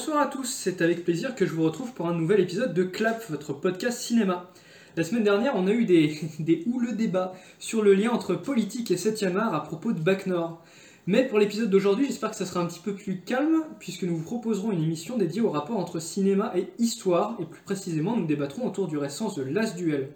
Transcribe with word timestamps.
Bonsoir 0.00 0.22
à 0.22 0.28
tous, 0.28 0.46
c'est 0.46 0.80
avec 0.80 1.04
plaisir 1.04 1.34
que 1.34 1.44
je 1.44 1.52
vous 1.52 1.62
retrouve 1.62 1.92
pour 1.92 2.08
un 2.08 2.14
nouvel 2.14 2.40
épisode 2.40 2.72
de 2.72 2.84
Clap, 2.84 3.22
votre 3.28 3.52
podcast 3.52 4.00
cinéma. 4.00 4.50
La 4.96 5.04
semaine 5.04 5.24
dernière, 5.24 5.52
on 5.56 5.66
a 5.66 5.72
eu 5.72 5.84
des, 5.84 6.18
des 6.38 6.64
houleux 6.64 6.94
débats 6.94 7.34
sur 7.58 7.82
le 7.82 7.92
lien 7.92 8.10
entre 8.10 8.34
politique 8.34 8.90
et 8.90 8.96
7 8.96 9.24
art 9.36 9.54
à 9.54 9.62
propos 9.62 9.92
de 9.92 10.00
Bac 10.00 10.26
Nord. 10.26 10.64
Mais 11.06 11.26
pour 11.26 11.38
l'épisode 11.38 11.68
d'aujourd'hui, 11.68 12.06
j'espère 12.06 12.30
que 12.30 12.36
ça 12.36 12.46
sera 12.46 12.60
un 12.60 12.66
petit 12.66 12.80
peu 12.80 12.94
plus 12.94 13.20
calme, 13.20 13.62
puisque 13.78 14.04
nous 14.04 14.16
vous 14.16 14.24
proposerons 14.24 14.72
une 14.72 14.82
émission 14.82 15.18
dédiée 15.18 15.42
au 15.42 15.50
rapport 15.50 15.76
entre 15.76 15.98
cinéma 15.98 16.50
et 16.56 16.68
histoire, 16.78 17.36
et 17.38 17.44
plus 17.44 17.60
précisément, 17.60 18.16
nous 18.16 18.24
débattrons 18.24 18.66
autour 18.66 18.88
du 18.88 18.96
récent 18.96 19.30
de 19.34 19.42
Last 19.42 19.76
Duel. 19.76 20.08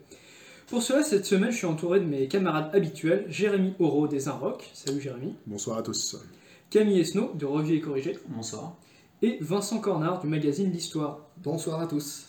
Pour 0.66 0.82
cela, 0.82 1.02
cette 1.02 1.26
semaine, 1.26 1.50
je 1.50 1.58
suis 1.58 1.66
entouré 1.66 2.00
de 2.00 2.06
mes 2.06 2.26
camarades 2.26 2.74
habituels, 2.74 3.26
Jérémy 3.28 3.74
Oro 3.78 4.08
des 4.08 4.28
Inrock. 4.28 4.70
Salut 4.72 5.02
Jérémy. 5.02 5.34
Bonsoir 5.46 5.76
à 5.76 5.82
tous. 5.82 6.16
Camille 6.70 7.00
Esnault 7.00 7.32
de 7.34 7.44
Revue 7.44 7.74
et 7.74 7.80
Corrigé. 7.82 8.18
Bonsoir. 8.28 8.78
Et 9.22 9.38
Vincent 9.40 9.78
Cornard 9.78 10.20
du 10.20 10.26
magazine 10.26 10.70
L'Histoire. 10.70 11.20
Bonsoir 11.38 11.80
à 11.80 11.86
tous. 11.86 12.26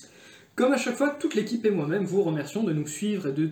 Comme 0.55 0.71
à 0.71 0.77
chaque 0.77 0.95
fois, 0.95 1.09
toute 1.09 1.35
l'équipe 1.35 1.65
et 1.65 1.71
moi-même 1.71 2.05
vous 2.05 2.23
remercions 2.23 2.63
de 2.63 2.73
nous 2.73 2.87
suivre 2.87 3.27
et 3.27 3.33
de 3.33 3.51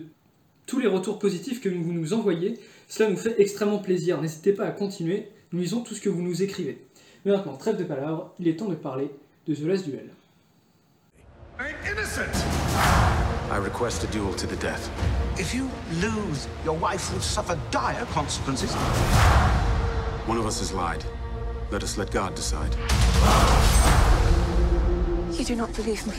tous 0.66 0.78
les 0.78 0.86
retours 0.86 1.18
positifs 1.18 1.60
que 1.60 1.68
vous 1.68 1.92
nous 1.92 2.14
envoyez. 2.14 2.58
Cela 2.88 3.10
nous 3.10 3.16
fait 3.16 3.34
extrêmement 3.38 3.78
plaisir. 3.78 4.22
N'hésitez 4.22 4.52
pas 4.52 4.64
à 4.64 4.70
continuer. 4.70 5.28
Nous 5.52 5.60
lisons 5.60 5.82
tout 5.82 5.94
ce 5.94 6.00
que 6.00 6.08
vous 6.08 6.22
nous 6.22 6.42
écrivez. 6.42 6.86
Mais 7.24 7.32
maintenant, 7.32 7.56
trêve 7.56 7.76
de 7.76 7.84
palabres, 7.84 8.34
il 8.38 8.48
est 8.48 8.56
temps 8.56 8.68
de 8.68 8.74
parler 8.74 9.10
de 9.46 9.54
The 9.54 9.62
Last 9.62 9.84
Duel. 9.86 10.08
I 13.50 13.58
request 13.58 14.04
a 14.04 14.06
duel 14.08 14.34
to 14.34 14.46
the 14.46 14.56
death. 14.56 14.90
If 15.38 15.54
you 15.54 15.68
lose, 16.00 16.48
your 16.64 16.76
wife 16.76 17.12
will 17.12 17.20
suffer 17.20 17.56
dire 17.70 18.06
consequences. 18.12 18.74
One 20.26 20.38
of 20.38 20.46
us 20.46 20.60
has 20.60 20.72
lied. 20.72 21.04
Let 21.70 21.82
us 21.82 21.96
let 21.98 22.10
God 22.10 22.34
decide. 22.34 22.74
You 25.32 25.44
do 25.44 25.56
not 25.56 25.74
believe 25.74 26.06
me. 26.06 26.14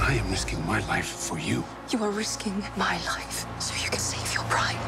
I 0.00 0.18
am 0.18 0.30
risking 0.30 0.64
my 0.66 0.80
life 0.88 1.06
for 1.06 1.38
you. 1.38 1.64
You 1.90 2.02
are 2.02 2.10
risking 2.10 2.64
my 2.76 2.94
life 3.04 3.46
so 3.58 3.74
you 3.82 3.90
can 3.90 3.98
save 3.98 4.32
your 4.34 4.44
pride. 4.44 4.78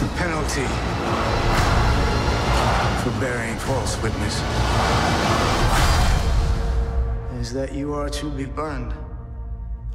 The 0.00 0.08
penalty 0.16 0.66
for 3.02 3.20
bearing 3.20 3.56
false 3.58 4.00
witness 4.02 5.31
is 7.52 7.58
that 7.58 7.74
you 7.74 7.92
are 7.92 8.08
to 8.08 8.30
be 8.30 8.46
burned 8.46 8.94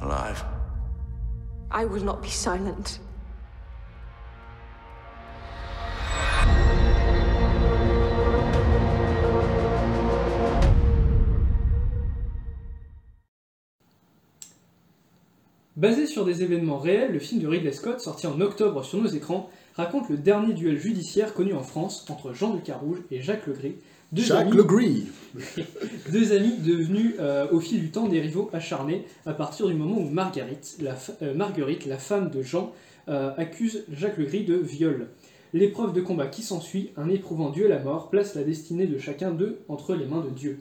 alive. 0.00 0.44
I 1.72 1.84
will 1.84 2.04
not 2.04 2.22
be 2.22 2.28
silent. 2.28 3.00
Basé 15.76 16.06
sur 16.06 16.24
des 16.24 16.42
événements 16.42 16.78
réels, 16.78 17.12
le 17.12 17.18
film 17.18 17.40
de 17.40 17.46
Ridley 17.46 17.72
Scott, 17.72 18.00
sorti 18.00 18.26
en 18.26 18.40
octobre 18.40 18.84
sur 18.84 19.00
nos 19.00 19.08
écrans, 19.08 19.50
raconte 19.74 20.08
le 20.08 20.16
dernier 20.16 20.52
duel 20.52 20.76
judiciaire 20.76 21.34
connu 21.34 21.54
en 21.54 21.62
France 21.62 22.04
entre 22.08 22.32
Jean 22.32 22.54
de 22.54 22.60
Carouge 22.60 22.98
et 23.12 23.20
Jacques 23.22 23.46
Legris, 23.46 23.76
deux 24.12 24.22
Jacques 24.22 24.46
amis, 24.46 25.06
deux 26.12 26.32
amis 26.32 26.56
devenus 26.58 27.14
euh, 27.20 27.46
au 27.50 27.60
fil 27.60 27.80
du 27.80 27.90
temps 27.90 28.08
des 28.08 28.20
rivaux 28.20 28.48
acharnés 28.52 29.04
à 29.26 29.34
partir 29.34 29.66
du 29.66 29.74
moment 29.74 29.98
où 29.98 30.08
Marguerite, 30.08 30.76
la, 30.80 30.96
euh, 31.22 31.34
Marguerite, 31.34 31.86
la 31.86 31.98
femme 31.98 32.30
de 32.30 32.42
Jean, 32.42 32.72
euh, 33.08 33.30
accuse 33.36 33.84
Jacques 33.92 34.18
Legris 34.18 34.44
de 34.44 34.54
viol. 34.54 35.08
L'épreuve 35.52 35.92
de 35.92 36.00
combat 36.00 36.26
qui 36.26 36.42
s'ensuit, 36.42 36.90
un 36.96 37.08
éprouvant 37.08 37.50
duel 37.50 37.72
à 37.72 37.78
mort, 37.78 38.10
place 38.10 38.34
la 38.34 38.44
destinée 38.44 38.86
de 38.86 38.98
chacun 38.98 39.30
d'eux 39.30 39.60
entre 39.68 39.94
les 39.94 40.06
mains 40.06 40.20
de 40.20 40.30
Dieu. 40.30 40.58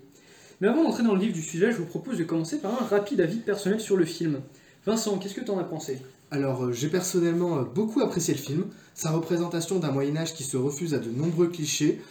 Mais 0.60 0.68
avant 0.68 0.84
d'entrer 0.84 1.04
dans 1.04 1.14
le 1.14 1.20
vif 1.20 1.34
du 1.34 1.42
sujet, 1.42 1.72
je 1.72 1.78
vous 1.78 1.86
propose 1.86 2.18
de 2.18 2.24
commencer 2.24 2.60
par 2.60 2.82
un 2.82 2.86
rapide 2.86 3.22
avis 3.22 3.38
personnel 3.38 3.80
sur 3.80 3.96
le 3.96 4.06
film. 4.06 4.42
Vincent, 4.86 5.18
qu'est-ce 5.18 5.36
que 5.36 5.42
t'en 5.42 5.60
as 5.60 5.66
pensé? 5.66 6.00
Alors, 6.32 6.74
j'ai 6.74 6.88
personnellement 6.88 7.64
beaucoup 7.64 8.02
apprécié 8.02 8.34
le 8.34 8.40
film. 8.40 8.66
Sa 8.96 9.12
représentation 9.12 9.80
d'un 9.80 9.92
Moyen-Âge 9.92 10.34
qui 10.34 10.44
se 10.44 10.58
refuse 10.58 10.94
à 10.94 11.00
de 11.00 11.10
nombreux 11.10 11.48
clichés 11.48 12.02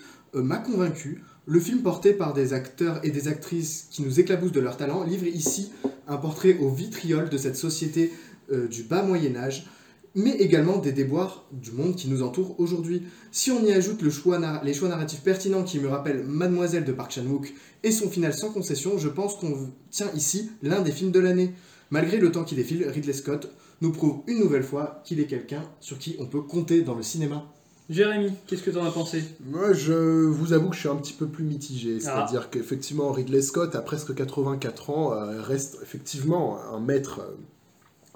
m'a 0.43 0.59
convaincu. 0.59 1.23
Le 1.47 1.61
film 1.61 1.83
porté 1.83 2.13
par 2.13 2.33
des 2.33 2.53
acteurs 2.53 3.01
et 3.05 3.11
des 3.11 3.29
actrices 3.29 3.87
qui 3.91 4.03
nous 4.03 4.19
éclaboussent 4.19 4.53
de 4.53 4.61
leur 4.61 4.77
talent 4.77 5.05
livre 5.05 5.27
ici 5.27 5.71
un 6.09 6.17
portrait 6.17 6.57
au 6.59 6.71
vitriol 6.71 7.29
de 7.29 7.37
cette 7.37 7.57
société 7.57 8.13
euh, 8.53 8.69
du 8.69 8.85
bas 8.85 9.03
Moyen-Âge, 9.03 9.67
mais 10.15 10.31
également 10.31 10.79
des 10.79 10.93
déboires 10.93 11.47
du 11.53 11.73
monde 11.73 11.95
qui 11.95 12.09
nous 12.09 12.23
entoure 12.23 12.59
aujourd'hui. 12.59 13.03
Si 13.33 13.51
on 13.51 13.65
y 13.65 13.73
ajoute 13.73 14.03
les 14.03 14.11
choix 14.11 14.39
narratifs 14.39 15.21
pertinents 15.21 15.63
qui 15.63 15.79
me 15.79 15.89
rappellent 15.89 16.25
Mademoiselle 16.25 16.85
de 16.85 16.93
Park 16.93 17.13
Chan-wook 17.13 17.53
et 17.83 17.91
son 17.91 18.09
final 18.09 18.33
sans 18.33 18.51
concession, 18.51 18.99
je 18.99 19.09
pense 19.09 19.35
qu'on 19.37 19.71
tient 19.91 20.11
ici 20.15 20.51
l'un 20.63 20.81
des 20.81 20.93
films 20.93 21.11
de 21.11 21.21
l'année. 21.21 21.53
Malgré 21.91 22.17
le 22.19 22.33
temps 22.33 22.45
qui 22.45 22.55
défile, 22.55 22.89
Ridley 22.89 23.13
Scott 23.13 23.53
nous 23.83 23.93
prouve 23.93 24.23
une 24.27 24.39
nouvelle 24.39 24.63
fois 24.63 25.03
qu'il 25.05 25.21
est 25.21 25.27
quelqu'un 25.27 25.63
sur 25.81 25.99
qui 25.99 26.17
on 26.19 26.27
peut 26.27 26.41
compter 26.41 26.81
dans 26.83 26.95
le 26.95 27.03
cinéma. 27.03 27.53
Jérémy, 27.89 28.33
qu'est-ce 28.47 28.63
que 28.63 28.71
t'en 28.71 28.85
as 28.85 28.91
pensé? 28.91 29.25
Moi, 29.45 29.73
je 29.73 29.93
vous 29.93 30.53
avoue 30.53 30.71
que 30.71 30.75
je 30.75 30.81
suis 30.81 30.89
un 30.89 30.97
petit 30.97 31.13
peu 31.13 31.27
plus 31.27 31.45
mitigé. 31.45 31.99
Ah. 31.99 32.01
C'est-à-dire 32.01 32.51
qu'effectivement, 32.51 33.13
Ridley 33.13 33.43
Scott, 33.43 33.75
à 33.75 33.81
presque 33.81 34.15
84 34.15 34.91
ans, 34.91 35.13
euh, 35.13 35.41
reste 35.41 35.79
effectivement 35.83 36.59
un 36.73 36.81
maître 36.81 37.21
euh, 37.21 37.37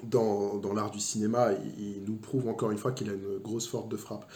dans, 0.03 0.56
dans 0.56 0.72
l'art 0.72 0.91
du 0.91 0.98
cinéma. 0.98 1.50
Il, 1.78 1.98
il 1.98 2.04
nous 2.04 2.16
prouve 2.16 2.48
encore 2.48 2.72
une 2.72 2.78
fois 2.78 2.91
qu'il 2.91 3.10
a 3.10 3.12
une 3.12 3.38
grosse 3.38 3.69
force 3.69 3.88
de 3.88 3.97
frappe. 3.97 4.26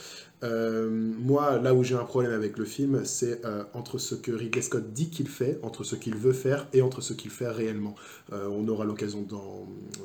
Euh, 0.42 0.90
moi, 0.90 1.58
là 1.58 1.72
où 1.74 1.82
j'ai 1.84 1.94
un 1.94 2.04
problème 2.04 2.32
avec 2.32 2.58
le 2.58 2.64
film, 2.66 3.04
c'est 3.04 3.44
euh, 3.46 3.64
entre 3.72 3.96
ce 3.98 4.14
que 4.14 4.30
Ridley 4.30 4.60
Scott 4.60 4.92
dit 4.92 5.08
qu'il 5.08 5.28
fait, 5.28 5.58
entre 5.62 5.84
ce 5.84 5.96
qu'il 5.96 6.16
veut 6.16 6.32
faire 6.34 6.66
et 6.74 6.82
entre 6.82 7.00
ce 7.00 7.14
qu'il 7.14 7.30
fait 7.30 7.48
réellement. 7.48 7.94
Euh, 8.32 8.46
on 8.48 8.68
aura 8.68 8.84
l'occasion 8.84 9.22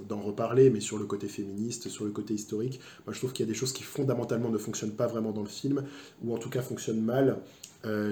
d'en 0.07 0.21
reparler, 0.21 0.69
mais 0.69 0.79
sur 0.79 0.97
le 0.97 1.05
côté 1.05 1.27
féministe, 1.27 1.89
sur 1.89 2.05
le 2.05 2.11
côté 2.11 2.33
historique, 2.33 2.79
moi 3.05 3.13
je 3.13 3.19
trouve 3.19 3.33
qu'il 3.33 3.45
y 3.45 3.49
a 3.49 3.51
des 3.51 3.57
choses 3.57 3.73
qui 3.73 3.83
fondamentalement 3.83 4.49
ne 4.49 4.57
fonctionnent 4.57 4.95
pas 4.95 5.07
vraiment 5.07 5.31
dans 5.31 5.43
le 5.43 5.49
film, 5.49 5.83
ou 6.23 6.33
en 6.33 6.37
tout 6.37 6.49
cas 6.49 6.61
fonctionnent 6.61 7.03
mal. 7.03 7.37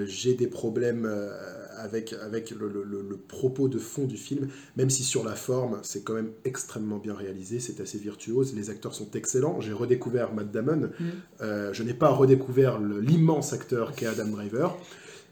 J'ai 0.06 0.32
des 0.32 0.46
problèmes 0.46 1.06
avec, 1.76 2.14
avec 2.22 2.50
le, 2.52 2.68
le- 2.68 2.84
le- 2.84 3.02
le 3.06 3.16
propos 3.18 3.68
de 3.68 3.78
fond 3.78 4.06
du 4.06 4.16
film, 4.16 4.48
même 4.76 4.88
si 4.88 5.04
sur 5.04 5.24
la 5.24 5.34
forme, 5.34 5.78
c'est 5.82 6.02
quand 6.04 6.14
même 6.14 6.30
extrêmement 6.46 6.96
bien 6.96 7.12
réalisé, 7.14 7.60
c'est 7.60 7.78
assez 7.80 7.98
virtuose, 7.98 8.54
les 8.54 8.70
acteurs 8.70 8.94
sont 8.94 9.10
excellents. 9.12 9.60
J'ai 9.60 9.74
redécouvert 9.74 10.32
Matt 10.32 10.50
Damon, 10.50 10.88
Euh, 11.40 11.72
je 11.72 11.82
n'ai 11.82 11.94
pas 11.94 12.07
redécouvert 12.10 12.78
l'immense 12.80 13.52
acteur 13.52 13.94
qu'est 13.94 14.06
Adam 14.06 14.26
Driver. 14.28 14.76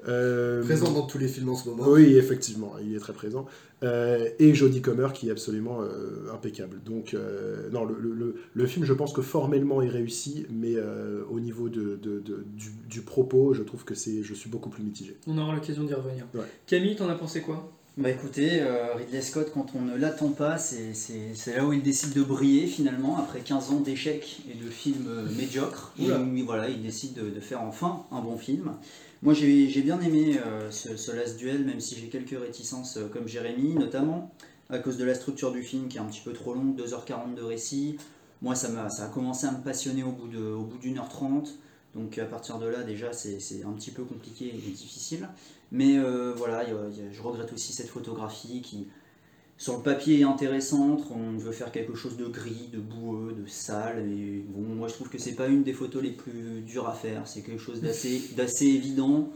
Euh, 0.09 0.62
Présent 0.62 0.92
dans 0.92 1.03
tous 1.06 1.19
les 1.19 1.26
films 1.26 1.48
en 1.48 1.56
ce 1.56 1.69
moment. 1.69 1.82
oui, 1.88 2.14
effectivement, 2.16 2.75
il 2.81 2.94
est 2.94 2.98
très 3.00 3.12
présent. 3.12 3.47
Euh, 3.82 4.28
et 4.38 4.54
Jodie 4.54 4.81
Comer 4.81 5.08
qui 5.12 5.28
est 5.28 5.31
absolument 5.32 5.82
euh, 5.82 6.32
impeccable. 6.32 6.81
Donc, 6.84 7.12
euh, 7.14 7.69
non, 7.73 7.84
le, 7.84 8.37
le- 8.55 8.67
film, 8.67 8.84
je 8.84 8.93
pense 8.93 9.12
que 9.12 9.20
formellement 9.20 9.82
est 9.82 9.88
réussi, 9.88 10.46
mais 10.49 10.75
euh, 10.76 11.23
au 11.28 11.40
niveau 11.40 11.69
de, 11.69 11.96
de- 12.00 12.20
de- 12.20 12.44
du, 12.55 12.70
du 12.88 13.00
propos, 13.00 13.52
je 13.52 13.62
trouve 13.64 13.84
que 13.84 13.94
c'est, 13.96 14.23
je 14.23 14.32
suis 14.32 14.49
beaucoup 14.49 14.70
plus 14.70 14.84
mitigé. 14.84 15.17
On 15.26 15.37
aura 15.38 15.55
l'occasion 15.55 15.82
d'y 15.82 15.94
revenir. 15.94 16.25
Ouais. 16.34 16.43
Camille, 16.67 16.94
t'en 16.94 17.08
as 17.08 17.17
pensé 17.17 17.40
quoi? 17.40 17.73
Bah 17.96 18.10
écoutez, 18.10 18.60
euh, 18.60 18.93
Ridley 18.94 19.22
Scott, 19.22 19.50
quand 19.54 19.69
on 19.75 19.81
ne 19.81 19.96
l'attend 19.96 20.28
pas, 20.28 20.58
c'est 20.58 20.93
là 21.56 21.64
où 21.64 21.72
il 21.72 21.82
décide 21.82 22.12
de 22.12 22.22
briller 22.22 22.66
finalement, 22.66 23.16
après 23.16 23.40
15 23.40 23.70
ans 23.70 23.81
d'échecs 23.81 24.40
et 24.50 24.54
de 24.54 24.69
films 24.69 25.06
euh, 25.08 25.26
médiocres. 25.31 25.94
Oula. 25.98 26.19
voilà, 26.44 26.69
il 26.69 26.82
décide 26.82 27.14
de, 27.14 27.31
de 27.31 27.40
faire 27.40 27.62
enfin 27.62 28.04
un 28.12 28.20
bon 28.20 28.37
film. 28.37 28.72
Moi 29.22 29.32
j'ai 29.32 29.81
bien 29.81 29.98
aimé 30.02 30.38
euh, 30.44 30.70
ce, 30.70 30.98
ce 30.98 31.10
Last 31.10 31.38
Duel, 31.38 31.64
même 31.64 31.81
si 31.81 31.96
j'ai 31.96 32.08
quelques 32.08 32.38
réticences 32.38 32.98
comme 33.14 33.28
Jérémy, 33.28 33.72
notamment 33.72 34.31
à 34.69 34.78
cause 34.78 34.99
de 34.99 35.04
la 35.04 35.14
structure 35.14 35.50
du 35.50 35.62
film 35.62 35.88
qui 35.88 35.96
est 35.96 36.00
un 36.00 36.04
petit 36.04 36.20
peu 36.22 36.34
trop 36.34 36.52
longue, 36.52 36.78
2h40 36.78 37.34
de 37.34 37.42
récit. 37.42 37.96
Moi 38.42 38.54
ça, 38.54 38.90
ça 38.90 39.04
a 39.06 39.08
commencé 39.08 39.46
à 39.46 39.52
me 39.52 39.62
passionner 39.64 40.02
au 40.02 40.10
bout 40.10 40.76
d'une 40.76 40.99
heure 40.99 41.08
trente. 41.08 41.54
Donc 41.96 42.19
à 42.19 42.26
partir 42.26 42.58
de 42.58 42.66
là, 42.66 42.82
déjà, 42.82 43.14
c'est 43.14 43.64
un 43.64 43.72
petit 43.72 43.90
peu 43.90 44.04
compliqué 44.04 44.49
et 44.49 44.70
difficile. 44.70 45.26
Mais 45.72 45.98
euh, 45.98 46.32
voilà, 46.36 46.64
il 46.64 46.70
y 46.70 46.72
a- 46.72 46.88
il 46.90 46.96
y 47.04 47.08
a- 47.08 47.10
je 47.12 47.22
regrette 47.22 47.52
aussi 47.52 47.72
cette 47.72 47.88
photographie 47.88 48.62
qui, 48.62 48.86
sur 49.58 49.76
le 49.76 49.82
papier, 49.82 50.20
est 50.20 50.24
intéressante. 50.24 51.02
On 51.10 51.36
veut 51.38 51.52
faire 51.52 51.72
quelque 51.72 51.94
chose 51.94 52.16
de 52.16 52.26
gris, 52.26 52.68
de 52.72 52.78
boueux, 52.78 53.32
de 53.32 53.46
sale. 53.46 54.00
Et 54.10 54.44
bon, 54.48 54.62
moi, 54.74 54.88
je 54.88 54.94
trouve 54.94 55.08
que 55.08 55.18
c'est 55.18 55.34
pas 55.34 55.48
une 55.48 55.62
des 55.64 55.72
photos 55.72 56.02
les 56.02 56.12
plus 56.12 56.60
dures 56.62 56.88
à 56.88 56.94
faire. 56.94 57.26
C'est 57.26 57.42
quelque 57.42 57.60
chose 57.62 57.80
d'assez 57.80 58.66
évident. 58.66 59.30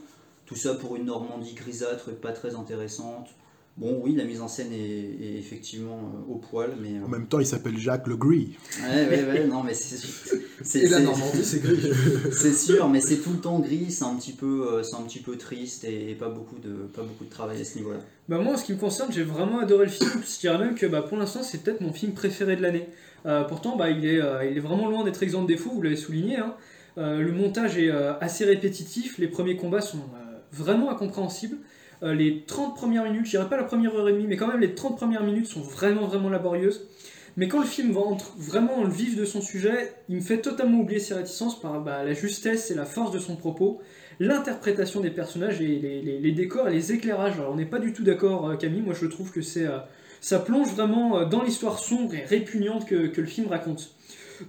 Tout 0.46 0.56
ça 0.56 0.74
pour 0.74 0.96
une 0.96 1.04
Normandie 1.06 1.54
grisâtre 1.54 2.10
pas 2.16 2.32
très 2.32 2.54
intéressante. 2.54 3.28
Bon, 3.76 3.99
oui, 4.05 4.14
la 4.14 4.25
mise 4.25 4.43
en 4.43 4.49
scène 4.49 4.72
est, 4.72 4.76
est 4.76 5.38
effectivement 5.38 6.12
euh, 6.28 6.32
au 6.32 6.37
poil, 6.37 6.70
mais. 6.82 6.99
euh, 6.99 7.05
En 7.06 7.08
même 7.08 7.26
temps, 7.28 7.40
il 7.40 7.46
s'appelle 7.46 7.78
Jacques 7.78 8.08
Le 8.08 8.17
Gris. 8.17 8.56
Ouais, 8.82 9.08
ouais, 9.08 9.25
ouais, 9.25 9.46
non, 9.46 9.62
mais 9.62 9.72
c'est. 9.72 9.96
c'est- 10.62 10.82
la 10.88 10.99
c'est- 10.99 11.02
Normandie, 11.05 11.43
c'est 11.44 11.62
gris. 11.62 11.90
C'est 12.32 12.52
sûr, 12.52 12.88
mais 12.90 13.00
c'est 13.00 13.17
tout 13.19 13.31
le 13.31 13.38
temps 13.38 13.58
gris, 13.61 13.90
c'est 13.90 14.05
un 14.05 14.14
petit 14.17 14.32
peu, 14.32 14.69
euh, 14.70 14.82
c'est 14.82 14.96
un 14.96 15.02
petit 15.02 15.20
peu 15.20 15.37
triste 15.37 15.84
et, 15.84 16.11
et 16.11 16.14
pas 16.14 16.28
beaucoup 16.28 16.58
de, 16.58 16.70
pas 16.94 17.02
beaucoup 17.02 17.25
de 17.25 17.31
travail 17.31 17.58
à 17.61 17.64
ce 17.64 17.78
niveau-là. 17.78 17.99
Bah 18.28 18.38
moi, 18.38 18.52
en 18.55 18.56
ce 18.58 18.64
qui 18.64 18.72
me 18.75 18.78
concerne, 18.78 19.11
j'ai 19.12 19.22
vraiment 19.22 19.61
adoré 19.61 19.87
le 19.87 19.90
film. 19.90 20.11
Je 20.23 20.40
dirais 20.40 20.58
même 20.58 20.75
que 20.75 20.84
bah, 20.87 21.00
pour 21.02 21.16
l'instant, 21.16 21.43
c'est 21.43 21.62
peut-être 21.62 21.81
mon 21.81 21.93
film 21.94 22.12
préféré 22.12 22.56
de 22.56 22.62
l'année. 22.62 22.87
Euh, 23.25 23.44
pourtant, 23.44 23.76
bah, 23.76 23.88
il, 23.90 24.05
est, 24.05 24.20
euh, 24.20 24.44
il 24.44 24.56
est 24.58 24.61
vraiment 24.61 24.88
loin 24.90 25.05
d'être 25.05 25.23
exempt 25.23 25.43
de 25.43 25.49
défauts, 25.49 25.70
vous 25.70 25.82
l'avez 25.82 25.96
souligné. 25.96 26.37
hein. 26.37 26.55
Euh, 26.99 27.20
le 27.20 27.32
montage 27.32 27.78
est 27.78 27.90
euh, 27.90 28.12
assez 28.20 28.44
répétitif, 28.44 29.16
les 29.19 29.28
premiers 29.28 29.56
combats 29.56 29.81
sont 29.81 29.99
euh, 29.99 30.38
vraiment 30.52 30.90
incompréhensibles. 30.90 31.56
Euh, 32.02 32.14
les 32.14 32.43
30 32.47 32.75
premières 32.75 33.05
minutes, 33.05 33.26
je 33.26 33.31
dirais 33.31 33.49
pas 33.49 33.56
la 33.56 33.64
première 33.64 33.94
heure 33.94 34.08
et 34.08 34.12
demie, 34.12 34.26
mais 34.26 34.37
quand 34.37 34.47
même 34.47 34.61
les 34.61 34.75
30 34.75 34.97
premières 34.97 35.23
minutes 35.23 35.47
sont 35.47 35.61
vraiment, 35.61 36.06
vraiment 36.06 36.31
laborieuses. 36.31 36.88
Mais 37.37 37.47
quand 37.47 37.61
le 37.61 37.67
film 37.67 37.93
va 37.93 38.00
entre 38.00 38.35
vraiment 38.38 38.76
dans 38.76 38.85
le 38.85 38.93
vif 38.93 39.17
de 39.17 39.25
son 39.25 39.41
sujet, 39.41 39.93
il 40.08 40.17
me 40.17 40.20
fait 40.20 40.38
totalement 40.38 40.81
oublier 40.81 40.99
ses 40.99 41.14
réticences 41.14 41.61
par 41.61 41.81
bah, 41.81 42.02
la 42.02 42.12
justesse 42.12 42.70
et 42.70 42.75
la 42.75 42.85
force 42.85 43.12
de 43.12 43.19
son 43.19 43.37
propos 43.37 43.81
l'interprétation 44.19 45.00
des 45.00 45.11
personnages, 45.11 45.62
et 45.62 46.20
les, 46.20 46.32
décors 46.32 46.69
et 46.69 46.73
les 46.73 46.93
éclairages. 46.93 47.38
Alors 47.38 47.52
on 47.52 47.56
n'est 47.56 47.64
pas 47.64 47.79
du 47.79 47.94
tout 47.94 48.05
d'accord, 48.05 48.50
euh, 48.50 48.56
Camille. 48.56 48.82
Moi 48.82 48.93
je 48.93 49.06
trouve 49.06 49.32
que 49.32 49.41
c'est, 49.41 49.67
euh, 49.67 49.79
ça 50.20 50.38
plonge 50.38 50.69
vraiment 50.75 51.25
dans 51.25 51.43
l'histoire 51.43 51.79
sombre 51.79 52.14
et 52.14 52.25
répugnante 52.25 52.87
que, 52.87 53.06
que 53.06 53.20
le 53.23 53.26
film 53.26 53.49
raconte. 53.49 53.94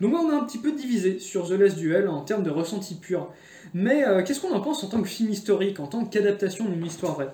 Donc 0.01 0.12
là 0.12 0.19
on 0.21 0.30
est 0.30 0.36
un 0.36 0.44
petit 0.44 0.57
peu 0.57 0.74
divisé 0.74 1.19
sur 1.19 1.48
The 1.48 1.51
Last 1.51 1.77
Duel 1.77 2.09
en 2.09 2.21
termes 2.21 2.44
de 2.44 2.50
ressenti 2.50 2.95
pur. 2.95 3.30
Mais 3.73 4.06
euh, 4.06 4.23
qu'est-ce 4.23 4.41
qu'on 4.41 4.53
en 4.53 4.62
pense 4.62 4.83
en 4.83 4.88
tant 4.88 5.01
que 5.01 5.07
film 5.07 5.29
historique, 5.29 5.79
en 5.79 5.88
tant 5.88 6.06
qu'adaptation 6.06 6.65
d'une 6.65 6.85
histoire 6.85 7.15
vraie? 7.15 7.33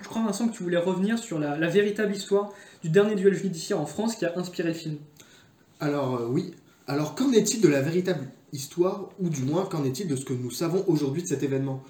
Je 0.00 0.08
crois 0.08 0.22
Vincent 0.22 0.48
que 0.48 0.56
tu 0.56 0.62
voulais 0.62 0.78
revenir 0.78 1.18
sur 1.18 1.38
la, 1.38 1.56
véritable 1.68 2.14
histoire 2.14 2.52
du 2.82 2.88
dernier 2.88 3.14
duel 3.14 3.34
judiciaire 3.34 3.80
en 3.80 3.86
France 3.86 4.16
qui 4.16 4.24
a 4.24 4.36
inspiré 4.36 4.68
le 4.68 4.74
film. 4.74 4.96
Alors 5.80 6.16
euh, 6.16 6.26
oui, 6.28 6.52
alors 6.86 7.14
qu'en 7.14 7.32
est-il 7.32 7.60
de 7.60 7.68
la 7.68 7.80
véritable 7.80 8.28
histoire, 8.52 9.10
ou 9.20 9.28
du 9.28 9.42
moins 9.42 9.66
qu'en 9.66 9.84
est-il 9.84 10.08
de 10.08 10.16
ce 10.16 10.24
que 10.24 10.32
nous 10.32 10.50
savons 10.50 10.84
aujourd'hui 10.86 11.22
de 11.22 11.28
cet 11.28 11.42
événement? 11.42 11.82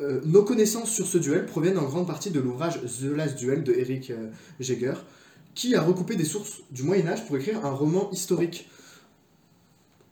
Euh, 0.00 0.20
Nos 0.24 0.42
connaissances 0.42 0.90
sur 0.90 1.06
ce 1.06 1.18
duel 1.18 1.46
proviennent 1.46 1.78
en 1.78 1.84
grande 1.84 2.06
partie 2.06 2.30
de 2.30 2.40
l'ouvrage 2.40 2.80
The 2.80 3.14
Last 3.14 3.36
Duel 3.36 3.62
de 3.62 3.72
Eric 3.72 4.12
Jäger, 4.58 4.94
qui 5.54 5.74
a 5.74 5.82
recoupé 5.82 6.16
des 6.16 6.24
sources 6.24 6.62
du 6.70 6.82
Moyen 6.82 7.06
Âge 7.08 7.26
pour 7.26 7.36
écrire 7.36 7.64
un 7.64 7.70
roman 7.70 8.10
historique. 8.10 8.68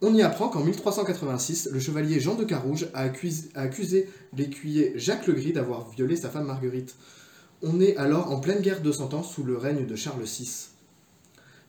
On 0.00 0.14
y 0.14 0.22
apprend 0.22 0.48
qu'en 0.48 0.62
1386, 0.62 1.70
le 1.72 1.80
chevalier 1.80 2.20
Jean 2.20 2.36
de 2.36 2.44
Carouge 2.44 2.86
a 2.94 3.00
accusé, 3.00 4.08
l'écuyer 4.36 4.92
Jacques 4.94 5.26
le 5.26 5.32
Gris 5.32 5.52
d'avoir 5.52 5.90
violé 5.90 6.14
sa 6.14 6.28
femme 6.28 6.46
Marguerite. 6.46 6.94
On 7.62 7.80
est 7.80 7.96
alors 7.96 8.30
en 8.30 8.38
pleine 8.38 8.60
guerre 8.60 8.80
de 8.80 8.92
Cent 8.92 9.12
Ans 9.14 9.24
sous 9.24 9.42
le 9.42 9.56
règne 9.56 9.86
de 9.86 9.96
Charles 9.96 10.22
VI. 10.22 10.68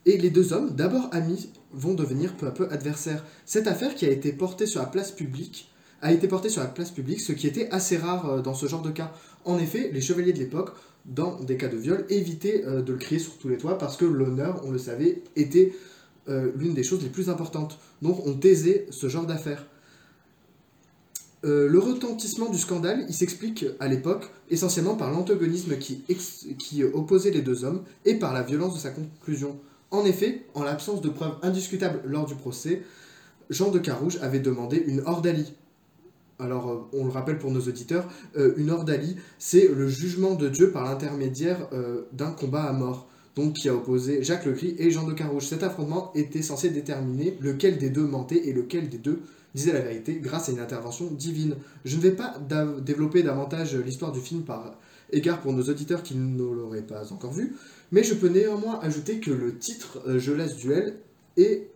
Et 0.06 0.18
les 0.18 0.30
deux 0.30 0.54
hommes, 0.54 0.76
d'abord 0.76 1.10
amis, 1.12 1.50
vont 1.72 1.96
devenir 1.96 2.38
peu 2.38 2.46
à 2.46 2.52
peu 2.52 2.68
adversaires. 2.70 3.26
Cette 3.46 3.66
affaire 3.66 3.96
qui 3.96 4.06
a 4.06 4.12
été 4.12 4.31
portée 4.31 4.68
sur 4.68 4.80
la 4.80 4.88
place 4.88 5.12
publique 5.12 5.72
a 6.04 6.12
été 6.12 6.28
portée 6.28 6.50
sur 6.50 6.62
la 6.62 6.68
place 6.68 6.92
publique, 6.92 7.22
ce 7.22 7.34
qui 7.34 7.48
était 7.48 7.70
assez 7.72 7.98
rare 7.98 8.30
euh, 8.30 8.42
dans 8.42 8.54
ce 8.54 8.68
genre 8.68 8.84
de 8.84 8.92
cas. 8.92 9.12
En 9.44 9.58
effet, 9.58 9.90
les 9.92 10.02
chevaliers 10.02 10.34
de 10.34 10.40
l'époque, 10.40 10.76
dans 11.06 11.42
des 11.42 11.58
cas 11.58 11.68
de 11.68 11.78
viol, 11.78 12.06
évitaient 12.10 12.64
euh, 12.66 12.84
de 12.84 12.94
le 12.94 13.00
crier 13.00 13.20
sur 13.20 13.38
tous 13.40 13.50
les 13.50 13.58
toits 13.58 13.78
parce 13.78 13.98
que 13.98 14.06
l'honneur, 14.06 14.62
on 14.66 14.72
le 14.72 14.78
savait, 14.78 15.24
était 15.36 15.74
euh, 16.30 16.52
l'une 16.56 16.76
des 16.76 16.84
choses 16.84 17.02
les 17.02 17.10
plus 17.10 17.30
importantes. 17.30 17.80
Donc 18.02 18.26
on 18.28 18.34
taisait 18.34 18.86
ce 18.92 19.10
genre 19.10 19.26
d'affaires. 19.26 19.66
Euh, 21.44 21.68
le 21.68 21.80
retentissement 21.80 22.50
du 22.50 22.58
scandale, 22.60 23.06
il 23.08 23.16
s'explique 23.16 23.66
à 23.80 23.88
l'époque 23.88 24.30
essentiellement 24.52 24.96
par 24.96 25.10
l'antagonisme 25.10 25.78
qui, 25.78 26.84
opposait 26.94 27.31
les 27.31 27.42
deux 27.42 27.64
hommes 27.64 27.84
et 28.06 28.16
par 28.16 28.34
la 28.34 28.44
violence 28.44 28.76
de 28.76 28.80
sa 28.80 28.92
conclusion. 28.92 29.58
En 29.90 30.06
effet, 30.06 30.46
en 30.54 30.64
l'absence 30.64 31.02
de 31.02 31.10
preuves 31.10 31.36
indiscutables 31.42 32.02
lors 32.06 32.28
du 32.28 32.36
procès, 32.36 32.84
Jean 33.50 33.72
de 33.72 33.80
Carouge 33.80 34.20
avait 34.22 34.40
demandé 34.40 34.84
une 34.86 35.02
ordalie. 35.08 35.54
Alors, 36.38 36.70
euh, 36.70 36.78
on 36.94 37.06
le 37.06 37.12
rappelle 37.12 37.40
pour 37.40 37.50
nos 37.50 37.62
auditeurs, 37.62 38.08
une 38.36 38.70
ordalie, 38.70 39.16
c'est 39.40 39.68
le 39.68 39.88
jugement 39.88 40.36
de 40.36 40.48
Dieu 40.48 40.72
par 40.72 40.84
l'intermédiaire 40.84 41.70
d'un 42.14 42.31
combat 42.31 42.64
à 42.64 42.74
mort, 42.74 43.09
donc 43.40 43.54
qui 43.54 43.70
a 43.70 43.76
opposé 43.76 44.24
Jacques 44.24 44.46
le 44.46 44.52
Gris 44.52 44.76
et 44.78 44.92
Jean 44.92 45.08
de 45.08 45.14
Carouge. 45.14 45.46
Cet 45.46 45.64
affrontement 45.64 46.12
était 46.14 46.42
censé 46.42 46.70
déterminer 46.70 47.38
lequel 47.40 47.78
des 47.78 47.90
deux 47.90 48.06
mentait 48.06 48.48
et 48.48 48.54
lequel 48.54 48.90
des 48.90 48.98
deux 48.98 49.22
disait 49.56 49.74
la 49.74 49.80
vérité 49.80 50.20
grâce 50.22 50.50
à 50.50 50.52
une 50.52 50.60
intervention 50.60 51.06
divine. 51.06 51.56
Je 51.86 51.96
ne 51.96 52.02
vais 52.02 52.12
pas 52.12 52.38
développer 52.82 53.24
davantage 53.24 53.76
l'histoire 53.76 54.12
du 54.12 54.20
film 54.20 54.44
par 54.44 54.76
égard 55.12 55.42
pour 55.42 55.54
nos 55.54 55.64
auditeurs 55.64 56.04
qui 56.04 56.16
ne 56.16 56.38
l'auraient 56.38 56.82
pas 56.82 57.12
encore 57.14 57.32
vu, 57.32 57.56
mais 57.92 58.04
je 58.04 58.14
peux 58.14 58.28
néanmoins 58.28 58.80
ajouter 58.82 59.20
que 59.20 59.32
le 59.32 59.58
titre 59.58 60.02
euh, 60.08 60.20
Je 60.20 60.32
laisse 60.34 60.56
duel 60.56 61.00
et 61.38 61.68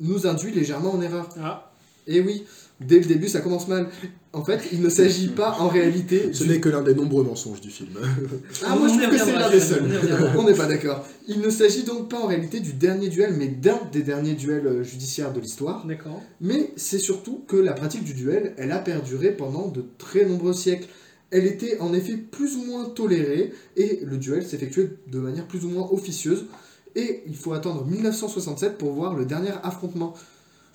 nous 0.00 0.26
induit 0.26 0.52
légèrement 0.52 0.92
en 0.92 1.00
erreur. 1.00 1.28
Ah, 1.40 1.65
Et 2.06 2.20
oui, 2.20 2.44
dès 2.80 2.98
le 3.00 3.04
début 3.06 3.28
ça 3.28 3.40
commence 3.40 3.66
mal. 3.68 3.88
En 4.32 4.44
fait, 4.44 4.60
il 4.70 4.82
ne 4.82 4.90
s'agit 4.90 5.28
pas 5.28 5.56
en 5.60 5.68
réalité 5.68 6.30
Ce 6.34 6.42
du- 6.44 6.50
n'est 6.50 6.60
que 6.60 6.68
l'un 6.68 6.82
des 6.82 6.94
nombreux 6.94 7.24
mensonges 7.24 7.60
du 7.62 7.70
film. 7.70 7.90
Ah, 8.66 8.76
moi 8.76 8.86
je 8.88 8.94
trouve 8.98 9.08
que 9.10 9.18
c'est 9.18 9.32
l'un 9.32 9.50
des 9.50 9.60
seuls. 9.60 9.84
On 10.36 10.42
n'est 10.44 10.54
pas 10.54 10.66
d'accord. 10.66 11.06
Il 11.26 11.40
ne 11.40 11.48
s'agit 11.50 11.84
donc 11.84 12.10
pas 12.10 12.18
en 12.18 12.26
réalité 12.26 12.60
du 12.60 12.74
dernier 12.74 13.08
duel, 13.08 13.34
mais 13.36 13.48
d'un 13.48 13.80
des 13.92 14.02
derniers 14.02 14.34
duels 14.34 14.66
euh, 14.66 14.82
judiciaires 14.82 15.32
de 15.32 15.40
l'histoire. 15.40 15.86
d'accord. 15.86 16.22
Mais 16.40 16.70
c'est 16.76 16.98
surtout 16.98 17.44
que 17.48 17.56
la 17.56 17.72
pratique 17.72 18.04
du 18.04 18.12
duel, 18.12 18.54
elle 18.58 18.72
a 18.72 18.78
perduré 18.78 19.32
pendant 19.32 19.68
de 19.68 19.82
très 19.98 20.26
nombreux 20.26 20.52
siècles. 20.52 20.86
Elle 21.30 21.46
était 21.46 21.78
en 21.80 21.92
effet 21.94 22.16
plus 22.16 22.56
ou 22.56 22.64
moins 22.66 22.84
tolérée 22.84 23.52
et 23.76 24.00
le 24.04 24.16
duel 24.18 24.46
s'effectuait 24.46 24.90
de 25.10 25.18
manière 25.18 25.46
plus 25.46 25.64
ou 25.64 25.70
moins 25.70 25.88
officieuse. 25.90 26.44
Et 26.94 27.22
il 27.26 27.34
faut 27.34 27.52
attendre 27.52 27.84
1967 27.86 28.78
pour 28.78 28.92
voir 28.92 29.14
le 29.14 29.24
dernier 29.24 29.50
affrontement. 29.62 30.14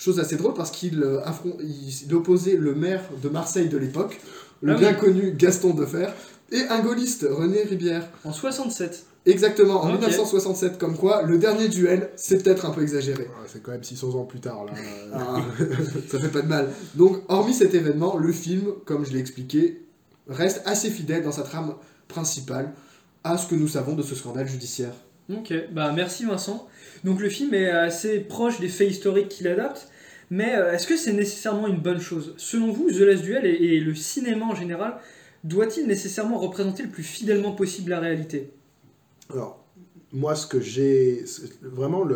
Chose 0.04 0.20
assez 0.20 0.36
drôle 0.36 0.56
parce 0.56 0.72
qu'il 0.72 1.04
euh, 1.04 1.22
affron- 1.24 1.58
il- 1.62 2.14
opposait 2.16 2.56
le 2.56 2.74
maire 2.74 3.04
de 3.22 3.30
Marseille 3.30 3.70
de 3.70 3.78
l'époque, 3.78 4.20
le 4.62 4.74
Ah 4.74 4.78
bien 4.78 4.92
oui. 4.94 4.98
connu 5.00 5.32
Gaston 5.38 5.76
Defer, 5.76 6.08
et 6.52 6.62
un 6.70 6.80
gaulliste, 6.80 7.26
René 7.30 7.62
Ribière. 7.62 8.08
En 8.26 8.34
67. 8.34 9.06
Exactement, 9.28 9.84
en 9.84 9.90
Ok. 9.94 10.00
1967, 10.00 10.80
comme 10.80 10.98
quoi 10.98 11.22
le 11.22 11.38
dernier 11.38 11.68
duel, 11.68 12.10
c'est 12.16 12.42
peut-être 12.44 12.66
un 12.66 12.72
peu 12.72 12.82
exagéré. 12.82 13.28
Ah, 13.32 13.44
C'est 13.46 13.62
quand 13.62 13.70
même 13.72 13.84
600 13.84 14.16
ans 14.16 14.24
plus 14.24 14.40
tard, 14.40 14.66
là. 14.66 14.74
Ah, 15.14 15.36
ça 16.10 16.18
fait 16.20 16.30
pas 16.30 16.42
de 16.42 16.48
mal. 16.48 16.70
Donc, 16.96 17.18
hormis 17.30 17.54
cet 17.54 17.76
événement, 17.76 18.18
le 18.18 18.32
film, 18.32 18.64
comme 18.86 19.06
je 19.06 19.12
l'ai 19.14 19.20
expliqué, 19.20 19.86
reste 20.28 20.64
assez 20.66 20.90
fidèle 20.90 21.24
dans 21.24 21.32
sa 21.32 21.44
trame 21.44 21.76
principale 22.08 22.74
à 23.24 23.38
ce 23.38 23.46
que 23.48 23.54
nous 23.54 23.68
savons 23.68 23.94
de 23.94 24.02
ce 24.02 24.16
scandale 24.16 24.48
judiciaire. 24.48 24.94
Ok, 25.32 25.54
bah 25.72 25.94
merci 25.96 26.26
Vincent. 26.26 26.68
Donc 27.04 27.22
le 27.22 27.30
film 27.30 27.54
est 27.54 27.70
assez 27.70 28.20
proche 28.20 28.60
des 28.60 28.68
faits 28.68 28.90
historiques 28.90 29.30
qu'il 29.30 29.48
adapte, 29.48 29.88
mais 30.32 30.56
euh, 30.56 30.72
est-ce 30.72 30.88
que 30.88 30.96
c'est 30.96 31.12
nécessairement 31.12 31.68
une 31.68 31.82
bonne 31.82 32.00
chose? 32.00 32.34
Selon 32.38 32.72
vous, 32.72 32.90
The 32.90 33.02
Last 33.02 33.22
Duel 33.22 33.46
et, 33.46 33.80
le 33.82 33.94
cinéma 33.94 34.46
en 34.46 34.56
général, 34.56 34.96
doit-il 35.44 35.86
nécessairement 35.86 36.40
représenter 36.40 36.84
le 36.84 36.90
plus 36.90 37.04
fidèlement 37.04 37.52
possible 37.52 37.90
la 37.90 38.00
réalité? 38.00 38.50
Alors, 39.30 39.62
moi, 40.14 40.36
ce 40.36 40.48
que 40.48 40.62
j'ai. 40.62 41.26
Vraiment, 41.62 42.08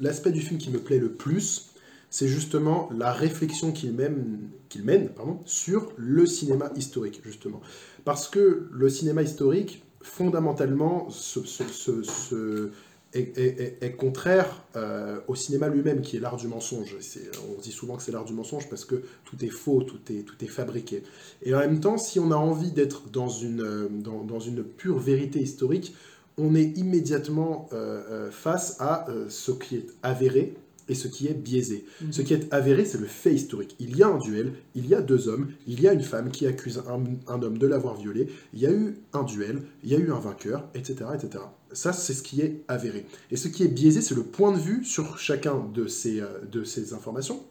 l'aspect 0.00 0.30
du 0.30 0.40
film 0.40 0.58
qui 0.58 0.70
me 0.70 0.78
plaît 0.78 1.00
le 1.00 1.10
plus, 1.10 1.72
c'est 2.10 2.28
justement 2.28 2.88
la 2.96 3.12
réflexion 3.12 3.72
qu'il 3.72 3.92
mène, 3.92 4.38
mène 4.84 5.08
pardon, 5.08 5.40
sur 5.44 5.92
le 5.96 6.26
cinéma 6.26 6.70
historique, 6.76 7.22
justement. 7.24 7.60
Parce 8.04 8.28
que 8.28 8.68
le 8.70 8.88
cinéma 8.88 9.22
historique, 9.22 9.82
fondamentalement, 10.00 11.10
se- 11.10 12.70
est, 13.14 13.96
contraire 13.96 14.64
euh, 14.76 15.20
au 15.28 15.34
cinéma 15.34 15.68
lui-même, 15.68 16.00
qui 16.00 16.16
est 16.16 16.20
l'art 16.20 16.36
du 16.36 16.48
mensonge. 16.48 16.96
On 17.56 17.60
dit 17.60 17.72
souvent 17.72 17.96
que 17.96 18.02
c'est 18.02 18.12
l'art 18.12 18.24
du 18.24 18.32
mensonge 18.32 18.68
parce 18.68 18.84
que 18.84 19.02
tout 19.24 19.44
est 19.44 19.50
faux, 19.50 19.82
tout 19.82 20.00
est, 20.10 20.22
tout 20.22 20.42
est 20.42 20.48
fabriqué. 20.48 21.02
Et 21.42 21.54
en 21.54 21.58
même 21.58 21.80
temps, 21.80 21.98
si 21.98 22.18
on 22.18 22.30
a 22.30 22.36
envie 22.36 22.72
d'être 22.72 23.08
dans 23.10 23.28
une, 23.28 23.62
euh, 23.62 23.88
dans, 23.90 24.24
dans 24.24 24.40
une 24.40 24.64
pure 24.64 24.98
vérité 24.98 25.40
historique, 25.40 25.94
on 26.38 26.54
est 26.54 26.76
immédiatement 26.78 27.68
euh, 27.72 28.30
face 28.30 28.76
à 28.80 29.06
ce 29.28 29.52
qui 29.52 29.76
est 29.76 29.86
avéré 30.02 30.54
et 30.88 30.94
ce 30.94 31.08
qui 31.08 31.28
est 31.28 31.34
biaisé. 31.34 31.84
Mhm. 32.00 32.12
Ce 32.12 32.22
qui 32.22 32.34
est 32.34 32.52
avéré, 32.52 32.84
c'est 32.84 32.98
le 32.98 33.06
fait 33.06 33.34
historique. 33.34 33.76
Il 33.78 33.96
y 33.96 34.02
a 34.02 34.08
un 34.08 34.18
duel, 34.18 34.52
il 34.74 34.86
y 34.86 34.94
a 34.94 35.00
deux 35.00 35.28
hommes, 35.28 35.48
il 35.66 35.80
y 35.80 35.88
a 35.88 35.92
une 35.92 36.02
femme 36.02 36.30
qui 36.30 36.46
accuse 36.46 36.82
un, 36.88 37.32
un 37.32 37.42
homme 37.42 37.58
de 37.58 37.66
l'avoir 37.66 37.96
violé, 37.96 38.28
il 38.52 38.60
y 38.60 38.66
a 38.66 38.70
eu 38.70 38.96
un 39.12 39.22
duel, 39.22 39.62
il 39.82 39.90
y 39.90 39.94
a 39.94 39.98
eu 39.98 40.10
un 40.12 40.18
vainqueur, 40.18 40.68
etc. 40.74 41.06
etc. 41.14 41.44
Ça, 41.72 41.92
c'est 41.92 42.14
ce 42.14 42.22
qui 42.22 42.40
est 42.40 42.62
avéré. 42.68 43.06
Et 43.30 43.36
ce 43.36 43.48
qui 43.48 43.62
est 43.62 43.68
biaisé, 43.68 44.02
c'est 44.02 44.14
le 44.14 44.24
point 44.24 44.52
de 44.52 44.58
vue 44.58 44.84
sur 44.84 45.18
chacun 45.18 45.64
de 45.74 45.86
ces, 45.86 46.20
euh, 46.20 46.26
de 46.50 46.64
ces 46.64 46.92
informations, 46.92 47.42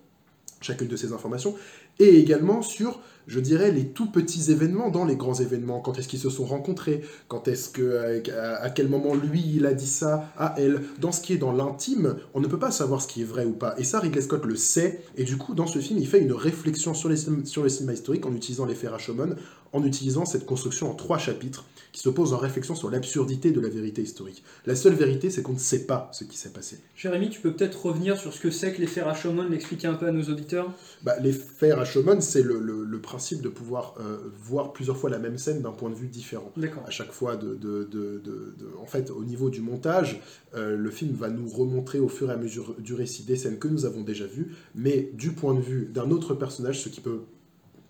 chacune 0.62 0.88
de 0.88 0.96
ces 0.96 1.12
informations, 1.12 1.56
et 2.00 2.18
également 2.18 2.62
sur 2.62 3.00
je 3.28 3.40
dirais, 3.40 3.72
les 3.72 3.88
tout 3.88 4.12
petits 4.12 4.52
événements 4.52 4.90
dans 4.90 5.06
les 5.06 5.16
grands 5.16 5.34
événements. 5.34 5.80
Quand 5.80 5.98
est-ce 5.98 6.08
qu'ils 6.08 6.20
se 6.20 6.30
sont 6.30 6.46
rencontrés? 6.46 7.02
Quand 7.28 7.48
est-ce 7.48 7.70
que, 7.70 8.30
à, 8.32 8.62
à 8.62 8.70
quel 8.70 8.88
moment 8.88 9.16
lui, 9.16 9.44
il 9.56 9.66
a 9.66 9.74
dit 9.74 9.88
ça 9.88 10.32
à 10.38 10.56
elle? 10.58 10.82
Dans 11.00 11.12
ce 11.12 11.22
qui 11.22 11.34
est 11.34 11.38
dans 11.38 11.52
l'intime, 11.52 12.16
on 12.34 12.40
ne 12.40 12.48
peut 12.48 12.60
pas 12.60 12.72
savoir 12.72 13.02
ce 13.02 13.08
qui 13.08 13.22
est 13.22 13.26
vrai 13.26 13.46
ou 13.46 13.54
pas. 13.54 13.76
Et 13.78 13.84
ça, 13.84 14.00
Ridley 14.00 14.22
Scott 14.22 14.46
le 14.46 14.56
sait. 14.56 15.02
Et 15.18 15.24
du 15.24 15.38
coup, 15.38 15.54
dans 15.54 15.68
ce 15.68 15.80
film, 15.80 16.00
il 16.00 16.08
fait 16.08 16.20
une 16.22 16.34
réflexion 16.34 16.94
sur, 16.94 17.10
les, 17.10 17.18
sur 17.46 17.64
le 17.64 17.70
cinéma 17.70 17.94
historique 17.94 18.26
en 18.26 18.34
utilisant 18.36 18.66
l'effet 18.66 18.88
Rashomon, 18.88 19.36
en 19.74 19.84
utilisant 19.86 20.26
cette 20.26 20.46
construction 20.46 20.92
en 20.92 20.96
trois 20.96 21.18
chapitres 21.18 21.66
qui 21.94 22.02
se 22.02 22.10
pose 22.10 22.34
en 22.34 22.38
réflexion 22.38 22.74
sur 22.74 22.90
l'absurdité 22.90 23.52
de 23.52 23.60
la 23.60 23.68
vérité 23.68 24.02
historique. 24.02 24.44
La 24.66 24.76
seule 24.76 24.94
vérité, 24.94 25.30
c'est 25.30 25.42
qu'on 25.42 25.54
ne 25.54 25.60
sait 25.60 25.86
pas 25.86 26.10
ce 26.14 26.24
qui 26.24 26.38
s'est 26.38 26.50
passé. 26.52 26.80
Jérémy, 26.96 27.30
tu 27.30 27.42
peux 27.42 27.54
peut-être 27.54 27.86
revenir 27.86 28.18
sur 28.18 28.34
ce 28.34 28.40
que 28.40 28.50
c'est 28.50 28.74
que 28.74 28.80
l'effet 28.80 29.02
Rashomon, 29.02 29.50
l'expliquer 29.50 29.88
un 29.88 29.96
peu 29.96 30.08
à 30.08 30.12
nos 30.12 30.24
auditeurs? 30.24 30.72
Bah, 31.04 31.16
Rashomon, 31.62 32.22
c'est 32.22 32.44
le, 32.44 32.60
le- 32.60 32.86
le 32.86 33.02
principe 33.12 33.42
de 33.42 33.50
pouvoir 33.50 33.84
euh, 34.00 34.18
voir 34.50 34.72
plusieurs 34.72 34.98
fois 34.98 35.10
la 35.10 35.20
même 35.20 35.38
scène 35.38 35.62
d'un 35.62 35.72
point 35.80 35.90
de 35.90 35.96
vue 35.96 36.08
différent. 36.08 36.52
D'accord. 36.56 36.84
à 36.88 36.92
chaque 36.92 37.12
fois 37.20 37.36
de, 37.36 37.50
de- 37.56 37.84
de- 37.96 38.22
de- 38.28 38.54
de- 38.62 38.72
en 38.84 38.86
fait 38.94 39.10
au 39.12 39.24
niveau 39.32 39.50
du 39.50 39.62
montage 39.62 40.12
euh, 40.56 40.78
le 40.78 40.92
film 41.00 41.14
va 41.24 41.30
nous 41.30 41.50
remontrer 41.62 42.00
au 42.00 42.08
fur 42.18 42.30
et 42.30 42.34
à 42.34 42.38
mesure 42.38 42.68
du 42.88 42.94
récit 42.94 43.24
des 43.24 43.36
scènes 43.42 43.60
que 43.64 43.68
nous 43.68 43.84
avons 43.86 44.02
déjà 44.12 44.26
vues 44.26 44.48
mais 44.76 44.98
du 45.14 45.30
point 45.40 45.54
de 45.54 45.62
vue 45.72 45.84
d'un 45.96 46.10
autre 46.16 46.34
personnage 46.36 46.78
ce 46.86 46.90
qui 46.90 47.02
peut 47.02 47.20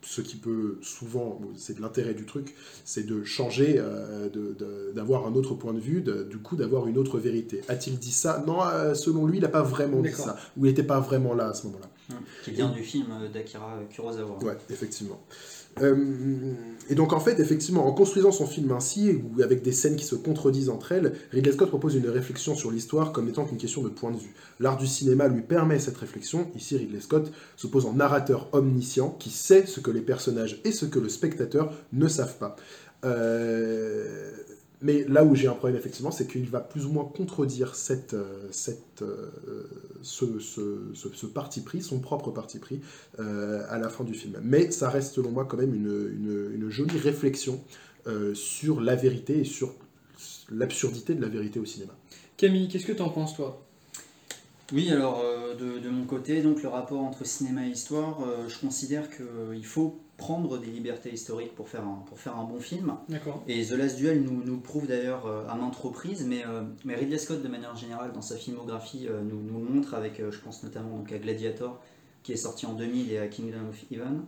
ce 0.04 0.22
qui 0.22 0.36
peut 0.36 0.78
souvent, 0.82 1.40
c'est 1.56 1.78
de 1.78 1.82
l'intérêt 1.82 2.14
du 2.14 2.26
truc, 2.26 2.56
c'est 2.86 3.06
de 3.06 3.24
changer, 3.24 3.76
euh, 3.78 4.30
d'avoir 4.94 5.26
un 5.28 5.34
autre 5.36 5.54
point 5.54 5.74
de 5.74 5.80
vue, 5.80 6.02
de- 6.02 6.24
du 6.24 6.38
coup 6.38 6.56
d'avoir 6.56 6.88
une 6.88 6.98
autre 6.98 7.20
vérité. 7.20 7.62
A-t-il 7.68 7.98
dit 8.00 8.12
ça? 8.12 8.44
Non, 8.48 8.64
euh, 8.64 8.94
selon 8.94 9.26
lui, 9.28 9.38
il 9.38 9.42
n'a 9.42 9.48
pas 9.50 9.64
vraiment 9.64 10.02
dit 10.02 10.12
ça, 10.12 10.38
ou 10.58 10.66
il 10.66 10.70
n'était 10.70 10.84
pas 10.84 11.00
vraiment 11.00 11.34
là 11.34 11.50
à 11.50 11.54
ce 11.54 11.68
moment-là. 11.68 11.88
Qui 12.44 12.52
vient 12.52 12.70
du 12.70 12.84
film 12.84 13.08
d'Akira 13.34 13.80
Kurosawa. 13.90 14.38
Ouais, 14.44 14.58
effectivement. 14.70 15.20
Euh, 15.80 16.54
et 16.90 16.96
donc 16.96 17.14
en 17.14 17.20
fait, 17.20 17.40
effectivement, 17.40 17.88
en 17.88 17.94
construisant 17.94 18.32
son 18.32 18.46
film 18.46 18.72
ainsi, 18.72 19.12
ou 19.12 19.42
avec 19.42 19.62
des 19.62 19.72
scènes 19.72 19.96
qui 19.96 20.06
se 20.06 20.16
contredisent 20.16 20.70
entre 20.70 20.92
elles, 20.92 21.14
Ridley 21.32 21.54
Scott 21.54 21.70
propose 21.70 21.96
une 21.96 22.10
réflexion 22.10 22.56
sur 22.56 22.72
l'histoire 22.72 23.12
comme 23.12 23.30
étant 23.30 23.48
une 23.50 23.58
question 23.58 23.82
de 23.82 23.90
point 23.90 24.12
de 24.12 24.18
vue. 24.18 24.34
L'art 24.60 24.78
du 24.78 24.88
cinéma 24.88 25.28
lui 25.28 25.42
permet 25.42 25.80
cette 25.80 25.98
réflexion. 25.98 26.48
Ici, 26.56 26.78
Ridley 26.78 27.00
Scott 27.00 27.32
se 27.56 27.68
pose 27.68 27.86
en 27.86 27.94
narrateur 27.94 28.50
omniscient 28.52 29.16
qui 29.20 29.30
sait 29.30 29.66
ce 29.66 29.80
que 29.80 29.92
les 29.92 30.02
personnages 30.02 30.60
et 30.66 30.72
ce 30.72 30.86
que 30.86 31.00
le 31.00 31.10
spectateur 31.10 31.74
ne 31.94 32.08
savent 32.08 32.38
pas. 32.38 32.56
Euh, 33.06 34.32
mais 34.82 35.04
là 35.08 35.24
où 35.24 35.36
j'ai 35.36 35.48
un 35.48 35.54
problème, 35.54 35.78
effectivement, 35.78 36.12
c'est 36.12 36.28
qu'il 36.28 36.50
va 36.50 36.60
plus 36.60 36.86
ou 36.86 36.92
moins 36.92 37.06
contredire 37.06 37.74
euh, 37.92 38.50
euh, 39.02 39.64
ce, 40.02 41.26
parti 41.28 41.62
pris, 41.62 41.82
son 41.82 42.00
propre 42.00 42.32
parti 42.32 42.58
pris, 42.58 42.82
euh, 43.20 43.64
à 43.70 43.78
la 43.78 43.90
fin 43.90 44.04
du 44.04 44.14
film. 44.14 44.40
Mais 44.44 44.72
ça 44.72 44.90
reste, 44.90 45.14
selon 45.14 45.32
moi, 45.32 45.46
quand 45.46 45.58
même 45.58 45.76
une, 45.76 46.70
jolie 46.70 46.98
réflexion 46.98 47.60
sur 48.34 48.82
la 48.82 48.96
vérité 48.96 49.42
et 49.42 49.44
sur 49.44 49.76
l'absurdité 50.50 51.14
de 51.14 51.22
la 51.22 51.28
vérité 51.28 51.60
au 51.60 51.66
cinéma. 51.66 51.94
Camille, 52.38 52.68
qu'est-ce 52.68 52.86
que 52.88 52.94
t'en 52.94 53.10
penses, 53.10 53.36
toi? 53.36 53.64
Oui, 54.74 54.90
alors 54.92 55.22
euh, 55.24 55.56
de, 55.56 55.80
de 55.80 55.90
mon 55.90 56.06
côté, 56.06 56.42
donc 56.42 56.64
le 56.64 56.70
rapport 56.70 57.02
entre 57.02 57.26
cinéma 57.26 57.66
et 57.68 57.70
histoire, 57.72 58.22
euh, 58.24 58.48
je 58.48 58.58
considère 58.60 59.10
qu'il 59.10 59.66
faut 59.66 60.00
prendre 60.18 60.58
des 60.60 60.68
libertés 60.68 61.12
historiques 61.12 61.56
pour 61.56 61.68
faire 61.68 61.82
un, 61.84 62.04
pour 62.06 62.20
faire 62.20 62.38
un 62.38 62.44
bon 62.44 62.60
film. 62.60 62.96
Et 63.48 63.66
The 63.66 63.72
Last 63.72 63.98
Duel 63.98 64.22
nous, 64.22 64.44
nous 64.44 64.60
prouve 64.60 64.88
d'ailleurs 64.88 65.26
euh, 65.26 65.48
à 65.50 65.56
maintes 65.56 65.76
reprises, 65.76 66.26
mais, 66.28 66.46
euh, 66.46 66.62
mais 66.86 66.96
Ridley 66.96 67.18
Scott, 67.18 67.42
de 67.42 67.48
manière 67.48 67.76
générale, 67.76 68.12
dans 68.14 68.22
sa 68.22 68.38
filmographie, 68.38 69.08
euh, 69.10 69.22
nous, 69.22 69.42
nous 69.42 69.60
le 69.66 69.74
montre 69.74 69.94
avec, 69.96 70.20
euh, 70.20 70.32
je 70.32 70.40
pense 70.40 70.64
notamment 70.64 70.98
donc, 70.98 71.12
à 71.12 71.18
Gladiator, 71.18 71.82
qui 72.24 72.34
est 72.34 72.38
sorti 72.38 72.66
en 72.68 72.74
2000, 72.74 73.12
et 73.12 73.18
à 73.18 73.28
Kingdom 73.28 73.70
of 73.70 73.84
Heaven. 73.92 74.22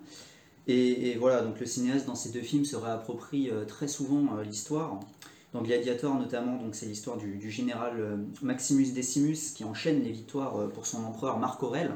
Et, 0.67 1.11
et 1.11 1.15
voilà, 1.17 1.41
donc 1.41 1.59
le 1.59 1.65
cinéaste 1.65 2.07
dans 2.07 2.15
ces 2.15 2.31
deux 2.31 2.41
films 2.41 2.65
se 2.65 2.75
réapproprie 2.75 3.49
euh, 3.51 3.65
très 3.65 3.87
souvent 3.87 4.37
euh, 4.37 4.43
l'histoire. 4.43 4.99
Dans 5.53 5.61
Gladiator 5.61 6.15
notamment, 6.15 6.57
donc 6.57 6.73
c'est 6.73 6.87
l'histoire 6.87 7.17
du, 7.17 7.51
général 7.51 7.99
euh, 7.99 8.17
Maximus 8.41 8.91
Decimus 8.91 9.53
qui 9.53 9.63
enchaîne 9.63 10.01
les 10.01 10.11
victoires 10.11 10.57
euh, 10.57 10.67
pour 10.67 10.87
son 10.87 11.03
empereur 11.03 11.37
Marc 11.37 11.61
Aurèle. 11.61 11.91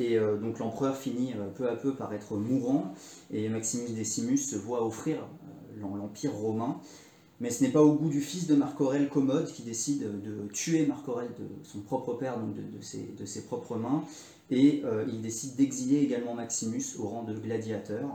Et 0.00 0.18
euh, 0.18 0.36
donc 0.36 0.58
l'empereur 0.58 0.96
finit 0.96 1.34
peu 1.54 1.68
à 1.68 1.76
peu 1.76 1.94
par 1.94 2.12
être 2.12 2.36
mourant 2.36 2.92
et 3.30 3.48
Maximus 3.48 3.90
Decimus 3.90 4.38
se 4.38 4.56
voit 4.56 4.84
offrir 4.84 5.18
l'em- 5.80 5.96
l'empire 5.96 6.32
romain. 6.32 6.80
Mais 7.40 7.50
ce 7.50 7.62
n'est 7.62 7.70
pas 7.70 7.82
au 7.82 7.92
goût 7.92 8.08
du 8.08 8.20
fils 8.20 8.48
de 8.48 8.56
Marc 8.56 8.80
Aurèle 8.80 9.08
Commode 9.08 9.46
qui 9.46 9.62
décide 9.62 10.20
de 10.22 10.48
tuer 10.52 10.86
Marc 10.86 11.08
Aurèle 11.08 11.30
de 11.38 11.46
son 11.64 11.80
propre 11.80 12.14
père, 12.14 12.38
donc 12.38 12.54
de, 12.54 12.80
ses, 12.80 13.14
de 13.18 13.24
ses 13.24 13.42
propres 13.42 13.76
mains. 13.76 14.04
Et 14.50 14.84
il 15.08 15.22
décide 15.22 15.56
d'exiler 15.56 15.98
également 15.98 16.34
Maximus 16.34 16.84
au 17.00 17.08
rang 17.08 17.24
de 17.24 17.34
gladiateur. 17.34 18.08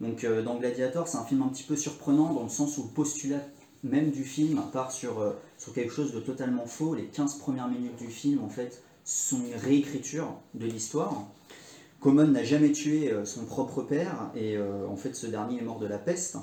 Donc 0.00 0.24
dans 0.24 0.56
Gladiator, 0.56 1.06
c'est 1.06 1.18
un 1.18 1.24
film 1.24 1.42
un 1.42 1.48
petit 1.48 1.64
peu 1.64 1.76
surprenant 1.76 2.32
dans 2.32 2.44
le 2.44 2.48
sens 2.48 2.78
où 2.78 2.84
le 2.84 2.88
postulat 2.88 3.40
même 3.82 4.10
du 4.10 4.24
film 4.24 4.62
part 4.72 4.92
sur, 4.92 5.20
euh, 5.20 5.32
sur 5.58 5.72
quelque 5.72 5.92
chose 5.92 6.12
de 6.12 6.20
totalement 6.20 6.66
faux. 6.66 6.94
Les 6.94 7.04
15 7.04 7.38
premières 7.38 7.68
minutes 7.68 7.96
du 7.96 8.08
film, 8.08 8.42
en 8.42 8.48
fait, 8.48 8.82
sont 9.04 9.40
une 9.44 9.56
réécriture 9.56 10.34
de 10.54 10.66
l'histoire. 10.66 11.26
Commode 12.00 12.32
n'a 12.32 12.44
jamais 12.44 12.72
tué 12.72 13.12
euh, 13.12 13.24
son 13.24 13.44
propre 13.44 13.82
père, 13.82 14.30
et 14.34 14.56
euh, 14.56 14.86
en 14.88 14.96
fait, 14.96 15.14
ce 15.14 15.26
dernier 15.26 15.58
est 15.58 15.64
mort 15.64 15.78
de 15.78 15.86
la 15.86 15.98
peste. 15.98 16.36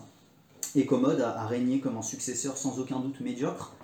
Et 0.75 0.85
Commode 0.85 1.21
a, 1.21 1.47
régné 1.47 1.79
comme 1.79 1.97
un 1.97 2.03
successeur 2.03 2.57
sans 2.57 2.79
aucun 2.79 2.99
doute 2.99 3.21
médiocre, 3.21 3.75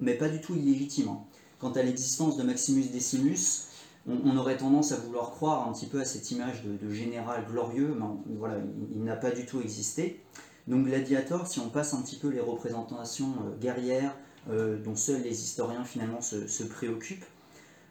mais, 0.00 0.14
pas 0.14 0.28
du 0.28 0.40
tout 0.40 0.56
illégitime. 0.56 1.08
hein. 1.08 1.18
Quant 1.58 1.72
à 1.72 1.82
l'existence 1.82 2.38
de 2.38 2.44
Maximus 2.44 2.84
Decimus, 2.84 3.66
on, 4.06 4.36
aurait 4.38 4.56
tendance 4.56 4.92
à 4.92 4.96
vouloir 4.96 5.32
croire 5.32 5.68
un 5.68 5.72
petit 5.72 5.84
peu 5.84 6.00
à 6.00 6.06
cette 6.06 6.30
image 6.30 6.62
de, 6.64 6.90
général 6.90 7.44
glorieux, 7.50 7.94
mais 7.98 8.36
voilà, 8.38 8.54
il, 8.56 8.96
il 8.96 9.04
n'a 9.04 9.16
pas 9.16 9.32
du 9.32 9.44
tout 9.44 9.60
existé. 9.60 10.22
Donc 10.68 10.84
Gladiator, 10.84 11.46
si 11.46 11.60
on 11.60 11.70
passe 11.70 11.94
un 11.94 12.02
petit 12.02 12.16
peu 12.16 12.28
les 12.28 12.40
représentations 12.40 13.32
euh, 13.46 13.58
guerrières 13.58 14.14
euh, 14.50 14.76
dont 14.76 14.96
seuls 14.96 15.22
les 15.22 15.42
historiens 15.42 15.84
finalement 15.84 16.20
se, 16.20 16.62
préoccupent, 16.62 17.24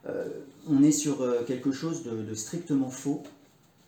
euh, 0.08 0.26
on 0.70 0.84
est 0.84 0.92
sur 0.92 1.18
quelque 1.48 1.72
chose 1.72 2.04
de, 2.04 2.34
strictement 2.36 2.90
faux, 2.90 3.24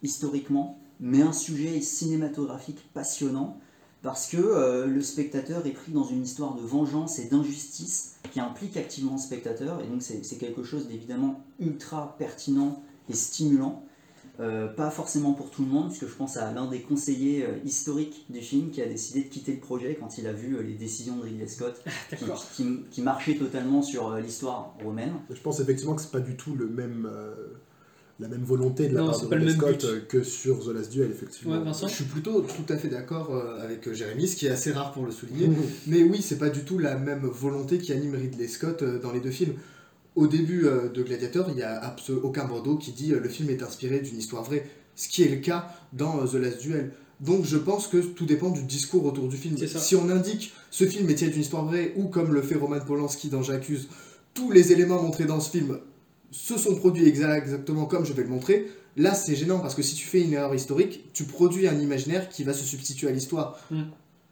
historiquement, 0.01 0.79
mais 1.00 1.22
un 1.22 1.34
sujet 1.34 1.79
cinématographique 1.81 2.89
passionnant, 2.93 3.60
parce 4.01 4.27
que 4.27 4.86
le 4.86 5.01
spectateur 5.01 5.65
est 5.65 5.72
pris 5.72 5.91
dans 5.91 6.05
une 6.05 6.24
histoire 6.24 6.55
de 6.55 6.62
vengeance 6.62 7.19
et 7.19 7.25
d'injustice 7.25 8.15
qui 8.31 8.39
implique 8.39 8.77
activement 8.77 9.13
le 9.13 9.19
spectateur, 9.19 9.81
et 9.81 9.88
donc 9.88 10.01
c'est 10.01 10.38
quelque 10.38 10.63
chose 10.63 10.88
d'évidemment 10.88 11.43
ultra 11.60 12.15
pertinent 12.17 12.81
et 13.10 13.13
stimulant. 13.13 13.84
Euh, 14.39 14.67
pas 14.67 14.89
forcément 14.89 15.34
pour 15.34 15.50
tout 15.51 15.63
le 15.63 15.67
monde, 15.67 15.89
puisque 15.89 16.08
je 16.08 16.15
pense 16.15 16.38
à 16.38 16.53
l'un 16.53 16.65
des 16.69 16.79
conseillers 16.79 17.43
euh, 17.43 17.58
historiques 17.65 18.25
du 18.29 18.39
film 18.39 18.69
qui 18.72 18.81
a 18.81 18.86
décidé 18.88 19.24
de 19.24 19.27
quitter 19.27 19.51
le 19.51 19.60
projet 19.60 19.98
quand 20.00 20.17
il 20.17 20.25
a 20.27 20.31
vu 20.31 20.55
euh, 20.55 20.62
les 20.62 20.75
décisions 20.75 21.17
de 21.17 21.24
Ridley 21.24 21.46
Scott, 21.48 21.81
qui, 21.84 22.15
D'accord. 22.15 22.46
qui- 22.55 22.79
qui 22.89 23.01
marchaient 23.01 23.36
totalement 23.36 23.81
sur 23.81 24.08
euh, 24.13 24.22
l'histoire 24.22 24.75
romaine. 24.81 25.12
Je 25.29 25.41
pense 25.41 25.60
effectivement 25.60 25.93
que 25.93 26.01
c'est 26.01 26.12
pas 26.12 26.22
du 26.22 26.38
tout 26.38 26.55
le 26.55 26.69
même, 26.69 27.05
euh, 27.12 27.34
la 28.22 28.29
même 28.29 28.43
volonté 28.43 28.88
de 28.88 28.96
la 28.96 29.01
Non, 29.01 29.08
part 29.12 29.19
de 29.19 29.27
Ridley 29.36 29.51
Scott 29.51 29.86
but. 29.86 30.08
que 30.08 30.24
sur 30.24 30.63
The 30.63 30.69
Last 30.74 30.91
Duel, 30.93 31.12
effectivement. 31.12 31.55
Ouais, 31.58 31.63
Vincent 31.65 31.88
Je 31.89 31.96
suis 31.96 32.05
plutôt 32.05 32.39
tout 32.39 32.72
à 32.74 32.77
fait 32.77 32.88
d'accord 32.88 33.36
avec 33.62 33.91
Jérémy, 33.93 34.25
ce 34.25 34.38
qui 34.38 34.48
est 34.48 34.51
assez 34.51 34.72
rare 34.72 34.93
pour 34.93 35.05
le 35.05 35.12
souligner. 35.12 35.50
Mhm. 35.50 35.55
Mais 35.88 36.03
oui, 36.03 36.22
c'est 36.22 36.38
pas 36.38 36.50
du 36.50 36.63
tout 36.63 36.77
la 36.77 36.96
même 36.98 37.25
volonté 37.25 37.77
qui 37.77 37.91
anime 37.91 38.15
Ridley 38.15 38.48
Scott 38.48 38.86
dans 39.01 39.12
les 39.12 39.19
deux 39.19 39.31
films. 39.31 39.55
Au 40.16 40.28
début 40.28 40.66
euh, 40.66 40.89
de 40.89 41.04
Gladiator, 41.04 41.46
il 41.50 41.56
n'y 41.56 41.62
a 41.63 41.96
aucun 42.24 42.46
bandeau 42.46 42.78
qui 42.78 42.92
dit 42.92 43.13
euh, 43.13 43.20
le 43.20 43.30
film 43.30 43.50
est 43.50 43.63
inspiré 43.63 44.00
d'une 44.00 44.18
histoire 44.18 44.44
vraie, 44.44 44.66
ce 44.96 45.08
qui 45.08 45.24
est 45.24 45.30
le 45.30 45.38
cas 45.38 45.70
dans 45.94 46.22
euh, 46.22 46.25
The 46.25 46.34
Last 46.36 46.62
Duel. 46.62 46.92
Donc 47.22 47.46
je 47.46 47.58
pense 47.58 47.88
que 47.88 47.98
tout 47.98 48.25
dépend 48.25 48.50
du 48.50 48.63
discours 48.63 49.06
autour 49.06 49.28
du 49.28 49.38
film. 49.38 49.56
Si 49.80 49.96
on 49.96 50.10
indique 50.10 50.54
ce 50.72 50.86
film 50.86 51.10
est 51.10 51.16
tiré 51.16 51.32
d'une 51.32 51.42
histoire 51.42 51.66
vraie, 51.66 51.94
ou 51.98 52.08
comme 52.08 52.34
le 52.34 52.42
fait 52.42 52.56
Roman 52.56 52.80
Polanski 52.80 53.30
dans 53.30 53.44
J'accuse, 53.44 53.88
tous 54.34 54.51
les 54.51 54.72
éléments 54.72 55.01
montrés 55.01 55.25
dans 55.25 55.39
ce 55.42 55.50
film 55.51 55.80
se 56.32 56.58
sont 56.58 56.75
produits 56.75 57.06
exa- 57.10 57.38
exactement 57.38 57.86
comme 57.86 58.06
je 58.06 58.13
vais 58.13 58.24
le 58.24 58.30
montrer, 58.30 58.68
là 58.96 59.13
c'est 59.13 59.36
gênant 59.36 59.60
parce 59.60 59.75
que 59.75 59.82
si 59.82 59.96
tu 59.96 60.06
fais 60.06 60.22
une 60.22 60.34
erreur 60.34 60.54
historique, 60.56 61.12
tu 61.13 61.24
produis 61.25 61.68
un 61.68 61.78
imaginaire 61.80 62.30
qui 62.30 62.44
va 62.44 62.54
se 62.54 62.63
substituer 62.63 63.08
à 63.08 63.12
l'histoire. 63.12 63.60
Mm. 63.72 63.82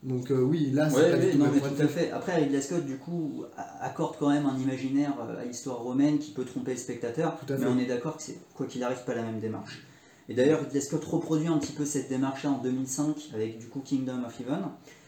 Donc 0.03 0.29
euh, 0.29 0.41
oui, 0.41 0.71
là 0.71 0.89
c'est 0.89 0.97
Ouais, 0.97 1.11
pas 1.11 1.17
du 1.17 1.37
non, 1.37 1.45
le 1.45 1.51
mais 1.53 1.59
tout 1.59 1.81
à 1.81 1.87
fait. 1.87 2.11
Après, 2.11 2.35
Ridley 2.35 2.61
Scott, 2.61 2.85
du 2.85 2.97
coup, 2.97 3.43
accorde 3.81 4.15
quand 4.19 4.29
même 4.29 4.45
un 4.45 4.57
imaginaire 4.57 5.13
euh, 5.19 5.41
à 5.41 5.45
l'histoire 5.45 5.79
romaine 5.79 6.19
qui 6.19 6.31
peut 6.31 6.45
tromper 6.45 6.71
le 6.71 6.77
spectateur, 6.77 7.37
mais 7.49 7.65
on 7.65 7.79
est 7.79 7.85
d'accord 7.85 8.17
que 8.17 8.23
c'est, 8.23 8.37
quoi 8.53 8.67
qu'il 8.67 8.83
arrive, 8.83 9.03
pas 9.05 9.15
la 9.15 9.23
même 9.23 9.39
démarche. 9.39 9.83
Et 10.29 10.35
d'ailleurs, 10.35 10.61
Ridley 10.61 10.81
Scott 10.81 11.03
reproduit 11.03 11.47
un 11.47 11.57
petit 11.57 11.71
peu 11.71 11.85
cette 11.85 12.09
démarche-là 12.09 12.51
en 12.51 12.57
2005 12.59 13.29
avec, 13.33 13.57
du 13.57 13.67
coup, 13.67 13.79
Kingdom 13.79 14.23
of 14.23 14.39
Heaven, 14.39 14.65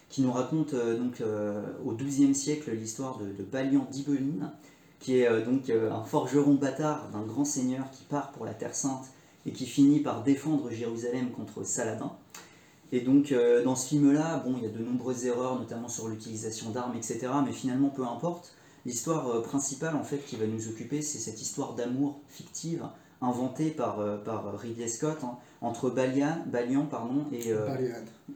qui 0.10 0.24
nous 0.24 0.32
raconte 0.32 0.74
euh, 0.74 0.98
donc 0.98 1.22
euh, 1.22 1.62
au 1.86 1.94
XIIe 1.94 2.34
siècle 2.34 2.72
l'histoire 2.72 3.20
de, 3.20 3.26
de 3.26 3.44
Balian 3.44 3.88
d'Ibeline, 3.92 4.52
qui 5.00 5.20
est 5.20 5.46
donc 5.46 5.70
un 5.70 6.04
forgeron 6.04 6.56
bâtard 6.56 7.08
d'un 7.14 7.22
grand 7.22 7.46
seigneur 7.46 7.90
qui 7.90 8.04
part 8.04 8.34
pour 8.34 8.44
la 8.44 8.54
Terre 8.54 8.76
Sainte 8.76 9.06
et 9.46 9.54
qui 9.54 9.66
finit 9.66 10.02
par 10.02 10.24
défendre 10.24 10.70
Jérusalem 10.72 11.32
contre 11.32 11.64
Saladin. 11.64 12.12
Et 12.92 13.02
donc 13.02 13.32
euh, 13.32 13.64
dans 13.64 13.76
ce 13.76 13.88
film-là, 13.88 14.42
bon, 14.46 14.56
il 14.58 14.64
y 14.64 14.66
a 14.66 14.70
de 14.70 14.84
nombreuses 14.84 15.26
erreurs, 15.26 15.60
notamment 15.60 15.88
sur 15.88 16.08
l'utilisation 16.08 16.72
d'armes, 16.72 16.96
etc. 16.96 17.28
Mais 17.46 17.52
finalement, 17.52 17.90
peu 17.90 18.04
importe. 18.04 18.54
L'histoire 18.86 19.28
euh, 19.30 19.42
principale, 19.42 19.96
en 19.96 20.04
fait, 20.04 20.20
qui 20.26 20.38
va 20.38 20.48
nous 20.48 20.70
occuper, 20.70 21.02
c'est 21.02 21.20
cette 21.20 21.42
histoire 21.42 21.76
d'amour 21.76 22.22
fictive 22.30 22.88
inventé 23.22 23.70
par, 23.72 24.00
euh, 24.00 24.18
par 24.18 24.58
Ridley 24.58 24.88
Scott 24.88 25.20
hein, 25.24 25.38
entre 25.62 25.90
Balian, 25.90 26.38
Balian 26.48 26.86
pardon, 26.86 27.26
et, 27.32 27.52
euh, 27.52 27.68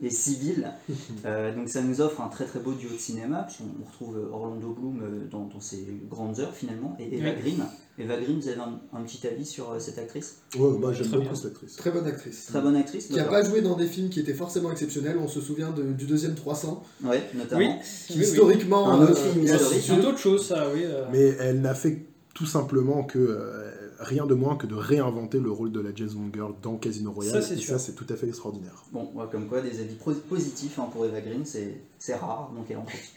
et 0.01 0.09
Sibyl. 0.09 0.71
Euh, 1.25 1.55
donc 1.55 1.69
ça 1.69 1.81
nous 1.81 2.01
offre 2.01 2.19
un 2.21 2.27
très 2.27 2.45
très 2.45 2.59
beau 2.59 2.73
duo 2.73 2.89
de 2.89 2.97
cinéma, 2.97 3.43
puisqu'on 3.43 3.65
on 3.81 3.85
retrouve 3.85 4.29
Orlando 4.31 4.73
Bloom 4.73 5.27
dans, 5.29 5.45
dans 5.45 5.59
ses 5.59 5.85
grandes 6.09 6.39
heures 6.39 6.53
finalement, 6.53 6.97
et 6.99 7.17
Eva 7.17 7.29
Oui. 7.29 7.41
Green. 7.41 7.63
Eva 7.99 8.17
Green, 8.17 8.39
vous 8.39 8.47
avez 8.47 8.59
un, 8.59 8.79
un 8.91 9.01
petit 9.03 9.25
avis 9.27 9.45
sur 9.45 9.71
euh, 9.71 9.79
cette 9.79 9.99
actrice? 9.99 10.37
Ouais, 10.57 10.71
moi 10.79 10.93
j'aime 10.93 11.07
Très 11.07 11.17
beaucoup 11.17 11.29
bien. 11.29 11.35
cette 11.35 11.51
actrice. 11.51 11.75
Très 11.75 11.91
bonne 11.91 12.07
actrice. 12.07 12.45
Très 12.47 12.61
bonne 12.61 12.75
actrice, 12.75 13.05
Qui 13.07 13.13
n'a 13.15 13.25
pas 13.25 13.43
joué 13.43 13.61
dans 13.61 13.75
des 13.75 13.85
films 13.87 14.09
qui 14.09 14.19
étaient 14.19 14.33
forcément 14.33 14.71
exceptionnels. 14.71 15.17
On 15.21 15.27
se 15.27 15.39
souvient 15.41 15.69
de- 15.71 15.93
du 15.93 16.05
deuxième 16.05 16.33
300, 16.33 16.83
Ouais, 17.03 17.21
notamment. 17.35 17.61
Oui, 17.61 17.85
qui 18.07 18.17
oui, 18.17 18.23
historiquement. 18.25 18.89
Un 18.91 19.03
autre 19.03 19.11
euh, 19.11 19.31
film 19.31 19.45
est 19.45 19.53
historique, 19.55 19.83
C'est 19.85 20.05
autre 20.07 20.17
chose, 20.17 20.47
ça, 20.47 20.67
oui. 20.73 20.81
euh. 20.85 21.05
Mais 21.11 21.35
elle 21.39 21.61
n'a 21.61 21.75
fait 21.75 22.03
tout 22.33 22.47
simplement 22.47 23.03
que 23.03 23.19
euh, 23.19 23.69
rien 23.99 24.25
de 24.25 24.33
moins 24.33 24.55
que 24.55 24.65
de 24.65 24.73
réinventer 24.73 25.39
le 25.39 25.51
rôle 25.51 25.71
de 25.71 25.79
la 25.79 25.93
James 25.93 26.09
Bond 26.15 26.31
Girl 26.33 26.53
dans 26.63 26.77
Casino 26.77 27.11
Royale. 27.11 27.43
Ça, 27.43 27.47
c'est 27.47 27.53
et 27.53 27.57
sûr. 27.57 27.73
ça, 27.73 27.77
c'est 27.79 27.93
tout 27.93 28.07
à 28.09 28.15
fait 28.15 28.27
extraordinaire. 28.27 28.83
Bon, 28.91 29.11
ouais, 29.13 29.25
comme 29.31 29.47
quoi, 29.47 29.61
des 29.61 29.79
avis 29.79 29.95
positifs 30.27 30.79
hein, 30.79 30.89
pour 30.91 31.05
Eva 31.05 31.21
Green, 31.21 31.45
c'est 31.45 31.75
c'est 31.99 32.15
rare, 32.15 32.51
donc 32.55 32.65
elle 32.71 32.77
en 32.77 32.81
profite. 32.81 33.13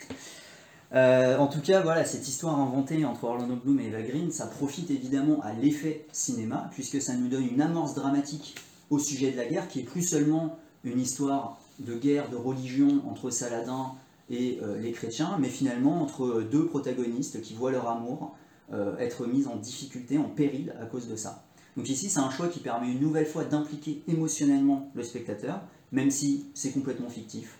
Euh, 0.95 1.37
en 1.39 1.49
tout 1.49 1.61
cas, 1.61 1.81
voilà, 1.83 2.05
cette 2.05 2.29
histoire 2.29 2.59
inventée 2.61 3.05
entre 3.05 3.25
Orlando 3.25 3.57
Bloom 3.57 3.81
et 3.81 3.87
Eva 3.87 4.03
Green, 4.03 4.31
ça 4.31 4.47
profite 4.47 4.91
évidemment 4.91 5.41
à 5.43 5.53
l'effet 5.53 6.07
cinéma, 6.13 6.71
puisque 6.73 7.03
ça 7.03 7.15
nous 7.15 7.29
donne 7.29 7.47
une 7.47 7.61
amorce 7.61 7.95
dramatique 7.95 8.55
au 8.91 8.99
sujet 8.99 9.33
de 9.33 9.37
la 9.37 9.47
guerre, 9.47 9.69
qui 9.69 9.81
est 9.81 9.85
plus 9.85 10.03
seulement 10.03 10.59
une 10.85 11.01
histoire 11.01 11.59
de 11.81 11.95
guerre, 11.95 12.31
de 12.31 12.37
religion 12.37 13.03
entre 13.11 13.31
Saladin 13.31 13.93
et 14.31 14.61
euh, 14.63 14.81
les 14.81 14.93
chrétiens, 14.93 15.37
mais 15.41 15.49
finalement 15.49 16.03
entre 16.03 16.43
deux 16.43 16.67
protagonistes 16.67 17.43
qui 17.43 17.55
voient 17.55 17.73
leur 17.73 17.89
amour 17.89 18.37
euh, 18.73 18.97
être 18.99 19.27
mis 19.27 19.47
en 19.47 19.57
difficulté, 19.57 20.19
en 20.19 20.29
péril 20.29 20.75
à 20.81 20.87
cause 20.87 21.09
de 21.09 21.17
ça. 21.17 21.45
Donc 21.77 21.89
ici, 21.89 22.09
c'est 22.09 22.21
un 22.21 22.31
choix 22.31 22.49
qui 22.49 22.61
permet 22.61 22.91
une 22.91 23.01
nouvelle 23.01 23.27
fois 23.27 23.45
d'impliquer 23.45 24.03
émotionnellement 24.09 24.91
le 24.95 25.03
spectateur, 25.03 25.61
même 25.93 26.11
si 26.11 26.47
c'est 26.55 26.71
complètement 26.71 27.11
fictif. 27.11 27.59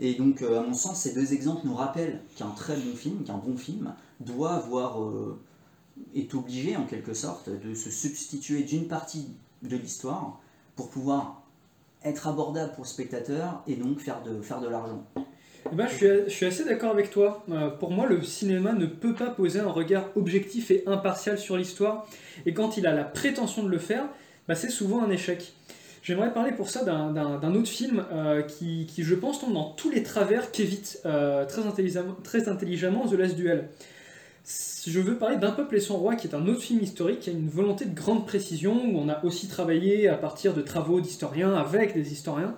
Et 0.00 0.14
donc, 0.14 0.42
euh, 0.42 0.60
à 0.60 0.62
mon 0.62 0.74
sens, 0.74 1.00
ces 1.00 1.14
deux 1.14 1.32
exemples 1.32 1.66
nous 1.66 1.74
rappellent 1.74 2.20
qu'un 2.36 2.50
très 2.50 2.76
bon 2.76 2.94
film, 2.94 3.22
qu'un 3.24 3.36
bon 3.36 3.56
film, 3.56 3.94
doit 4.20 4.54
avoir, 4.54 5.02
euh, 5.02 5.38
est 6.14 6.34
obligé 6.34 6.76
en 6.76 6.84
quelque 6.84 7.14
sorte 7.14 7.50
de 7.50 7.74
se 7.74 7.90
substituer 7.90 8.62
d'une 8.62 8.88
partie 8.88 9.28
de 9.62 9.76
l'histoire 9.76 10.40
pour 10.76 10.90
pouvoir 10.90 11.42
être 12.04 12.26
abordable 12.26 12.72
pour 12.72 12.84
le 12.84 12.88
spectateur 12.88 13.62
et 13.66 13.76
donc 13.76 14.00
faire 14.00 14.22
de, 14.22 14.40
faire 14.40 14.60
de 14.60 14.68
l'argent. 14.68 15.04
Eh 15.70 15.74
ben, 15.74 15.86
je, 15.86 16.28
suis, 16.28 16.46
assez 16.46 16.64
d'accord 16.64 16.90
avec 16.90 17.10
toi. 17.10 17.44
Euh, 17.50 17.70
pour 17.70 17.92
moi, 17.92 18.06
le 18.06 18.22
cinéma 18.22 18.72
ne 18.72 18.86
peut 18.86 19.14
pas 19.14 19.30
poser 19.30 19.60
un 19.60 19.70
regard 19.70 20.06
objectif 20.16 20.70
et 20.70 20.82
impartial 20.86 21.38
sur 21.38 21.56
l'histoire. 21.56 22.06
Et 22.46 22.52
quand 22.52 22.76
il 22.76 22.86
a 22.86 22.92
la 22.92 23.04
prétention 23.04 23.62
de 23.62 23.68
le 23.68 23.78
faire, 23.78 24.06
bah, 24.48 24.54
c'est 24.54 24.70
souvent 24.70 25.02
un 25.02 25.10
échec. 25.10 25.52
J'aimerais 26.02 26.32
parler 26.32 26.50
pour 26.52 26.68
ça 26.68 26.84
d'un- 26.84 27.54
autre 27.54 27.68
film 27.68 28.04
euh, 28.12 28.42
qui, 28.42 28.88
je 28.98 29.14
pense, 29.14 29.40
tombe 29.40 29.52
dans 29.54 29.70
tous 29.70 29.88
les 29.88 30.02
travers 30.02 30.50
qu'évite 30.50 31.00
euh, 31.06 31.44
très, 31.46 31.62
intelligemment, 31.64 32.16
très 32.24 32.48
intelligemment 32.48 33.06
The 33.08 33.12
Last 33.12 33.36
Duel. 33.36 33.68
Je 34.84 34.98
veux 34.98 35.16
parler 35.16 35.36
d'Un 35.36 35.52
peuple 35.52 35.76
et 35.76 35.80
son 35.80 35.96
roi, 35.96 36.16
qui 36.16 36.26
est 36.26 36.34
un 36.34 36.48
autre 36.48 36.60
film 36.60 36.80
historique 36.80 37.20
qui 37.20 37.30
a 37.30 37.32
une 37.32 37.48
volonté 37.48 37.84
de 37.84 37.94
grande 37.94 38.26
précision, 38.26 38.72
où 38.84 38.98
on 38.98 39.08
a 39.08 39.24
aussi 39.24 39.46
travaillé 39.46 40.08
à 40.08 40.16
partir 40.16 40.54
de 40.54 40.60
travaux 40.62 41.00
d'historiens, 41.00 41.54
avec 41.54 41.94
des 41.94 42.12
historiens. 42.12 42.56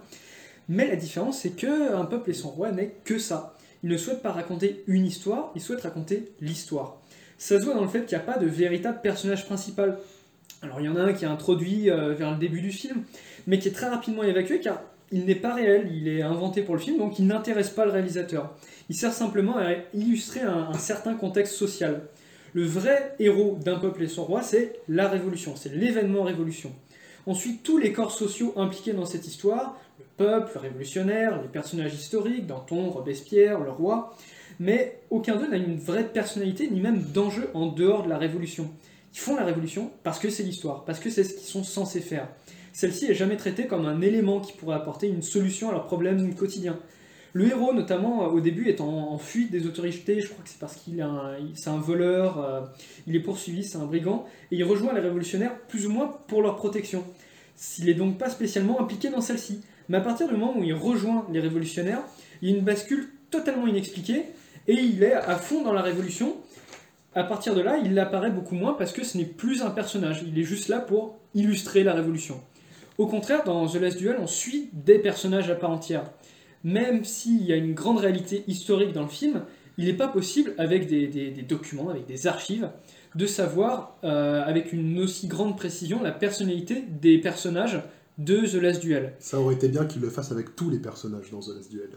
Mais 0.70 0.88
la 0.88 0.96
différence, 0.96 1.40
c'est 1.40 1.50
que 1.50 1.94
Un 1.94 2.06
peuple 2.06 2.30
et 2.30 2.34
son 2.34 2.48
roi 2.48 2.72
n'est 2.72 2.94
que 3.04 3.18
ça. 3.18 3.54
Il 3.82 3.90
ne 3.90 3.98
souhaite 3.98 4.22
pas 4.22 4.32
raconter 4.32 4.82
une 4.86 5.04
histoire, 5.04 5.52
il 5.54 5.60
souhaite 5.60 5.82
raconter 5.82 6.32
l'histoire. 6.40 6.96
Ça 7.36 7.60
se 7.60 7.64
voit 7.66 7.74
dans 7.74 7.82
le 7.82 7.88
fait 7.88 8.06
qu'il 8.06 8.16
n'y 8.16 8.24
a 8.24 8.26
pas 8.26 8.38
de 8.38 8.46
véritable 8.46 9.00
personnage 9.02 9.44
principal. 9.44 9.98
Alors 10.62 10.80
il 10.80 10.86
y 10.86 10.88
en 10.88 10.96
a 10.96 11.02
un 11.02 11.12
qui 11.12 11.24
est 11.24 11.28
introduit 11.28 11.90
euh, 11.90 12.14
vers 12.14 12.30
le 12.30 12.38
début 12.38 12.60
du 12.60 12.72
film, 12.72 13.04
mais 13.46 13.58
qui 13.58 13.68
est 13.68 13.72
très 13.72 13.88
rapidement 13.88 14.22
évacué 14.22 14.60
car 14.60 14.80
il 15.12 15.26
n'est 15.26 15.34
pas 15.34 15.54
réel, 15.54 15.90
il 15.94 16.08
est 16.08 16.22
inventé 16.22 16.62
pour 16.62 16.74
le 16.74 16.80
film, 16.80 16.98
donc 16.98 17.18
il 17.18 17.26
n'intéresse 17.26 17.70
pas 17.70 17.84
le 17.84 17.92
réalisateur. 17.92 18.54
Il 18.88 18.96
sert 18.96 19.12
simplement 19.12 19.56
à 19.56 19.72
illustrer 19.92 20.40
un, 20.40 20.72
certain 20.74 21.14
contexte 21.14 21.54
social. 21.54 22.02
Le 22.52 22.64
vrai 22.64 23.14
héros 23.18 23.58
d'un 23.64 23.78
peuple 23.78 24.02
et 24.02 24.08
son 24.08 24.24
roi, 24.24 24.42
c'est 24.42 24.80
la 24.88 25.08
révolution, 25.08 25.54
c'est 25.56 25.74
l'événement 25.74 26.22
révolution. 26.22 26.72
On 27.26 27.34
suit 27.34 27.60
tous 27.62 27.78
les 27.78 27.92
corps 27.92 28.12
sociaux 28.12 28.52
impliqués 28.56 28.92
dans 28.92 29.06
cette 29.06 29.26
histoire, 29.26 29.78
le 29.98 30.04
peuple, 30.16 30.52
le 30.54 30.60
révolutionnaire, 30.60 31.40
les 31.40 31.48
personnages 31.48 31.94
historiques, 31.94 32.46
Danton, 32.46 32.90
Robespierre, 32.90 33.60
le 33.60 33.70
roi, 33.70 34.16
mais 34.60 35.00
aucun 35.10 35.36
d'eux 35.36 35.48
n'a 35.48 35.56
une 35.56 35.78
vraie 35.78 36.08
personnalité 36.08 36.68
ni 36.68 36.80
même 36.80 37.02
d'enjeu 37.02 37.50
en 37.54 37.66
dehors 37.66 38.04
de 38.04 38.08
la 38.08 38.18
révolution. 38.18 38.70
Font 39.14 39.36
la 39.36 39.44
révolution 39.44 39.92
parce 40.02 40.18
que 40.18 40.28
c'est 40.28 40.42
l'histoire, 40.42 40.84
parce 40.84 40.98
que 40.98 41.08
c'est 41.08 41.22
ce 41.22 41.34
qu'ils 41.34 41.46
sont 41.46 41.62
censés 41.62 42.00
faire. 42.00 42.28
Celle-ci 42.72 43.06
est 43.06 43.14
jamais 43.14 43.36
traitée 43.36 43.68
comme 43.68 43.86
un 43.86 44.00
élément 44.00 44.40
qui 44.40 44.52
pourrait 44.52 44.74
apporter 44.74 45.06
une 45.06 45.22
solution 45.22 45.68
à 45.68 45.72
leurs 45.72 45.86
problèmes 45.86 46.34
quotidiens. 46.34 46.78
Le 47.32 47.48
héros, 47.48 47.72
notamment 47.72 48.26
au 48.26 48.40
début, 48.40 48.68
est 48.68 48.80
en, 48.80 49.16
fuite 49.18 49.52
des 49.52 49.66
autorités, 49.66 50.20
je 50.20 50.28
crois 50.28 50.42
que 50.42 50.50
c'est 50.50 50.58
parce 50.58 50.76
qu'il 50.76 51.06
c'est 51.54 51.70
un 51.70 51.78
voleur, 51.78 52.44
euh, 52.44 52.60
il 53.06 53.14
est 53.14 53.20
poursuivi, 53.20 53.62
c'est 53.62 53.78
un 53.78 53.86
brigand, 53.86 54.26
et 54.50 54.56
il 54.56 54.64
rejoint 54.64 54.92
les 54.92 55.00
révolutionnaires 55.00 55.56
plus 55.68 55.86
ou 55.86 55.90
moins 55.90 56.08
pour 56.26 56.42
leur 56.42 56.56
protection. 56.56 57.04
Il 57.78 57.86
n'est 57.86 57.94
donc 57.94 58.18
pas 58.18 58.30
spécialement 58.30 58.80
impliqué 58.80 59.10
dans 59.10 59.20
celle-ci. 59.20 59.62
Mais 59.88 59.98
à 59.98 60.00
partir 60.00 60.28
du 60.28 60.34
moment 60.34 60.56
où 60.56 60.64
il 60.64 60.74
rejoint 60.74 61.26
les 61.32 61.40
révolutionnaires, 61.40 62.02
il 62.42 62.50
y 62.50 62.52
a 62.52 62.56
une 62.56 62.64
bascule 62.64 63.08
totalement 63.30 63.68
inexpliquée, 63.68 64.24
et 64.66 64.74
il 64.74 65.02
est 65.04 65.14
à 65.14 65.36
fond 65.36 65.62
dans 65.62 65.72
la 65.72 65.82
révolution. 65.82 66.36
À 67.14 67.22
partir 67.22 67.54
de 67.54 67.60
là, 67.60 67.78
il 67.78 67.96
apparaît 67.98 68.30
beaucoup 68.30 68.56
moins 68.56 68.74
parce 68.74 68.92
que 68.92 69.04
ce 69.04 69.16
n'est 69.16 69.24
plus 69.24 69.62
un 69.62 69.70
personnage, 69.70 70.24
il 70.26 70.38
est 70.38 70.44
juste 70.44 70.68
là 70.68 70.80
pour 70.80 71.16
illustrer 71.34 71.84
la 71.84 71.94
révolution. 71.94 72.40
Au 72.98 73.06
contraire, 73.06 73.44
dans 73.44 73.66
The 73.68 73.76
Last 73.76 73.98
Duel, 73.98 74.16
on 74.18 74.26
suit 74.26 74.70
des 74.72 74.98
personnages 74.98 75.50
à 75.50 75.54
part 75.54 75.70
entière. 75.70 76.10
Même 76.64 77.04
s'il 77.04 77.44
y 77.44 77.52
a 77.52 77.56
une 77.56 77.74
grande 77.74 77.98
réalité 77.98 78.44
historique 78.48 78.92
dans 78.92 79.02
le 79.02 79.08
film, 79.08 79.42
il 79.78 79.86
n'est 79.86 79.94
pas 79.94 80.08
possible, 80.08 80.54
avec 80.58 80.86
des, 80.86 81.06
documents, 81.48 81.90
avec 81.90 82.06
des 82.06 82.26
archives, 82.26 82.70
de 83.14 83.26
savoir 83.26 83.96
euh, 84.04 84.42
avec 84.44 84.72
une 84.72 84.98
aussi 85.00 85.28
grande 85.28 85.56
précision 85.56 86.02
la 86.02 86.12
personnalité 86.12 86.84
des 86.88 87.18
personnages 87.18 87.80
de 88.18 88.46
The 88.46 88.54
Last 88.54 88.80
Duel. 88.80 89.14
Ça 89.18 89.40
aurait 89.40 89.54
été 89.54 89.68
bien 89.68 89.84
qu'il 89.86 90.00
le 90.00 90.10
fasse 90.10 90.30
avec 90.32 90.54
tous 90.54 90.70
les 90.70 90.78
personnages 90.78 91.30
dans 91.30 91.40
The 91.40 91.56
Last 91.56 91.70
Duel. 91.70 91.90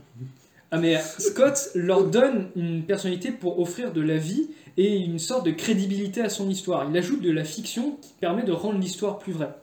Ah 0.72 0.78
mais 0.78 1.00
Scott 1.00 1.70
leur 1.76 2.06
donne 2.06 2.50
une 2.56 2.84
personnalité 2.84 3.32
pour 3.32 3.60
offrir 3.60 3.94
de 3.94 4.02
la 4.02 4.18
vie 4.18 4.50
et 4.76 4.98
une 4.98 5.20
sorte 5.20 5.46
de 5.46 5.52
crédibilité 5.52 6.22
à 6.22 6.30
son 6.30 6.50
histoire. 6.50 6.88
Il 6.90 6.98
ajoute 6.98 7.22
de 7.22 7.32
la 7.32 7.44
fiction 7.44 7.98
qui 8.02 8.14
permet 8.20 8.44
de 8.44 8.52
rendre 8.52 8.80
l'histoire 8.80 9.18
plus 9.18 9.34
vraie. 9.34 9.54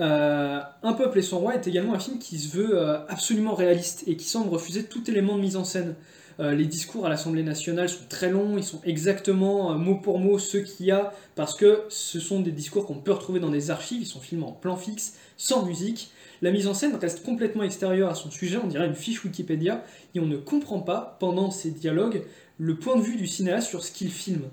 Euh, 0.00 0.60
un 0.82 0.92
peuple 0.92 1.20
et 1.20 1.22
son 1.22 1.38
roi 1.38 1.54
est 1.54 1.66
également 1.66 1.94
un 1.94 1.98
film 1.98 2.18
qui 2.18 2.38
se 2.38 2.54
veut 2.54 2.78
euh, 2.78 2.98
absolument 3.08 3.54
réaliste 3.54 4.04
et 4.06 4.16
qui 4.16 4.26
semble 4.26 4.50
refuser 4.50 4.84
tout 4.84 5.08
élément 5.10 5.36
de 5.36 5.40
mise 5.40 5.56
en 5.56 5.64
scène. 5.64 5.94
Euh, 6.38 6.54
les 6.54 6.66
discours 6.66 7.06
à 7.06 7.08
l'Assemblée 7.08 7.42
nationale 7.42 7.88
sont 7.88 8.04
très 8.10 8.28
longs, 8.28 8.58
ils 8.58 8.64
sont 8.64 8.80
exactement 8.84 9.72
euh, 9.72 9.76
mot 9.76 9.94
pour 9.94 10.18
mot 10.18 10.38
ceux 10.38 10.60
qu'il 10.60 10.86
y 10.86 10.90
a, 10.90 11.14
parce 11.34 11.54
que 11.54 11.84
ce 11.88 12.20
sont 12.20 12.40
des 12.40 12.50
discours 12.50 12.86
qu'on 12.86 12.96
peut 12.96 13.12
retrouver 13.12 13.40
dans 13.40 13.48
des 13.48 13.70
archives, 13.70 14.02
ils 14.02 14.06
sont 14.06 14.20
filmés 14.20 14.44
en 14.44 14.52
plan 14.52 14.76
fixe, 14.76 15.14
sans 15.38 15.64
musique. 15.64 16.10
La 16.42 16.50
mise 16.50 16.66
en 16.66 16.74
scène 16.74 16.94
reste 16.96 17.24
complètement 17.24 17.62
extérieure 17.62 18.10
à 18.10 18.14
son 18.14 18.30
sujet, 18.30 18.58
on 18.62 18.66
dirait 18.66 18.86
une 18.86 18.94
fiche 18.94 19.24
Wikipédia, 19.24 19.84
et 20.14 20.20
on 20.20 20.26
ne 20.26 20.36
comprend 20.36 20.80
pas, 20.80 21.16
pendant 21.20 21.50
ces 21.50 21.70
dialogues, 21.70 22.22
le 22.58 22.76
point 22.76 22.96
de 22.96 23.02
vue 23.02 23.16
du 23.16 23.26
cinéaste 23.26 23.68
sur 23.68 23.84
ce 23.84 23.92
qu'il 23.92 24.10
filme. 24.10 24.44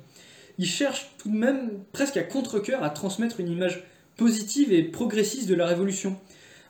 Il 0.58 0.66
cherche 0.66 1.12
tout 1.18 1.30
de 1.30 1.36
même 1.36 1.72
presque 1.92 2.18
à 2.18 2.24
contre-coeur 2.24 2.84
à 2.84 2.90
transmettre 2.90 3.40
une 3.40 3.50
image 3.50 3.84
positive 4.18 4.72
et 4.72 4.84
progressiste 4.84 5.50
de 5.50 5.56
la 5.56 5.66
Révolution. 5.66 6.18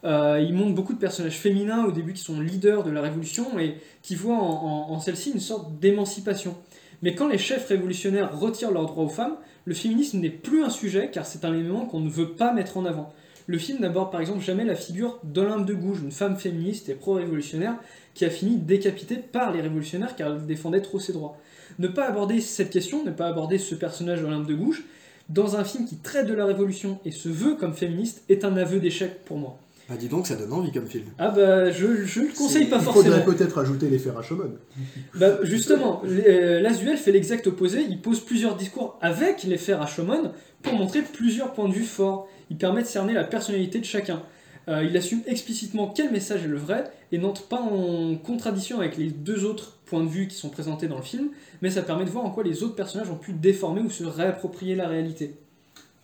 Euh, 0.05 0.43
il 0.45 0.53
montre 0.53 0.73
beaucoup 0.73 0.93
de 0.93 0.99
personnages 0.99 1.37
féminins 1.37 1.85
au 1.85 1.91
début 1.91 2.13
qui 2.13 2.21
sont 2.21 2.39
leaders 2.39 2.83
de 2.83 2.91
la 2.91 3.01
Révolution 3.01 3.57
et 3.59 3.75
qui 4.01 4.15
voient 4.15 4.37
en, 4.37 4.99
celle-ci 4.99 5.31
une 5.31 5.39
sorte 5.39 5.79
d'émancipation. 5.79 6.57
Mais 7.01 7.15
quand 7.15 7.27
les 7.27 7.37
chefs 7.37 7.67
révolutionnaires 7.67 8.37
retirent 8.37 8.71
leurs 8.71 8.85
droits 8.85 9.03
aux 9.03 9.09
femmes, 9.09 9.35
le 9.65 9.73
féminisme 9.73 10.19
n'est 10.19 10.29
plus 10.29 10.63
un 10.63 10.69
sujet 10.69 11.09
car 11.11 11.25
c'est 11.25 11.45
un 11.45 11.53
élément 11.53 11.85
qu'on 11.85 11.99
ne 11.99 12.09
veut 12.09 12.31
pas 12.31 12.53
mettre 12.53 12.77
en 12.77 12.85
avant. 12.85 13.13
Le 13.45 13.57
film 13.57 13.79
n'aborde 13.79 14.11
par 14.11 14.21
exemple 14.21 14.43
jamais 14.43 14.63
la 14.63 14.75
figure 14.75 15.19
d'Olympe 15.23 15.65
de 15.65 15.73
Gouges, 15.73 16.01
une 16.01 16.11
femme 16.11 16.37
féministe 16.37 16.87
et 16.89 16.93
pro-révolutionnaire 16.93 17.75
qui 18.13 18.23
a 18.25 18.29
fini 18.29 18.55
décapitée 18.57 19.17
par 19.17 19.51
les 19.51 19.61
révolutionnaires 19.61 20.15
car 20.15 20.31
elle 20.31 20.45
défendait 20.45 20.81
trop 20.81 20.99
ses 20.99 21.13
droits. 21.13 21.37
Ne 21.79 21.87
pas 21.87 22.07
aborder 22.07 22.39
cette 22.39 22.69
question, 22.69 23.03
ne 23.03 23.11
pas 23.11 23.27
aborder 23.27 23.57
ce 23.57 23.75
personnage 23.75 24.21
d'Olympe 24.21 24.47
de 24.47 24.55
Gouges, 24.55 24.83
dans 25.29 25.55
un 25.55 25.63
film 25.63 25.85
qui 25.85 25.97
traite 25.97 26.27
de 26.27 26.33
la 26.33 26.45
révolution 26.45 26.99
et 27.05 27.11
se 27.11 27.29
veut 27.29 27.55
comme 27.55 27.73
féministe, 27.73 28.23
est 28.29 28.45
un 28.45 28.55
aveu 28.55 28.79
d'échec 28.79 29.23
pour 29.25 29.37
moi. 29.37 29.57
Bah 29.89 29.95
dis 29.99 30.07
donc, 30.07 30.27
ça 30.27 30.35
donne 30.35 30.53
envie 30.53 30.71
comme 30.71 30.87
film. 30.87 31.05
Ah 31.19 31.29
bah 31.29 31.69
je, 31.71 32.05
je 32.05 32.21
le 32.21 32.27
conseille 32.37 32.65
pas 32.67 32.77
Il 32.77 32.83
forcément. 32.83 33.03
faudrait 33.17 33.25
peut-être 33.35 33.57
ajouter 33.57 33.89
l'effet 33.89 34.11
Rashomon. 34.11 34.53
Bah, 35.15 35.39
justement, 35.43 36.01
euh, 36.05 36.61
Lazuel 36.61 36.97
fait 36.97 37.11
l'exact 37.11 37.47
opposé, 37.47 37.81
il 37.89 37.99
pose 38.01 38.21
plusieurs 38.21 38.55
discours 38.55 38.97
avec 39.01 39.43
les 39.43 39.57
faits 39.57 39.77
Rashomon 39.77 40.31
pour 40.61 40.73
montrer 40.73 41.01
plusieurs 41.01 41.51
points 41.53 41.67
de 41.67 41.73
vue 41.73 41.83
forts. 41.83 42.27
Il 42.49 42.57
permet 42.57 42.81
de 42.81 42.87
cerner 42.87 43.13
la 43.13 43.23
personnalité 43.25 43.79
de 43.79 43.85
chacun. 43.85 44.21
Euh, 44.69 44.85
il 44.89 44.95
assume 44.95 45.19
explicitement 45.27 45.87
quel 45.93 46.11
message 46.11 46.45
est 46.45 46.47
le 46.47 46.57
vrai 46.57 46.85
et 47.11 47.17
n'entre 47.17 47.43
pas 47.47 47.59
en 47.59 48.15
contradiction 48.15 48.79
avec 48.79 48.95
les 48.97 49.09
deux 49.09 49.43
autres 49.43 49.77
points 49.85 50.01
de 50.03 50.07
vue 50.09 50.27
qui 50.29 50.37
sont 50.37 50.47
présentés 50.49 50.87
dans 50.87 50.95
le 50.95 51.03
film, 51.03 51.27
mais 51.61 51.69
ça 51.69 51.81
permet 51.81 52.05
de 52.05 52.09
voir 52.09 52.23
en 52.23 52.29
quoi 52.31 52.43
les 52.45 52.63
autres 52.63 52.75
personnages 52.75 53.09
ont 53.09 53.17
pu 53.17 53.33
déformer 53.33 53.81
ou 53.81 53.89
se 53.89 54.05
réapproprier 54.05 54.75
la 54.75 54.87
réalité. 54.87 55.35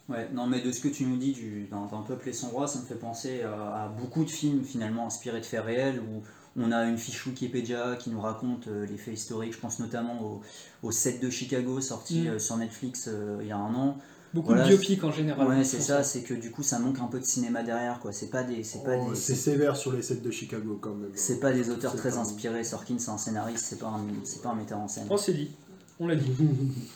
Ouais, 0.10 0.28
non, 0.34 0.48
mais 0.48 0.62
de 0.62 0.72
ce 0.72 0.80
que 0.82 0.88
tu 0.88 1.06
nous 1.06 1.17
dis 1.17 1.34
du, 1.34 1.67
d'un, 1.69 1.86
d'un 1.86 2.02
peuple 2.02 2.30
et 2.30 2.34
son 2.34 2.48
roi, 2.50 2.67
ça 2.67 2.80
me 2.80 2.86
fait 2.86 2.95
penser 2.95 3.43
à, 3.43 3.84
à 3.86 3.88
beaucoup 3.89 4.24
de 4.26 4.30
films 4.30 4.63
finalement 4.63 5.06
inspirés 5.06 5.39
de 5.39 5.45
faits 5.45 5.63
réels 5.63 6.00
où 6.00 6.24
on 6.60 6.72
a 6.72 6.84
une 6.86 6.98
fiche 6.98 7.26
Wikipédia 7.28 7.95
qui 7.98 8.10
nous 8.10 8.19
raconte 8.19 8.67
euh, 8.67 8.86
les 8.88 8.98
faits 8.98 9.13
historiques. 9.13 9.54
Je 9.54 9.60
pense 9.60 9.80
notamment 9.80 10.19
au, 10.22 10.41
au 10.82 10.91
7 10.91 11.22
de 11.22 11.30
Chicago 11.30 11.80
sorti 11.80 12.22
Mm. 12.22 12.28
euh, 12.28 12.39
sur 12.39 12.58
Netflix 12.58 13.06
euh, 13.08 13.38
il 13.41 13.48
y 13.48 13.52
a 13.52 13.58
un 13.58 13.74
an. 13.76 13.98
Beaucoup 14.34 14.48
Voilà, 14.50 14.63
de 14.63 14.69
biopics 14.69 15.04
en 15.04 15.12
général. 15.12 15.48
Ouais, 15.48 15.63
c'est 15.63 15.80
ça, 15.82 16.04
c'est 16.04 16.22
que 16.22 16.34
du 16.36 16.52
coup 16.52 16.62
ça 16.63 16.78
manque 16.80 17.00
un 17.00 17.08
peu 17.08 17.19
de 17.19 17.26
cinéma 17.26 17.62
derrière 17.63 18.00
quoi. 18.00 18.12
C'est 18.12 18.30
pas 18.30 18.43
des, 18.43 18.63
c'est 18.63 18.84
pas 18.84 18.95
Oh, 18.98 19.10
des, 19.12 19.15
c'est 19.15 19.36
sévère 19.36 19.76
sur 19.78 19.91
les 19.93 20.02
sets 20.04 20.17
de 20.17 20.30
Chicago 20.32 20.78
quand 20.82 20.93
même. 20.95 21.10
c'est 21.15 21.39
pas 21.39 21.52
des 21.52 21.69
auteurs 21.69 21.95
très 21.95 22.17
inspirés. 22.17 22.63
Sorkin 22.63 22.95
c'est 23.00 23.10
un 23.12 23.17
scénariste, 23.17 23.65
c'est 23.65 23.80
pas 23.80 23.88
un, 23.88 24.02
c'est 24.24 24.41
pas 24.41 24.50
un 24.50 24.56
metteur 24.56 24.80
en 24.80 24.88
scène. 24.88 25.06
Oh, 25.10 25.17
c'est 25.17 25.34
dit. 25.34 25.52
On 26.00 26.08
l'a 26.08 26.15
dit. 26.15 26.32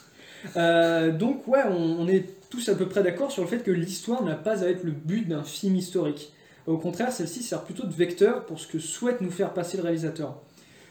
Euh, 0.58 1.12
donc, 1.18 1.48
ouais, 1.48 1.62
on, 1.70 2.02
on 2.02 2.08
est 2.10 2.26
tous 2.54 2.70
à 2.70 2.76
peu 2.76 2.88
près 2.88 3.02
d'accord 3.02 3.32
sur 3.32 3.42
le 3.42 3.48
fait 3.48 3.64
que 3.64 3.72
l'histoire 3.72 4.24
n'a 4.24 4.36
pas 4.36 4.64
à 4.64 4.68
être 4.68 4.84
le 4.84 4.92
but 4.92 5.28
d'un 5.28 5.44
film 5.44 5.76
historique. 5.76 6.32
Au 6.68 6.78
contraire, 6.78 7.12
celle-ci 7.12 7.42
sert 7.42 7.64
plutôt 7.64 7.88
de 7.88 7.92
vecteur 7.92 8.46
pour 8.46 8.60
ce 8.60 8.68
que 8.68 8.78
souhaite 8.78 9.22
nous 9.22 9.32
faire 9.32 9.56
passer 9.56 9.78
le 9.78 9.84
réalisateur. 9.84 10.36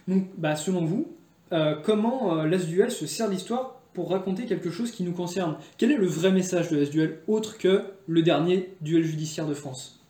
Donc, 0.09 0.27
bah, 0.37 0.57
selon 0.57 0.85
vous, 0.85 1.07
euh, 1.53 1.77
comment 1.85 2.37
euh, 2.37 2.59
Duel 2.59 2.91
se 2.91 3.07
sert 3.07 3.29
l'histoire 3.29 3.81
pour 3.95 4.11
raconter 4.11 4.47
quelque 4.47 4.73
chose 4.73 4.91
qui 4.91 5.05
nous 5.05 5.13
concerne? 5.13 5.55
Quel 5.79 5.93
est 5.93 5.97
le 5.97 6.07
vrai 6.07 6.33
message 6.33 6.69
de 6.69 6.79
l'As 6.79 6.91
Duel 6.91 7.21
autre 7.29 7.59
que 7.59 7.83
le 8.09 8.23
dernier 8.23 8.75
duel 8.81 9.05
judiciaire 9.05 9.47
de 9.47 9.55
France? 9.55 10.01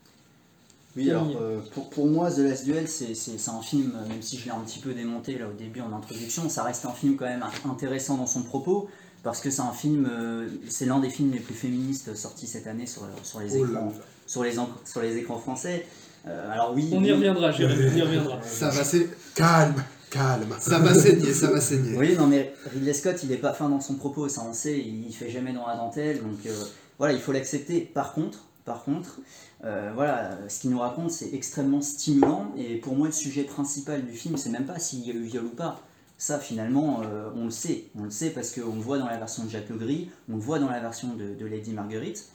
Oui, 0.96 1.10
alors 1.10 1.36
euh, 1.38 1.60
pour, 1.74 1.90
pour 1.90 2.06
moi, 2.06 2.30
The 2.30 2.38
Last 2.38 2.64
Duel, 2.64 2.88
c'est 2.88 3.48
un 3.48 3.60
film, 3.60 3.92
même 4.08 4.22
si 4.22 4.38
je 4.38 4.46
l'ai 4.46 4.52
un 4.52 4.60
petit 4.60 4.78
peu 4.78 4.94
démonté 4.94 5.36
là 5.36 5.48
au 5.48 5.52
début 5.52 5.82
en 5.82 5.92
introduction, 5.92 6.48
ça 6.48 6.62
reste 6.62 6.86
un 6.86 6.92
film 6.92 7.16
quand 7.16 7.26
même 7.26 7.44
intéressant 7.68 8.16
dans 8.16 8.26
son 8.26 8.42
propos, 8.42 8.88
parce 9.22 9.40
que 9.40 9.50
c'est 9.50 9.62
un 9.62 9.72
film, 9.72 10.08
euh, 10.10 10.48
c'est 10.68 10.86
l'un 10.86 10.98
des 11.00 11.10
films 11.10 11.32
les 11.32 11.38
plus 11.40 11.54
féministes 11.54 12.14
sortis 12.16 12.46
cette 12.46 12.66
année 12.66 12.86
sur, 12.86 13.02
sur, 13.22 13.40
les, 13.40 13.56
Oh 13.56 13.66
écrans, 13.66 13.92
sur, 14.26 14.42
les, 14.44 14.58
en- 14.58 14.68
sur 14.84 15.00
les 15.02 15.16
écrans 15.16 15.38
français. 15.38 15.86
Euh, 16.26 16.52
alors 16.52 16.72
oui, 16.74 16.88
On 16.92 17.00
y 17.02 17.06
oui, 17.06 17.12
reviendra, 17.12 17.50
Jérémy, 17.52 17.90
on 17.92 17.96
y 17.96 18.02
reviendra. 18.08 18.40
Ça 18.42 18.70
va, 18.70 18.84
sa- 18.84 18.98
Calme, 19.34 19.82
calme. 20.10 20.54
ça 20.60 20.78
va 20.78 20.94
saigner, 20.94 21.32
ça 21.34 21.50
va 21.50 21.60
saigner. 21.60 21.96
Oui, 21.96 22.14
non, 22.16 22.26
mais 22.26 22.52
Ridley 22.72 22.92
Scott, 22.94 23.16
il 23.24 23.32
est 23.32 23.36
pas 23.38 23.52
fin 23.52 23.68
dans 23.68 23.80
son 23.80 23.94
propos, 23.94 24.28
ça 24.28 24.42
on 24.48 24.52
sait, 24.54 24.78
il 24.78 25.12
fait 25.12 25.30
jamais 25.30 25.52
dans 25.52 25.66
la 25.66 25.76
dentelle, 25.76 26.22
donc 26.22 26.38
euh, 26.46 26.54
voilà, 26.98 27.14
il 27.14 27.20
faut 27.20 27.32
l'accepter. 27.32 27.80
Par 27.80 28.12
contre, 28.14 28.44
par 28.64 28.84
contre, 28.84 29.18
euh, 29.64 29.90
voilà, 29.94 30.38
ce 30.48 30.60
qu'il 30.60 30.70
nous 30.70 30.78
raconte, 30.78 31.10
c'est 31.10 31.32
extrêmement 31.34 31.80
stimulant, 31.82 32.52
et 32.56 32.76
pour 32.76 32.94
moi, 32.94 33.08
le 33.08 33.12
sujet 33.12 33.42
principal 33.42 34.04
du 34.04 34.12
film, 34.12 34.36
c'est 34.36 34.50
même 34.50 34.66
pas 34.66 34.78
s'il 34.78 35.04
y 35.06 35.10
a 35.10 35.14
eu 35.14 35.22
viol 35.24 35.44
ou 35.46 35.50
pas. 35.56 35.80
Ça, 36.22 36.38
finalement, 36.38 37.02
euh, 37.02 37.30
on 37.34 37.46
le 37.46 37.50
sait, 37.50 37.86
on 37.98 38.04
le 38.04 38.10
sait 38.10 38.30
parce 38.30 38.54
qu'on 38.54 38.76
le 38.76 38.80
voit 38.80 38.96
dans 38.96 39.08
la 39.08 39.16
version 39.16 39.42
de 39.42 39.50
Jacques 39.50 39.70
Legris, 39.70 40.08
on 40.30 40.36
le 40.36 40.40
voit 40.40 40.60
dans 40.60 40.70
la 40.70 40.78
version 40.78 41.16
de, 41.16 41.44
Lady 41.44 41.72
Marguerite. 41.72 42.28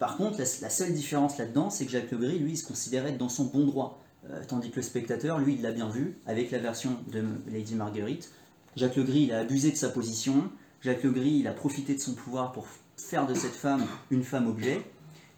Par 0.00 0.16
contre, 0.16 0.40
la, 0.40 0.44
seule 0.44 0.92
différence 0.92 1.38
là-dedans, 1.38 1.70
c'est 1.70 1.86
que 1.86 1.92
Jacques 1.92 2.10
Legris, 2.10 2.40
lui, 2.40 2.54
il 2.54 2.56
se 2.56 2.66
considérait 2.66 3.12
dans 3.12 3.28
son 3.28 3.44
bon 3.44 3.64
droit. 3.64 4.02
Euh, 4.28 4.42
tandis 4.48 4.72
que 4.72 4.76
le 4.76 4.82
spectateur, 4.82 5.38
lui, 5.38 5.54
il 5.54 5.62
l'a 5.62 5.70
bien 5.70 5.88
vu, 5.88 6.18
avec 6.26 6.50
la 6.50 6.58
version 6.58 6.98
de 7.12 7.22
Lady 7.46 7.76
Marguerite. 7.76 8.32
Jacques 8.74 8.96
Legris, 8.96 9.26
il 9.26 9.32
a 9.32 9.38
abusé 9.38 9.70
de 9.70 9.76
sa 9.76 9.90
position. 9.90 10.50
Jacques 10.80 11.04
Legris, 11.04 11.38
il 11.38 11.46
a 11.46 11.52
profité 11.52 11.94
de 11.94 12.00
son 12.00 12.14
pouvoir 12.14 12.50
pour 12.50 12.66
faire 12.96 13.28
de 13.28 13.34
cette 13.34 13.54
femme 13.54 13.86
une 14.10 14.24
femme 14.24 14.48
objet. 14.48 14.82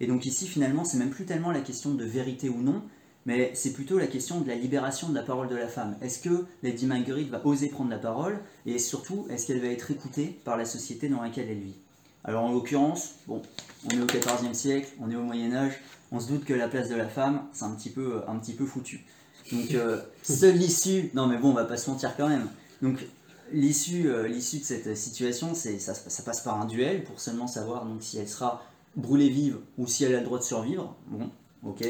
Et 0.01 0.07
donc 0.07 0.25
ici, 0.25 0.47
finalement, 0.47 0.85
c'est 0.85 0.97
même 0.97 1.11
plus 1.11 1.27
tellement 1.27 1.53
la 1.53 1.61
question 1.61 1.93
de 1.93 2.05
vérité 2.07 2.49
ou 2.49 2.63
non, 2.63 2.83
mais 3.27 3.53
c'est 3.55 3.73
plutôt 3.73 3.99
la 3.99 4.07
question 4.07 4.41
de 4.41 4.49
la 4.49 4.55
libération 4.55 5.09
de 5.09 5.15
la 5.15 5.23
parole 5.23 5.49
de 5.49 5.57
la 5.57 5.69
femme. 5.69 5.97
Est-ce 6.03 6.19
que 6.19 6.45
Lady 6.63 6.87
Marguerite 6.87 7.31
va 7.31 7.45
oser 7.45 7.69
prendre 7.69 7.91
la 7.91 7.99
parole 7.99 8.39
Et 8.67 8.79
surtout, 8.79 9.27
est-ce 9.31 9.47
qu'elle 9.47 9.61
va 9.61 9.69
être 9.69 9.91
écoutée 9.91 10.39
par 10.45 10.57
la 10.57 10.65
société 10.65 11.09
dans 11.09 11.23
laquelle 11.23 11.49
elle 11.49 11.61
vit? 11.61 11.77
Alors 12.25 12.45
en 12.45 12.53
l'occurrence, 12.53 13.17
bon, 13.27 13.43
on 13.85 13.91
est 13.91 14.01
au 14.01 14.07
XIVe 14.07 14.55
siècle, 14.55 14.89
on 15.01 15.11
est 15.11 15.17
au 15.17 15.23
Moyen 15.23 15.53
Âge, 15.55 15.75
on 16.11 16.21
se 16.21 16.29
doute 16.29 16.45
que 16.45 16.55
la 16.55 16.69
place 16.69 16.89
de 16.89 16.95
la 16.95 17.09
femme, 17.09 17.43
c'est 17.53 17.65
un 17.65 17.75
petit 17.75 17.91
peu, 17.91 18.23
un 18.27 18.37
petit 18.37 18.55
peu 18.55 18.65
foutu. 18.65 19.05
Donc 19.53 19.73
euh, 19.75 20.01
seule 20.23 20.57
l'issue, 20.57 21.11
non 21.15 21.27
mais 21.27 21.37
bon, 21.37 21.51
on 21.51 21.55
va 21.55 21.65
pas 21.65 21.77
se 21.77 21.91
mentir 21.91 22.17
quand 22.17 22.29
même. 22.29 22.49
Donc 22.81 23.07
l'issue, 23.53 24.09
euh, 24.09 24.27
l'issue 24.27 24.59
de 24.59 24.65
cette 24.65 24.97
situation, 24.97 25.55
c'est 25.55 25.79
ça, 25.79 25.93
ça 25.95 26.23
passe 26.23 26.41
par 26.41 26.61
un 26.61 26.65
duel 26.65 27.05
pour 27.05 27.21
seulement 27.21 27.47
savoir 27.47 27.85
donc 27.85 28.03
si 28.03 28.19
elle 28.19 28.29
sera 28.29 28.63
brûlée 28.97 29.29
vive 29.29 29.59
ou 29.77 29.87
si 29.87 30.05
elle 30.05 30.15
a 30.15 30.21
le 30.21 30.25
droit 30.25 30.39
de 30.39 30.45
survivre. 30.45 30.97
Bon, 31.09 31.31
ok. 31.63 31.85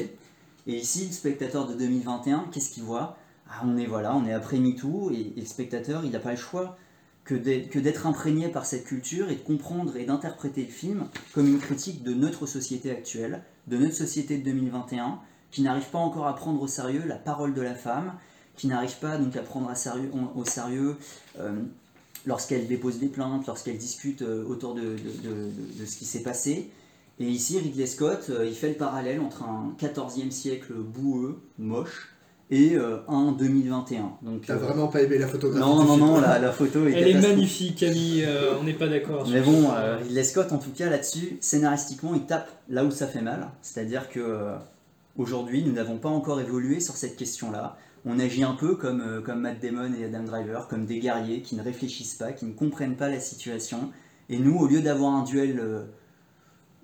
Et 0.67 0.77
ici, 0.77 1.05
le 1.05 1.11
spectateur 1.11 1.67
de 1.67 1.73
2021, 1.73 2.49
qu'est-ce 2.51 2.71
qu'il 2.71 2.83
voit? 2.83 3.17
Ah, 3.49 3.61
On 3.65 3.77
est 3.77 3.85
voilà, 3.85 4.15
on 4.15 4.25
est 4.25 4.33
après 4.33 4.57
MeToo 4.57 5.11
et, 5.11 5.33
et 5.35 5.41
le 5.41 5.45
spectateur, 5.45 6.03
il 6.03 6.11
n'a 6.11 6.19
pas 6.19 6.31
le 6.31 6.37
choix 6.37 6.77
que 7.25 7.33
d'être 7.33 8.05
imprégné 8.05 8.49
par 8.49 8.65
cette 8.67 8.85
culture 8.85 9.29
et 9.29 9.35
de 9.35 9.41
comprendre 9.41 9.97
et 9.97 10.05
d'interpréter 10.05 10.61
le 10.61 10.71
film 10.71 11.07
comme 11.33 11.47
une 11.47 11.57
critique 11.57 12.03
de 12.03 12.13
notre 12.13 12.45
société 12.45 12.91
actuelle, 12.91 13.41
de 13.67 13.77
notre 13.77 13.95
société 13.95 14.37
de 14.37 14.43
2021, 14.43 15.19
qui 15.49 15.63
n'arrive 15.63 15.89
pas 15.89 15.97
encore 15.97 16.27
à 16.27 16.35
prendre 16.35 16.61
au 16.61 16.67
sérieux 16.67 17.03
la 17.05 17.15
parole 17.15 17.55
de 17.55 17.61
la 17.61 17.73
femme, 17.73 18.13
qui 18.55 18.67
n'arrive 18.67 18.97
pas 18.99 19.17
donc 19.17 19.35
à 19.35 19.41
prendre 19.41 19.71
au 20.35 20.45
sérieux 20.45 20.97
euh, 21.39 21.61
lorsqu'elle 22.27 22.67
dépose 22.67 22.99
des 22.99 23.07
plaintes, 23.07 23.47
lorsqu'elle 23.47 23.77
discute 23.77 24.21
euh, 24.21 24.45
autour 24.45 24.75
de 24.75 24.95
ce 25.83 25.97
qui 25.97 26.05
s'est 26.05 26.23
passé. 26.23 26.69
Et 27.19 27.25
ici, 27.25 27.59
Ridley 27.59 27.85
Scott, 27.85 28.27
euh, 28.29 28.45
il 28.45 28.53
fait 28.53 28.69
le 28.69 28.75
parallèle 28.75 29.21
entre 29.21 29.43
un 29.43 29.73
14e 29.79 30.31
siècle 30.31 30.73
boueux, 30.73 31.39
moche, 31.57 32.15
et 32.51 32.75
euh, 32.75 32.97
un 33.07 33.31
2021. 33.31 34.17
Donc, 34.21 34.45
T'as 34.45 34.53
euh, 34.53 34.57
vraiment 34.57 34.87
pas 34.87 35.01
aimé 35.01 35.17
la 35.17 35.27
photographie 35.27 35.67
non, 35.67 35.83
non, 35.83 35.97
non, 35.97 36.19
la, 36.19 36.39
la 36.39 36.51
photo 36.51 36.85
est 36.87 36.91
Elle 36.91 37.07
est 37.07 37.21
magnifique, 37.21 37.77
Camille, 37.79 38.23
euh, 38.25 38.55
on 38.59 38.63
n'est 38.63 38.73
pas 38.73 38.87
d'accord. 38.87 39.27
Mais 39.31 39.41
bon, 39.41 39.71
euh, 39.71 39.97
Ridley 39.97 40.23
Scott, 40.23 40.51
en 40.51 40.57
tout 40.57 40.71
cas, 40.71 40.89
là-dessus, 40.89 41.37
scénaristiquement, 41.41 42.13
il 42.13 42.25
tape 42.25 42.49
là 42.69 42.85
où 42.85 42.91
ça 42.91 43.07
fait 43.07 43.21
mal. 43.21 43.49
C'est-à-dire 43.61 44.09
que 44.09 44.19
euh, 44.19 44.55
aujourd'hui, 45.17 45.63
nous 45.63 45.71
n'avons 45.71 45.97
pas 45.97 46.09
encore 46.09 46.39
évolué 46.39 46.79
sur 46.79 46.95
cette 46.95 47.15
question-là. 47.15 47.77
On 48.05 48.19
agit 48.19 48.43
un 48.43 48.53
peu 48.53 48.75
comme, 48.75 49.01
euh, 49.01 49.21
comme 49.21 49.41
Matt 49.41 49.59
Damon 49.61 49.91
et 49.99 50.05
Adam 50.05 50.23
Driver, 50.23 50.67
comme 50.67 50.85
des 50.85 50.99
guerriers 50.99 51.41
qui 51.41 51.55
ne 51.55 51.63
réfléchissent 51.63 52.13
pas, 52.15 52.31
qui 52.33 52.45
ne 52.45 52.53
comprennent 52.53 52.95
pas 52.97 53.09
la 53.09 53.19
situation. 53.19 53.91
Et 54.29 54.37
nous, 54.37 54.55
au 54.57 54.67
lieu 54.67 54.81
d'avoir 54.81 55.13
un 55.13 55.23
duel 55.23 55.59
euh, 55.59 55.85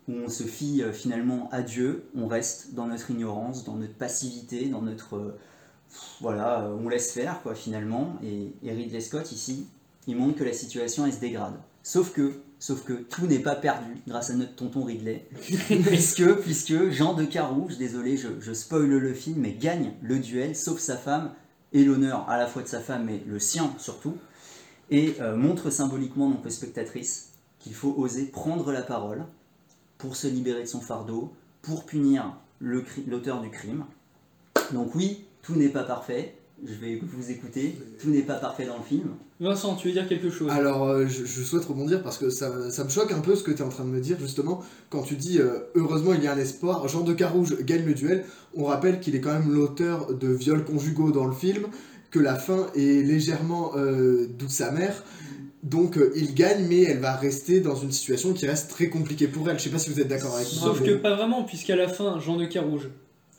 où 0.07 0.13
on 0.13 0.29
se 0.29 0.43
fie 0.43 0.81
euh, 0.81 0.91
finalement 0.91 1.49
à 1.51 1.61
Dieu, 1.61 2.05
on 2.15 2.27
reste 2.27 2.73
dans 2.73 2.87
notre 2.87 3.11
ignorance, 3.11 3.63
dans 3.63 3.75
notre 3.75 3.95
passivité, 3.95 4.65
dans 4.65 4.81
notre... 4.81 5.15
euh, 5.15 5.39
voilà, 6.21 6.71
on 6.79 6.87
laisse 6.87 7.11
faire, 7.11 7.41
quoi, 7.43 7.53
finalement. 7.53 8.15
Et, 8.23 8.53
et 8.63 8.71
Ridley 8.71 9.01
Scott, 9.01 9.31
ici, 9.31 9.67
il 10.07 10.15
montre 10.15 10.37
que 10.37 10.43
la 10.43 10.53
situation, 10.53 11.05
elle 11.05 11.13
se 11.13 11.19
dégrade. 11.19 11.55
Sauf 11.83 12.13
que, 12.13 12.33
sauf 12.59 12.83
que 12.83 12.93
tout 12.93 13.27
n'est 13.27 13.39
pas 13.39 13.55
perdu 13.55 13.97
grâce 14.07 14.29
à 14.29 14.35
notre 14.35 14.55
tonton 14.55 14.83
Ridley. 14.83 15.27
puisque, 15.85 16.33
puisque 16.41 16.89
Jean 16.91 17.13
de 17.13 17.25
Carouge, 17.25 17.77
désolé, 17.77 18.17
je, 18.17 18.29
je 18.39 18.53
spoil 18.53 18.87
le 18.87 19.13
film, 19.13 19.39
mais 19.41 19.53
gagne 19.53 19.93
le 20.01 20.19
duel, 20.19 20.55
sauf 20.55 20.79
sa 20.79 20.95
femme, 20.95 21.31
et 21.73 21.83
l'honneur 21.83 22.29
à 22.29 22.37
la 22.37 22.47
fois 22.47 22.61
de 22.61 22.67
sa 22.67 22.79
femme, 22.79 23.05
mais 23.05 23.21
le 23.25 23.39
sien 23.39 23.73
surtout, 23.77 24.17
et 24.89 25.15
euh, 25.21 25.35
montre 25.35 25.69
symboliquement 25.69 26.29
donc 26.29 26.45
aux 26.45 26.49
spectatrices 26.49 27.29
qu'il 27.59 27.73
faut 27.73 27.93
oser 27.97 28.25
prendre 28.25 28.71
la 28.71 28.81
parole 28.81 29.25
pour 30.01 30.15
se 30.15 30.27
libérer 30.27 30.63
de 30.63 30.67
son 30.67 30.81
fardeau, 30.81 31.31
pour 31.61 31.85
punir 31.85 32.35
l'auteur 32.59 33.41
du 33.41 33.49
crime. 33.49 33.85
Donc 34.73 34.95
oui, 34.95 35.25
tout 35.43 35.55
n'est 35.55 35.69
pas 35.69 35.83
parfait, 35.83 36.35
je 36.65 36.73
vais 36.73 36.99
vous 37.01 37.31
écouter, 37.31 37.77
tout 38.01 38.09
n'est 38.09 38.21
pas 38.21 38.35
parfait 38.35 38.65
dans 38.65 38.77
le 38.77 38.83
film. 38.83 39.09
Vincent, 39.39 39.75
tu 39.75 39.87
veux 39.87 39.93
dire 39.93 40.07
quelque 40.07 40.29
chose? 40.29 40.51
Alors, 40.51 40.83
euh, 40.83 41.07
je, 41.07 41.25
je 41.25 41.41
souhaite 41.43 41.65
rebondir 41.65 42.03
parce 42.03 42.17
que 42.17 42.29
ça, 42.29 42.69
ça 42.69 42.83
me 42.83 42.89
choque 42.89 43.11
un 43.11 43.21
peu 43.21 43.35
ce 43.35 43.43
que 43.43 43.51
tu 43.51 43.57
es 43.57 43.65
en 43.65 43.69
train 43.69 43.83
de 43.83 43.89
me 43.89 43.99
dire, 43.99 44.17
justement, 44.19 44.63
quand 44.89 45.01
tu 45.01 45.15
dis 45.15 45.39
euh, 45.39 45.59
heureusement 45.75 46.13
il 46.13 46.23
y 46.23 46.27
a 46.27 46.33
un 46.33 46.37
espoir. 46.37 46.87
Jean 46.87 47.01
de 47.01 47.13
Carouge 47.13 47.57
gagne 47.61 47.85
le 47.85 47.93
duel. 47.95 48.25
On 48.55 48.65
rappelle 48.65 48.99
qu'il 48.99 49.15
est 49.15 49.21
quand 49.21 49.33
même 49.33 49.51
l'auteur 49.51 50.13
de 50.13 50.27
viols 50.27 50.63
conjugaux 50.63 51.11
dans 51.11 51.25
le 51.25 51.33
film, 51.33 51.63
que 52.11 52.19
la 52.19 52.35
fin 52.35 52.67
est 52.75 53.03
légèrement 53.03 53.71
euh, 53.75 54.27
d'où 54.37 54.49
sa 54.49 54.71
mère. 54.71 55.03
Donc 55.63 55.97
euh, 55.97 56.11
il 56.15 56.33
gagne, 56.33 56.65
mais 56.67 56.83
elle 56.83 56.99
va 56.99 57.15
rester 57.15 57.59
dans 57.59 57.75
une 57.75 57.91
situation 57.91 58.33
qui 58.33 58.47
reste 58.47 58.71
très 58.71 58.89
compliquée 58.89 59.27
pour 59.27 59.49
elle. 59.49 59.59
Je 59.59 59.63
sais 59.63 59.69
pas 59.69 59.77
si 59.77 59.89
vous 59.89 59.99
êtes 59.99 60.07
d'accord 60.07 60.35
avec 60.35 60.47
moi. 60.53 60.61
Sauf 60.61 60.81
mais- 60.81 60.87
que 60.87 60.93
pas 60.93 61.15
vraiment, 61.15 61.43
puisqu'à 61.43 61.75
la 61.75 61.87
fin, 61.87 62.19
Jean 62.19 62.37
de 62.37 62.45
Carouge, 62.45 62.89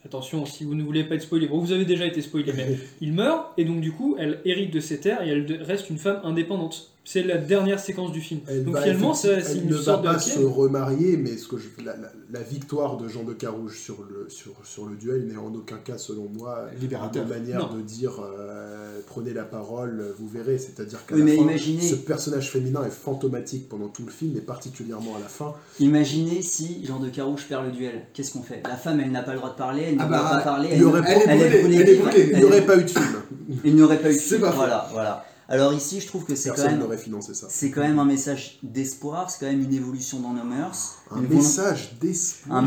attention 0.04 0.46
si 0.46 0.64
vous 0.64 0.74
ne 0.74 0.82
voulez 0.82 1.04
pas 1.04 1.16
être 1.16 1.22
spoilé, 1.22 1.48
bon 1.48 1.58
vous 1.58 1.72
avez 1.72 1.84
déjà 1.84 2.06
été 2.06 2.22
spoilé, 2.22 2.52
mais 2.56 2.78
il 3.00 3.12
meurt, 3.12 3.46
et 3.56 3.64
donc 3.64 3.80
du 3.80 3.92
coup 3.92 4.16
elle 4.18 4.40
hérite 4.44 4.72
de 4.72 4.80
ses 4.80 5.00
terres 5.00 5.22
et 5.22 5.30
elle 5.30 5.62
reste 5.62 5.90
une 5.90 5.98
femme 5.98 6.20
indépendante. 6.22 6.91
C'est 7.04 7.24
la 7.24 7.36
dernière 7.36 7.80
séquence 7.80 8.12
du 8.12 8.20
film. 8.20 8.40
Elle 8.46 8.64
donc 8.64 8.74
va 8.74 8.82
finalement 8.82 9.12
c'est 9.12 9.28
elle 9.32 9.62
une 9.64 9.70
ne 9.70 9.74
va 9.74 9.82
sorte 9.82 10.02
de 10.02 10.08
pas 10.08 10.18
se 10.20 10.38
remarier, 10.38 11.16
mais 11.16 11.36
ce 11.36 11.48
que 11.48 11.56
je- 11.58 11.84
la, 11.84 11.96
la- 11.96 12.12
la 12.30 12.40
victoire 12.42 12.96
de 12.96 13.08
Jean 13.08 13.24
de 13.24 13.32
Carouge 13.32 13.76
sur 13.80 14.04
le, 14.08 14.30
sur, 14.30 14.52
sur 14.64 14.86
le 14.86 14.94
duel 14.94 15.26
n'est 15.26 15.36
en 15.36 15.52
aucun 15.52 15.78
cas, 15.78 15.98
selon 15.98 16.28
moi, 16.32 16.66
Libérateur. 16.80 17.24
une 17.24 17.28
manière 17.28 17.68
Non. 17.70 17.76
de 17.76 17.82
dire 17.82 18.20
euh, 18.24 19.00
prenez 19.06 19.32
la 19.34 19.42
parole, 19.42 20.14
vous 20.16 20.28
verrez. 20.28 20.58
C'est-à-dire 20.58 21.04
qu'à 21.04 21.16
Oui, 21.16 21.34
imaginez- 21.34 21.80
ce 21.82 21.96
personnage 21.96 22.50
féminin 22.52 22.84
est 22.86 22.90
fantomatique 22.90 23.68
pendant 23.68 23.88
tout 23.88 24.04
le 24.06 24.12
film, 24.12 24.36
et 24.36 24.40
particulièrement 24.40 25.16
à 25.16 25.20
la 25.20 25.26
fin. 25.26 25.54
Imaginez 25.80 26.40
si 26.40 26.86
Jean 26.86 27.00
de 27.00 27.08
Carouge 27.08 27.46
perd 27.48 27.64
le 27.66 27.72
duel, 27.72 28.02
qu'est-ce 28.14 28.32
qu'on 28.32 28.42
fait? 28.42 28.62
La 28.64 28.76
femme, 28.76 29.00
elle 29.00 29.10
n'a 29.10 29.22
pas 29.22 29.32
le 29.32 29.38
droit 29.38 29.50
de 29.50 29.56
parler, 29.56 29.82
elle 29.88 29.96
ne 29.96 30.00
Ah 30.02 30.06
bah, 30.06 30.28
pas 30.30 30.38
parler, 30.42 30.68
il 30.72 30.74
elle, 30.74 30.82
Elle 31.26 31.40
elle 31.40 31.54
est 31.54 31.62
brûlée, 31.62 31.62
brûlée 31.62 31.76
elle 31.76 31.88
est 31.88 31.92
vive, 31.94 32.00
brûlée. 32.04 32.22
Il 32.28 32.32
elle 32.34 32.38
n'y 32.38 32.44
aurait 32.44 32.64
pas 32.66 32.76
eu 32.78 32.82
de 32.84 32.88
film. 32.90 33.22
il 33.64 33.74
n'y 33.74 33.82
aurait 33.82 33.98
pas 33.98 34.10
eu 34.10 34.14
de 34.14 34.18
C'est 34.20 34.36
film, 34.36 34.48
voilà, 34.54 34.88
voilà. 34.92 35.26
Alors 35.52 35.74
ici, 35.74 36.00
je 36.00 36.06
trouve 36.06 36.24
que 36.24 36.34
c'est 36.34 36.48
quand 36.48 36.54
Personne 36.54 36.72
même, 36.72 36.80
n'aurait 36.80 36.96
financé 36.96 37.34
ça. 37.34 37.46
c'est 37.50 37.70
quand 37.70 37.82
même 37.82 37.98
un 37.98 38.06
message 38.06 38.58
d'espoir, 38.62 39.28
c'est 39.28 39.38
quand 39.38 39.52
même 39.52 39.60
une 39.60 39.74
évolution 39.74 40.18
dans 40.18 40.32
nos 40.32 40.44
mœurs. 40.44 40.96
Un 41.10 41.20
une 41.22 41.28
message 41.28 41.92
d'espoir. 42.00 42.64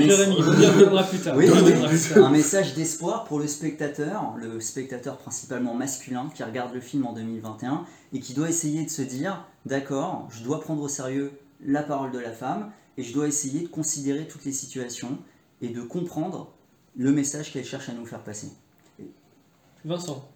Oui, 1.36 1.50
un 2.16 2.30
message 2.30 2.76
d'espoir 2.76 3.24
pour 3.24 3.40
le 3.40 3.48
spectateur, 3.48 4.36
le 4.38 4.60
spectateur 4.62 5.18
principalement 5.18 5.74
masculin 5.74 6.30
qui 6.36 6.44
regarde 6.44 6.76
le 6.76 6.80
film 6.80 7.08
en 7.08 7.14
2021 7.14 7.86
et 8.14 8.20
qui 8.20 8.36
doit 8.36 8.50
essayer 8.50 8.86
de 8.86 8.92
se 8.92 9.02
dire 9.02 9.44
d'accord, 9.66 10.28
je 10.30 10.44
dois 10.44 10.62
prendre 10.62 10.84
au 10.84 10.88
sérieux 10.88 11.32
la 11.66 11.82
parole 11.82 12.12
de 12.12 12.20
la 12.20 12.32
femme 12.32 12.72
et 12.98 13.04
je 13.04 13.16
dois 13.16 13.28
essayer 13.28 13.62
de 13.62 13.68
considérer 13.68 14.28
toutes 14.28 14.46
les 14.46 14.52
situations 14.52 15.18
et 15.60 15.70
de 15.70 15.82
comprendre 15.82 16.54
le 16.96 17.12
message 17.12 17.52
qu'elle 17.52 17.66
cherche 17.66 17.90
à 17.90 17.94
nous 17.94 18.06
faire 18.06 18.24
passer. 18.24 18.50
Vincent. 19.84 20.30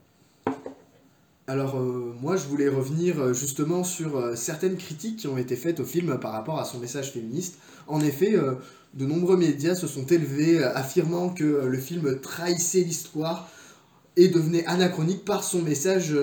Alors 1.49 1.79
euh, 1.79 2.13
moi 2.21 2.37
je 2.37 2.45
voulais 2.45 2.69
revenir 2.69 3.19
euh, 3.19 3.33
justement 3.33 3.83
sur 3.83 4.17
euh, 4.17 4.35
certaines 4.35 4.77
critiques 4.77 5.17
qui 5.17 5.27
ont 5.27 5.39
été 5.39 5.55
faites 5.55 5.79
au 5.79 5.83
film 5.83 6.19
par 6.19 6.31
rapport 6.31 6.59
à 6.59 6.63
son 6.63 6.77
message 6.77 7.11
féministe. 7.11 7.57
En 7.87 8.01
effet, 8.01 8.35
de 8.93 9.05
nombreux 9.07 9.35
médias 9.35 9.73
se 9.73 9.87
sont 9.87 10.05
élevés 10.05 10.63
affirmant 10.63 11.29
que 11.29 11.65
le 11.65 11.77
film 11.79 12.19
trahissait 12.19 12.81
l'histoire 12.81 13.49
et 14.15 14.27
devenait 14.27 14.63
anachronique 14.67 15.25
par 15.25 15.43
son 15.43 15.63
message 15.63 16.15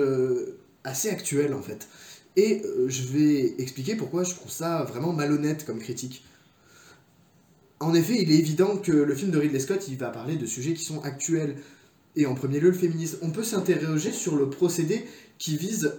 assez 0.85 1.09
actuel 1.09 1.53
en 1.53 1.61
fait. 1.61 1.89
Et 2.37 2.63
je 2.87 3.03
vais 3.03 3.55
expliquer 3.57 3.95
pourquoi 3.95 4.23
je 4.23 4.33
trouve 4.33 4.49
ça 4.49 4.83
vraiment 4.83 5.11
malhonnête 5.11 5.65
comme 5.65 5.79
critique. 5.79 6.23
En 7.81 7.93
effet, 7.93 8.15
il 8.21 8.31
est 8.31 8.37
évident 8.37 8.77
que 8.77 8.93
le 8.93 9.13
film 9.13 9.31
de 9.31 9.39
Ridley 9.39 9.59
Scott, 9.59 9.89
il 9.89 9.97
va 9.97 10.07
parler 10.09 10.37
de 10.37 10.45
sujets 10.45 10.73
qui 10.73 10.85
sont 10.85 11.01
actuels. 11.01 11.57
Et 12.17 12.25
en 12.25 12.33
premier 12.33 12.59
lieu, 12.59 12.71
le 12.71 12.75
féminisme. 12.75 13.19
On 13.21 13.29
peut 13.29 13.43
s'interroger 13.43 14.11
sur 14.11 14.35
le 14.35 14.49
procédé 14.49 15.05
qui 15.37 15.55
vise 15.55 15.93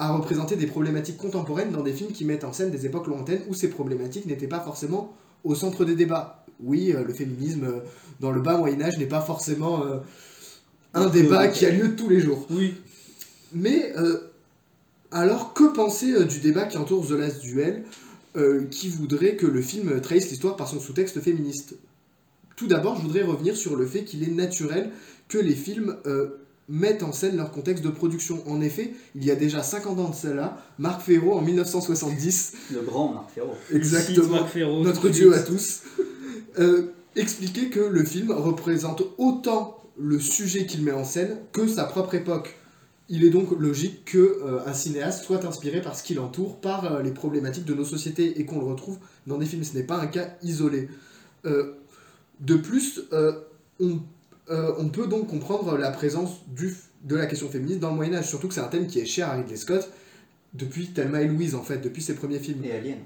à 0.00 0.12
représenter 0.12 0.56
des 0.56 0.66
problématiques 0.66 1.16
contemporaines 1.16 1.70
dans 1.70 1.84
des 1.84 1.92
films 1.92 2.10
qui 2.10 2.24
mettent 2.24 2.42
en 2.42 2.52
scène 2.52 2.70
des 2.70 2.86
époques 2.86 3.06
lointaines 3.06 3.42
où 3.48 3.54
ces 3.54 3.68
problématiques 3.68 4.26
n'étaient 4.26 4.48
pas 4.48 4.60
forcément 4.60 5.14
au 5.44 5.54
centre 5.54 5.84
des 5.84 5.94
débats. 5.94 6.44
Oui, 6.58 6.92
euh, 6.92 7.04
le 7.04 7.14
féminisme 7.14 7.64
euh, 7.64 7.78
dans 8.18 8.32
le 8.32 8.40
bas 8.40 8.58
Moyen 8.58 8.80
Âge 8.82 8.98
n'est 8.98 9.06
pas 9.06 9.20
forcément 9.20 9.84
euh, 9.84 9.98
un 10.92 11.06
débat 11.06 11.46
qui 11.46 11.64
a 11.66 11.70
lieu 11.70 11.94
tous 11.94 12.08
les 12.08 12.20
jours. 12.20 12.46
Oui. 12.50 12.74
Mais 13.52 13.92
alors, 15.12 15.54
que 15.54 15.64
penser 15.72 16.24
du 16.24 16.38
débat 16.38 16.66
qui 16.66 16.78
entoure 16.78 17.06
The 17.06 17.12
Last 17.12 17.40
Duel, 17.40 17.84
qui 18.70 18.88
voudrait 18.88 19.34
que 19.34 19.46
le 19.46 19.60
film 19.60 20.00
trahisse 20.00 20.30
l'histoire 20.30 20.56
par 20.56 20.68
son 20.68 20.78
sous-texte 20.78 21.20
féministe? 21.20 21.74
Tout 22.60 22.66
d'abord, 22.66 22.96
je 22.96 23.00
voudrais 23.00 23.22
revenir 23.22 23.56
sur 23.56 23.74
le 23.74 23.86
fait 23.86 24.04
qu'il 24.04 24.22
est 24.22 24.30
naturel 24.30 24.90
que 25.28 25.38
les 25.38 25.54
films 25.54 25.96
euh, 26.04 26.42
mettent 26.68 27.02
en 27.02 27.10
scène 27.10 27.38
leur 27.38 27.52
contexte 27.52 27.82
de 27.82 27.88
production. 27.88 28.46
En 28.46 28.60
effet, 28.60 28.92
il 29.14 29.24
y 29.24 29.30
a 29.30 29.34
déjà 29.34 29.62
50 29.62 29.98
ans 29.98 30.10
de 30.10 30.14
cela, 30.14 30.62
Marc 30.78 31.00
Ferro, 31.00 31.32
en 31.32 31.40
1970, 31.40 32.52
Le 32.74 32.82
grand 32.82 33.14
Marc 33.14 33.30
Ferro. 33.30 33.54
Exactement, 33.72 34.28
Marc 34.28 34.48
Ferro, 34.48 34.84
notre 34.84 35.08
dieu 35.08 35.34
à 35.34 35.38
tous, 35.38 35.84
euh, 36.58 36.92
expliquait 37.16 37.70
que 37.70 37.80
le 37.80 38.04
film 38.04 38.30
représente 38.30 39.04
autant 39.16 39.78
le 39.98 40.20
sujet 40.20 40.66
qu'il 40.66 40.82
met 40.82 40.92
en 40.92 41.04
scène 41.04 41.38
que 41.52 41.66
sa 41.66 41.84
propre 41.84 42.14
époque. 42.14 42.58
Il 43.08 43.24
est 43.24 43.30
donc 43.30 43.58
logique 43.58 44.04
que 44.04 44.18
euh, 44.18 44.58
un 44.66 44.74
cinéaste 44.74 45.24
soit 45.24 45.46
inspiré 45.46 45.80
par 45.80 45.96
ce 45.96 46.02
qui 46.02 46.12
l'entoure, 46.12 46.60
par 46.60 46.92
euh, 46.92 47.02
les 47.02 47.12
problématiques 47.12 47.64
de 47.64 47.72
nos 47.72 47.86
sociétés 47.86 48.38
et 48.38 48.44
qu'on 48.44 48.58
le 48.58 48.66
retrouve 48.66 48.98
dans 49.26 49.38
des 49.38 49.46
films. 49.46 49.64
Ce 49.64 49.74
n'est 49.74 49.82
pas 49.82 49.96
un 49.96 50.08
cas 50.08 50.36
isolé. 50.42 50.90
Euh, 51.46 51.72
de 52.40 52.56
plus, 52.56 53.00
euh, 53.12 53.32
on, 53.80 54.00
euh, 54.50 54.72
on 54.78 54.88
peut 54.88 55.06
donc 55.06 55.28
comprendre 55.28 55.76
la 55.76 55.90
présence 55.90 56.40
du, 56.48 56.74
de 57.04 57.16
la 57.16 57.26
question 57.26 57.48
féministe 57.48 57.80
dans 57.80 57.90
le 57.90 57.96
Moyen 57.96 58.14
Âge, 58.14 58.28
surtout 58.28 58.48
que 58.48 58.54
c'est 58.54 58.60
un 58.60 58.68
thème 58.68 58.86
qui 58.86 58.98
est 59.00 59.06
cher 59.06 59.28
à 59.28 59.34
Ridley 59.36 59.56
Scott 59.56 59.88
depuis 60.54 60.88
Thelma 60.88 61.22
et 61.22 61.28
Louise 61.28 61.54
en 61.54 61.62
fait, 61.62 61.78
depuis 61.78 62.02
ses 62.02 62.14
premiers 62.14 62.38
films. 62.40 62.64
Et 62.64 62.72
Alien. 62.72 62.98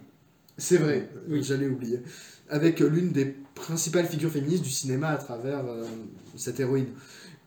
C'est 0.56 0.78
vrai, 0.78 1.08
Oui. 1.28 1.42
j'allais 1.42 1.66
oublier. 1.66 2.00
Avec 2.48 2.80
euh, 2.80 2.88
l'une 2.88 3.10
des 3.10 3.34
principales 3.54 4.06
figures 4.06 4.30
féministes 4.30 4.62
du 4.62 4.70
cinéma 4.70 5.08
à 5.08 5.16
travers 5.16 5.64
euh, 5.66 5.84
cette 6.36 6.60
héroïne. 6.60 6.86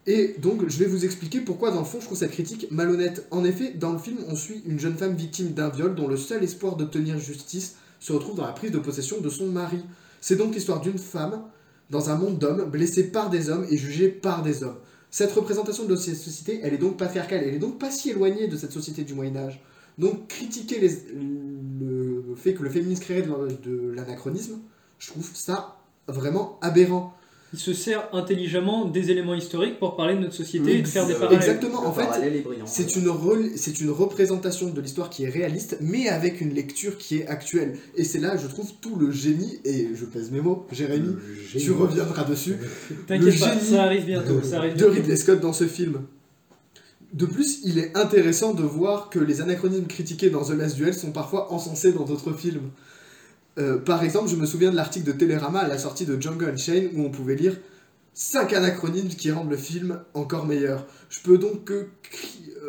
Et 0.06 0.36
donc, 0.39 0.67
je 0.69 0.78
vais 0.80 0.86
vous 0.86 1.04
expliquer 1.04 1.41
pourquoi, 1.41 1.71
dans 1.71 1.80
le 1.80 1.86
fond, 1.86 2.00
je 2.00 2.06
trouve 2.06 2.17
cette 2.17 2.32
critique 2.32 2.67
malhonnête. 2.71 3.28
En 3.30 3.43
effet, 3.43 3.73
dans 3.73 3.91
le 3.91 4.00
film, 4.00 4.17
on 4.30 4.36
suit 4.36 4.62
une 4.65 4.80
jeune 4.80 4.95
femme 4.95 5.15
victime 5.15 5.50
d'un 5.54 5.69
viol 5.69 5.95
dont 5.95 6.08
le 6.08 6.15
seul 6.15 6.43
espoir 6.43 6.78
d'obtenir 6.78 7.19
justice 7.19 7.76
se 8.00 8.13
retrouve 8.13 8.36
dans 8.38 8.45
la 8.45 8.54
prise 8.54 8.71
de 8.71 8.80
possession 8.80 9.19
de 9.19 9.30
son 9.30 9.47
mari. 9.47 9.80
C'est 10.21 10.36
donc 10.38 10.54
l'histoire 10.56 10.80
d'une 10.80 10.97
femme 10.97 11.41
dans 11.89 12.10
un 12.10 12.15
monde 12.15 12.38
d'hommes, 12.38 12.69
blessée 12.69 13.12
par 13.12 13.30
des 13.30 13.50
hommes 13.50 13.65
et 13.69 13.78
jugée 13.78 14.10
par 14.10 14.43
des 14.43 14.63
hommes. 14.63 14.78
Cette 15.10 15.32
représentation 15.32 15.86
de 15.86 15.95
cette 15.95 16.17
société, 16.17 16.60
elle 16.63 16.73
est 16.73 16.80
donc 16.80 16.97
patriarcale, 16.97 17.43
elle 17.43 17.56
est 17.56 17.60
donc 17.60 17.80
pas 17.80 17.91
si 17.91 18.10
éloignée 18.10 18.47
de 18.47 18.58
cette 18.58 18.71
société 18.71 19.04
du 19.04 19.13
Moyen 19.13 19.36
Âge. 19.38 19.62
Donc 19.97 20.28
critiquer 20.28 20.80
le 20.80 22.36
fait 22.36 22.54
que 22.54 22.62
le 22.62 22.69
féminisme 22.69 23.02
créerait 23.02 23.23
de 23.23 23.91
l'anachronisme, 23.95 24.60
je 25.00 25.08
trouve 25.08 25.30
ça 25.34 25.78
vraiment 26.08 26.60
aberrant. 26.62 27.16
Il 27.53 27.60
se 27.60 27.71
sert 27.73 28.10
intelligemment 28.12 28.83
des 28.86 29.10
éléments 29.10 29.33
historiques 29.33 29.79
pour 29.79 29.95
parler 29.95 30.15
de 30.15 30.19
notre 30.19 30.33
société 30.33 30.79
et 30.79 30.81
de 30.81 30.88
faire 30.88 31.07
des 31.07 31.13
parallèles. 31.13 31.38
Exactement, 31.38 31.88
en 31.88 31.93
fait, 31.93 32.05
c'est 32.65 32.95
une, 32.97 33.07
rel- 33.07 33.51
c'est 33.55 33.79
une 33.79 33.89
représentation 33.89 34.69
de 34.69 34.81
l'histoire 34.81 35.10
qui 35.10 35.23
est 35.23 35.29
réaliste, 35.29 35.77
mais 35.79 36.10
avec 36.10 36.41
une 36.41 36.53
lecture 36.53 36.97
qui 36.97 37.19
est 37.19 37.27
actuelle. 37.27 37.77
Et 37.95 38.03
c'est 38.03 38.19
là, 38.19 38.36
je 38.36 38.47
trouve, 38.47 38.71
tout 38.81 38.97
le 38.97 39.12
génie, 39.12 39.60
et 39.63 39.88
je 39.95 40.03
pèse 40.03 40.29
mes 40.29 40.41
mots, 40.41 40.67
Jérémy, 40.73 41.15
génie. 41.49 41.63
tu 41.63 41.71
reviendras 41.71 42.25
dessus, 42.25 42.55
T'inquiète 43.07 43.33
le 43.36 43.39
pas, 43.39 43.53
génie 43.53 43.65
ça 43.65 43.83
arrive 43.83 44.05
bientôt. 44.05 44.41
Ça 44.43 44.57
arrive 44.57 44.73
de 44.73 44.77
bientôt. 44.79 44.93
Ridley 44.93 45.15
Scott 45.15 45.39
dans 45.39 45.53
ce 45.53 45.67
film. 45.67 46.01
De 47.13 47.25
plus, 47.25 47.62
il 47.63 47.79
est 47.79 47.95
intéressant 47.95 48.53
de 48.53 48.63
voir 48.63 49.10
que 49.10 49.19
les 49.19 49.39
anachronismes 49.39 49.88
critiqués 49.88 50.29
dans 50.29 50.43
The 50.43 50.49
Last 50.51 50.75
Duel 50.75 50.93
sont 50.93 51.12
parfois 51.13 51.53
encensés 51.53 51.93
dans 51.93 52.03
d'autres 52.03 52.33
films. 52.33 52.69
Euh, 53.58 53.80
par 53.80 54.04
exemple, 54.04 54.30
je 54.30 54.36
me 54.36 54.46
souviens 54.46 54.72
de 54.72 54.76
l'article 54.76 55.08
de 55.08 55.12
Télérama 55.12 55.60
à 55.60 55.67
la 55.67 55.78
sortie 55.78 56.06
de 56.06 56.20
Django 56.22 56.46
Unchained 56.46 56.91
où 56.93 57.02
on 57.04 57.10
pouvait 57.10 57.36
lire 57.36 57.58
5 58.13 58.54
anachronismes 58.54 59.10
qui 59.10 59.32
rendent 59.32 59.50
le 59.50 59.58
film 59.58 60.00
encore 60.13 60.46
meilleur. 60.46 60.86
Je, 61.10 61.20
euh, 61.30 61.86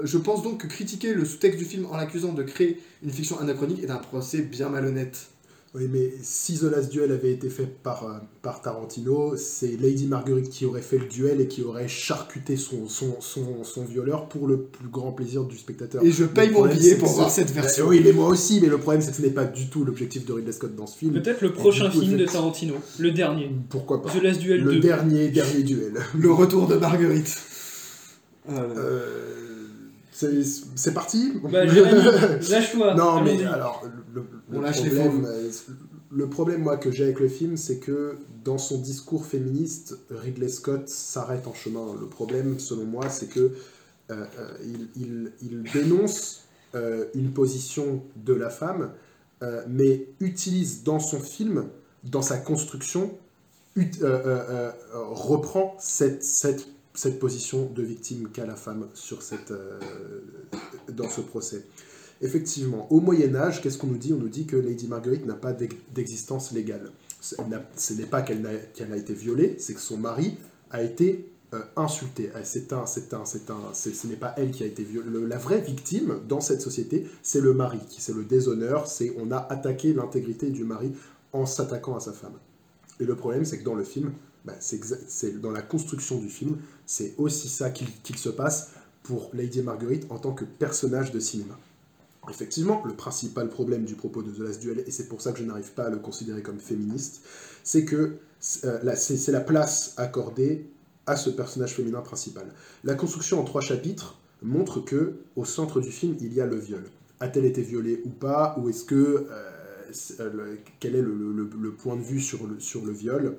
je 0.05 0.19
pense 0.19 0.43
donc 0.43 0.63
que 0.63 0.67
critiquer 0.67 1.15
le 1.15 1.25
sous-texte 1.25 1.59
du 1.59 1.65
film 1.65 1.87
en 1.87 1.97
l'accusant 1.97 2.33
de 2.33 2.43
créer 2.43 2.81
une 3.03 3.11
fiction 3.11 3.39
anachronique 3.39 3.83
est 3.83 3.91
un 3.91 3.97
procès 3.97 4.43
bien 4.43 4.69
malhonnête. 4.69 5.29
Oui, 5.75 5.87
mais 5.93 6.11
si 6.23 6.59
The 6.59 6.63
Last 6.63 6.91
Duel 6.91 7.13
avait 7.13 7.31
été 7.31 7.51
fait 7.51 7.67
par, 7.67 8.05
euh, 8.05 8.19
par 8.41 8.63
Tarantino, 8.63 9.37
c'est 9.37 9.77
Lady 9.79 10.07
Marguerite 10.07 10.49
qui 10.49 10.65
aurait 10.65 10.81
fait 10.81 10.97
le 10.97 11.05
duel 11.05 11.43
et 11.43 11.47
qui 11.47 11.63
aurait 11.63 11.89
charcuté 11.89 12.57
son, 12.57 12.89
son, 12.89 13.21
son, 13.21 13.63
son 13.65 13.85
violeur 13.85 14.29
pour 14.31 14.47
le 14.49 14.57
plus 14.63 14.89
grand 14.89 15.13
plaisir 15.13 15.45
du 15.45 15.59
spectateur. 15.59 16.03
Et 16.03 16.11
je 16.11 16.25
paye 16.25 16.51
mon 16.51 16.67
billet 16.67 16.95
pour 16.97 17.11
voir 17.11 17.29
ce- 17.31 17.37
cette 17.37 17.51
version. 17.51 17.85
Euh, 17.85 17.91
oui, 17.91 18.01
mais 18.03 18.13
moi 18.13 18.29
aussi, 18.29 18.61
mais 18.63 18.69
le 18.69 18.79
problème 18.79 19.03
c'est 19.03 19.11
que 19.11 19.17
ce 19.19 19.23
n'est 19.23 19.29
pas 19.31 19.45
du 19.45 19.69
tout 19.69 19.85
l'objectif 19.85 20.25
de 20.25 20.33
Ridley 20.33 20.53
Scott 20.53 20.75
dans 20.75 20.87
ce 20.87 20.97
film. 20.97 21.13
Peut-être 21.13 21.43
le 21.43 21.53
prochain 21.53 21.91
coup, 21.91 22.01
film 22.01 22.17
de 22.17 22.25
Tarantino, 22.25 22.75
le 22.99 23.11
dernier. 23.13 23.51
Pourquoi 23.69 24.03
pas 24.03 24.09
The 24.11 24.23
Last 24.23 24.41
Duel 24.41 24.63
Le 24.63 24.73
2. 24.77 24.81
dernier, 24.81 25.29
dernier 25.29 25.63
duel. 25.65 25.93
Le 26.19 26.33
retour 26.33 26.67
de 26.67 26.77
Marguerite. 26.77 27.37
Euh, 28.51 28.75
Euh, 28.79 29.48
c'est 30.19 30.43
c'est 30.75 30.95
parti 30.95 31.33
Bah, 31.51 31.65
lâche-toi. 32.51 32.95
Non, 32.95 33.23
mais 33.23 33.45
alors, 33.45 33.85
le, 34.13 34.21
le- 34.23 34.27
On 34.53 34.61
le 34.61 34.71
problème, 34.73 35.25
euh, 35.27 35.51
le 36.11 36.29
problème, 36.29 36.63
moi, 36.63 36.77
que 36.77 36.91
j'ai 36.91 37.05
avec 37.05 37.21
le 37.21 37.29
film, 37.29 37.57
c'est 37.57 37.79
que 37.79 38.17
dans 38.45 38.59
son 38.59 38.79
discours 38.79 39.27
féministe, 39.27 39.99
Ridley 40.11 40.49
Scott 40.49 40.89
s'arrête 40.89 41.47
en 41.47 41.55
chemin. 41.55 41.95
Le 42.01 42.07
problème, 42.07 42.59
selon 42.59 42.85
moi, 42.85 43.09
c'est 43.11 43.27
que 43.29 43.41
euh, 43.41 43.51
euh, 44.11 44.25
il, 44.65 44.89
il- 45.03 45.33
il 45.43 45.63
dénonce 45.73 46.45
euh, 46.75 47.05
une 47.15 47.31
position 47.33 48.03
de 48.17 48.33
la 48.35 48.51
femme, 48.51 48.91
euh, 49.43 49.63
mais 49.69 50.07
utilise 50.21 50.83
dans 50.83 50.99
son 50.99 51.21
film, 51.21 51.67
dans 52.05 52.23
sa 52.23 52.39
construction, 52.39 53.11
ut- 53.77 54.03
euh, 54.03 54.07
euh, 54.07 54.71
euh, 54.95 55.01
reprend 55.11 55.77
cette, 55.79 56.25
cette, 56.25 56.67
cette 56.99 57.21
position 57.21 57.71
de 57.79 57.83
victime 57.83 58.29
qu'a 58.35 58.45
la 58.45 58.57
femme 58.57 58.89
sur 58.93 59.23
cette, 59.23 59.53
euh, 59.53 59.79
dans 60.93 61.09
ce 61.09 61.21
procès. 61.21 61.65
Effectivement, 62.21 62.93
au 62.93 62.99
Moyen 63.01 63.37
Âge, 63.37 63.63
qu'est-ce 63.63 63.79
qu'on 63.79 63.87
nous 63.87 63.99
dit? 63.99 64.13
On 64.13 64.19
nous 64.19 64.29
dit 64.29 64.47
que 64.47 64.57
Lady 64.57 64.89
Marguerite 64.89 65.25
n'a 65.25 65.37
pas 65.37 65.53
d'ex- 65.53 65.77
d'existence 65.95 66.51
légale. 66.51 66.91
Ce 67.21 67.93
n'est 67.93 68.07
pas 68.07 68.23
qu'elle 68.23 68.45
a 68.93 68.97
été 68.97 69.15
violée, 69.15 69.55
c'est 69.61 69.75
que 69.75 69.81
son 69.81 69.97
mari 69.97 70.39
a 70.73 70.83
été 70.83 71.31
euh, 71.55 71.61
insulté. 71.77 72.31
Euh, 72.35 72.41
C'est 72.43 72.73
un, 72.73 72.85
c'est 72.87 73.15
un, 73.15 73.25
c'est 73.25 73.49
un, 73.49 73.61
ce 73.73 74.07
n'est 74.09 74.17
pas 74.17 74.35
elle 74.37 74.51
qui 74.51 74.65
a 74.65 74.67
été 74.67 74.83
violée. 74.83 75.09
La 75.29 75.39
vraie 75.39 75.61
victime 75.61 76.19
dans 76.29 76.41
cette 76.41 76.63
société, 76.63 77.07
c'est 77.23 77.41
le 77.41 77.55
mari, 77.55 77.79
c'est 77.97 78.15
le 78.15 78.25
déshonneur. 78.25 78.89
C'est 78.89 79.15
on 79.17 79.31
a 79.31 79.39
attaqué 79.39 79.93
l'intégrité 79.93 80.51
du 80.51 80.65
mari 80.65 80.91
en 81.33 81.47
s'attaquant 81.47 81.95
à 81.95 82.01
sa 82.01 82.13
femme. 82.13 82.39
Et 82.99 83.05
le 83.05 83.15
problème, 83.15 83.45
c'est 83.45 83.59
que 83.61 83.65
dans 83.65 83.77
le 83.77 83.85
film, 83.85 84.11
bah, 84.45 84.55
c'est 84.61 85.41
dans 85.41 85.51
la 85.51 85.63
construction 85.63 86.19
du 86.19 86.29
film, 86.29 86.59
c'est 86.87 87.15
aussi 87.19 87.49
ça 87.49 87.71
qu'il 87.71 88.19
se 88.19 88.29
passe 88.29 88.71
pour 89.03 89.31
Lady 89.35 89.63
Marguerite 89.63 90.07
en 90.11 90.19
tant 90.19 90.33
que 90.33 90.45
personnage 90.45 91.13
de 91.13 91.21
cinéma. 91.21 91.59
Effectivement, 92.31 92.83
le 92.85 92.95
principal 92.95 93.49
problème 93.49 93.85
du 93.85 93.95
propos 93.95 94.23
de 94.23 94.31
The 94.31 94.41
Last 94.41 94.61
Duel, 94.61 94.85
et 94.87 94.91
c'est 94.91 95.09
pour 95.09 95.23
ça 95.23 95.33
que 95.33 95.39
je 95.39 95.45
n'arrive 95.45 95.73
pas 95.73 95.85
à 95.85 95.91
le 95.91 95.99
considérer 95.99 96.43
comme 96.43 96.59
féministe, 96.59 97.23
c'est 97.65 97.85
que 97.85 98.19
euh, 98.65 98.95
c'est 98.97 99.33
la 99.33 99.41
place 99.41 99.95
accordée 99.97 100.67
à 101.07 101.17
ce 101.17 101.31
personnage 101.31 101.75
féminin 101.75 102.03
principal. 102.03 102.47
La 102.85 102.95
construction 102.95 103.41
en 103.41 103.45
trois 103.45 103.63
chapitres 103.63 104.19
montre 104.43 104.81
que 104.81 105.15
au 105.37 105.45
centre 105.45 105.81
du 105.81 105.91
film, 105.91 106.17
il 106.21 106.35
y 106.35 106.41
a 106.41 106.47
le 106.47 106.57
viol. 106.57 106.85
A-t-elle 107.21 107.47
été 107.47 107.63
violée 107.63 108.03
ou 108.05 108.11
pas? 108.11 108.57
Ou 108.59 108.69
est-ce 108.69 108.85
que 108.85 109.27
euh, 109.31 109.51
euh, 110.21 110.57
quel 110.81 110.97
est 110.97 111.03
le, 111.03 111.73
point 111.79 111.97
de 111.97 112.03
vue 112.03 112.21
sur 112.21 112.47
le 112.47 112.93
viol? 112.93 113.39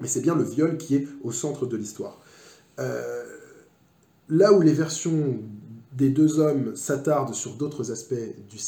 Mais 0.00 0.08
c'est 0.08 0.20
bien 0.20 0.34
le 0.34 0.44
viol 0.44 0.78
qui 0.78 0.96
est 0.96 1.06
au 1.22 1.32
centre 1.32 1.66
de 1.66 1.76
l'histoire. 1.76 2.20
Euh, 2.78 3.24
là 4.28 4.52
où 4.52 4.60
les 4.60 4.72
versions 4.72 5.38
des 5.92 6.10
deux 6.10 6.38
hommes 6.38 6.74
s'attardent 6.76 7.34
sur 7.34 7.54
d'autres 7.54 7.90
aspects 7.90 8.14
du, 8.48 8.58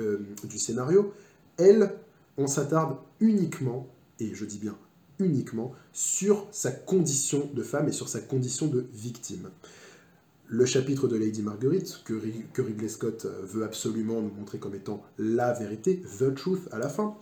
euh, 0.00 0.18
scénario, 0.56 1.12
elles, 1.58 1.92
on 2.38 2.46
s'attarde 2.46 2.96
uniquement, 3.20 3.86
et 4.18 4.34
je 4.34 4.44
dis 4.44 4.58
bien 4.58 4.76
uniquement, 5.18 5.72
sur 5.92 6.46
sa 6.50 6.70
condition 6.70 7.50
de 7.54 7.62
femme 7.62 7.88
et 7.88 7.92
sur 7.92 8.08
sa 8.08 8.20
condition 8.20 8.66
de 8.66 8.86
victime. 8.94 9.50
Le 10.48 10.64
chapitre 10.64 11.06
de 11.06 11.16
Lady 11.16 11.42
Marguerite, 11.42 12.00
que, 12.04 12.14
que 12.52 12.62
Ridley 12.62 12.88
Scott 12.88 13.24
euh, 13.24 13.42
veut 13.44 13.62
absolument 13.62 14.20
nous 14.20 14.32
montrer 14.32 14.58
comme 14.58 14.74
étant 14.74 15.02
la 15.18 15.52
vérité, 15.52 16.02
the 16.18 16.34
truth 16.34 16.68
à 16.72 16.78
la 16.78 16.88
fin, 16.88 17.16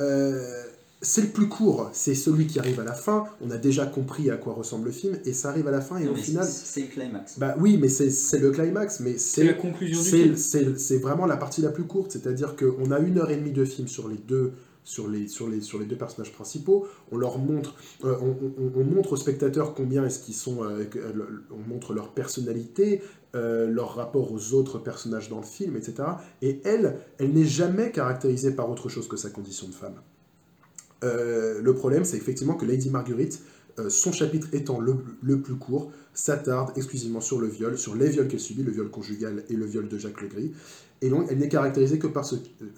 euh, 0.00 0.64
c'est 1.04 1.20
le 1.22 1.28
plus 1.28 1.48
court, 1.48 1.90
c'est 1.92 2.14
celui 2.14 2.46
qui 2.48 2.58
arrive 2.58 2.80
à 2.80 2.84
la 2.84 2.94
fin, 2.94 3.24
on 3.40 3.50
a 3.50 3.56
déjà 3.58 3.86
compris 3.86 4.30
à 4.30 4.36
quoi 4.36 4.54
ressemble 4.54 4.86
le 4.86 4.92
film, 4.92 5.16
et 5.24 5.32
ça 5.32 5.50
arrive 5.50 5.68
à 5.68 5.70
la 5.70 5.80
fin, 5.80 5.98
et 5.98 6.04
Non, 6.04 6.12
au 6.12 6.14
final... 6.16 6.44
c'est- 6.44 6.80
le 6.80 6.86
climax. 6.88 7.38
Bah 7.38 7.54
oui, 7.60 7.78
mais 7.80 7.88
c'est 7.88 8.10
c'est 8.10 8.38
le 8.38 8.50
climax, 8.50 9.00
mais 9.00 9.18
C'est 9.18 9.44
la 9.44 9.52
conclusion 9.54 10.00
du 10.02 10.08
film. 10.08 10.36
c'est- 10.36 10.98
vraiment 10.98 11.26
la 11.26 11.36
partie 11.36 11.60
la 11.62 11.70
plus 11.70 11.84
courte, 11.84 12.10
c'est-à-dire 12.12 12.56
qu'on 12.56 12.90
a 12.90 12.98
une 12.98 13.18
heure 13.18 13.30
et 13.30 13.36
demie 13.36 13.52
de 13.52 13.64
film 13.64 13.86
sur 13.86 14.08
les 14.08 14.16
deux 14.16 14.52
sur 14.86 15.08
les, 15.08 15.28
sur 15.28 15.48
les, 15.48 15.62
sur 15.62 15.78
les 15.78 15.86
deux 15.86 15.96
personnages 15.96 16.30
principaux, 16.32 16.86
on 17.10 17.16
leur 17.16 17.38
montre, 17.38 17.74
euh, 18.04 18.16
on, 18.20 18.36
on- 18.62 18.80
on 18.80 18.84
montre 18.84 19.14
aux 19.14 19.16
spectateurs 19.16 19.72
combien 19.72 20.04
est-ce 20.04 20.18
qu'ils 20.18 20.34
sont, 20.34 20.62
euh, 20.62 20.84
que- 20.84 20.98
le- 20.98 21.42
on 21.50 21.66
montre 21.72 21.94
leur 21.94 22.12
personnalité, 22.12 23.00
euh, 23.34 23.66
leur 23.66 23.94
rapport 23.94 24.30
aux 24.30 24.52
autres 24.52 24.78
personnages 24.78 25.30
dans 25.30 25.38
le 25.40 25.46
film, 25.46 25.74
etc. 25.76 25.94
Et 26.42 26.60
elle, 26.64 26.98
elle 27.18 27.32
n'est 27.32 27.46
jamais 27.46 27.92
caractérisée 27.92 28.50
par 28.52 28.68
autre 28.70 28.90
chose 28.90 29.08
que 29.08 29.16
sa 29.16 29.30
condition 29.30 29.68
de 29.68 29.72
femme. 29.74 29.94
Euh, 31.02 31.60
le 31.60 31.74
problème, 31.74 32.04
c'est 32.04 32.16
effectivement 32.16 32.54
que 32.54 32.64
Lady 32.64 32.90
Marguerite, 32.90 33.40
euh, 33.78 33.90
son 33.90 34.12
chapitre 34.12 34.48
étant 34.52 34.80
le, 34.80 34.96
le 35.22 35.40
plus 35.40 35.56
court, 35.56 35.90
s'attarde 36.12 36.76
exclusivement 36.76 37.20
sur 37.20 37.40
le 37.40 37.48
viol, 37.48 37.76
sur 37.76 37.94
les 37.94 38.08
viols 38.08 38.28
qu'elle 38.28 38.40
subit, 38.40 38.62
le 38.62 38.70
viol 38.70 38.88
conjugal 38.88 39.44
et 39.48 39.54
le 39.54 39.66
viol 39.66 39.88
de 39.88 39.98
Jacques 39.98 40.22
Legris. 40.22 40.52
Et 41.04 41.10
donc, 41.10 41.26
elle 41.28 41.36
n'est 41.36 41.50
caractérisée 41.50 41.98
que 41.98 42.06
par 42.06 42.24
ce, 42.24 42.36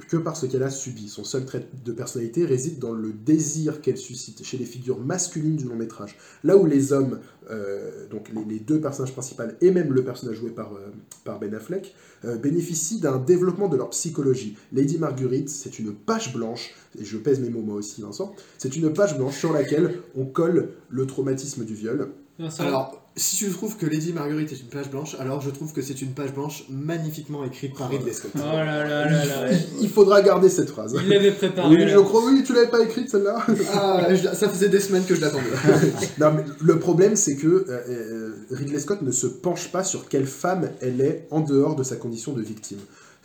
que 0.09 0.17
par 0.17 0.37
ce 0.37 0.47
qu'elle 0.47 0.65
a 0.65 0.71
subi. 0.71 1.09
Son 1.09 1.23
seul 1.23 1.45
trait 1.45 1.65
de 1.85 1.93
personnalité 1.93 2.45
réside 2.45 2.81
dans 2.81 2.93
le 2.93 3.12
désir 3.12 3.81
qu'elle 3.81 3.97
suscite 3.97 4.45
chez 4.45 4.59
les 4.59 4.65
figures 4.65 4.99
masculines 4.99 5.55
du 5.55 5.65
long 5.65 5.77
métrage. 5.77 6.19
Là 6.43 6.57
où 6.57 6.67
les 6.67 6.93
hommes, 6.93 7.21
euh, 7.53 8.09
donc 8.09 8.29
les, 8.35 8.45
les 8.55 8.59
deux 8.59 8.81
personnages 8.81 9.12
principaux 9.12 9.45
et 9.61 9.71
même 9.71 9.93
le 9.93 10.03
personnage 10.03 10.39
joué 10.39 10.51
par, 10.51 10.73
euh, 10.73 10.91
par 11.23 11.39
Ben 11.39 11.55
Affleck, 11.55 11.95
euh, 12.25 12.37
bénéficient 12.37 12.99
d'un 12.99 13.19
développement 13.19 13.69
de 13.69 13.77
leur 13.77 13.91
psychologie. 13.91 14.57
Lady 14.73 14.99
Marguerite, 14.99 15.49
c'est 15.49 15.79
une 15.79 15.95
page 15.95 16.33
blanche, 16.33 16.75
et 16.99 17.05
je 17.05 17.19
pèse 17.19 17.39
mes 17.39 17.49
mots 17.49 17.62
moi 17.62 17.77
aussi 17.77 18.03
Vincent, 18.03 18.35
c'est 18.59 18.75
une 18.75 18.93
page 18.93 19.17
blanche 19.17 19.39
sur 19.39 19.53
laquelle 19.53 20.01
on 20.17 20.25
colle 20.25 20.71
le 20.91 21.07
traumatisme 21.07 21.65
du 21.65 21.75
viol. 21.75 22.09
Vincent, 22.41 22.65
Alors, 22.65 23.06
si 23.18 23.37
tu 23.37 23.48
trouves 23.50 23.76
que 23.79 23.87
Lady 23.87 24.12
Marguerite 24.12 24.52
est 24.52 24.61
une 24.61 24.68
page 24.68 24.90
blanche, 24.90 25.16
alors 25.18 25.40
je 25.40 25.48
trouve 25.50 25.72
que 25.72 25.81
c'est 25.81 26.02
une 26.02 26.12
page 26.12 26.35
blanche 26.35 26.64
magnifiquement 26.68 27.44
écrite 27.44 27.74
par 27.74 27.88
Ridley 27.88 28.12
Scott. 28.12 28.31
Oh 28.35 28.38
là 28.40 28.64
là 28.87 29.11
là 29.11 29.24
là. 29.24 29.57
Il 29.81 29.88
faudra 29.88 30.20
garder 30.20 30.50
cette 30.50 30.68
phrase. 30.68 30.94
Il 31.02 31.09
l'avait 31.09 31.33
préparé. 31.33 31.74
Oui, 31.74 31.88
je 31.88 31.98
crois, 31.98 32.22
oui, 32.26 32.42
tu 32.44 32.52
l'avais 32.52 32.68
pas 32.68 32.83
écrite 32.83 33.09
celle-là 33.11 33.38
Ah, 33.72 34.09
je- 34.14 34.35
ça 34.37 34.48
faisait 34.50 34.68
des 34.68 34.81
semaines 34.81 35.05
que 35.07 35.14
je 35.14 35.20
l'attendais. 35.22 35.44
Non, 36.18 36.33
mais 36.33 36.44
le 36.61 36.79
problème, 36.79 37.16
c'est 37.16 37.37
que 37.37 37.46
euh, 37.46 37.64
euh, 37.88 38.31
Ridley 38.50 38.79
Scott 38.81 39.00
ne 39.02 39.11
se 39.12 39.26
penche 39.26 39.68
pas 39.72 39.83
sur 39.83 40.09
quelle 40.09 40.26
femme 40.26 40.68
elle 40.83 41.00
est 41.00 41.26
en 41.31 41.40
dehors 41.40 41.74
de 41.76 41.83
sa 41.85 41.96
condition 41.96 42.33
de 42.33 42.42
victime. 42.42 42.79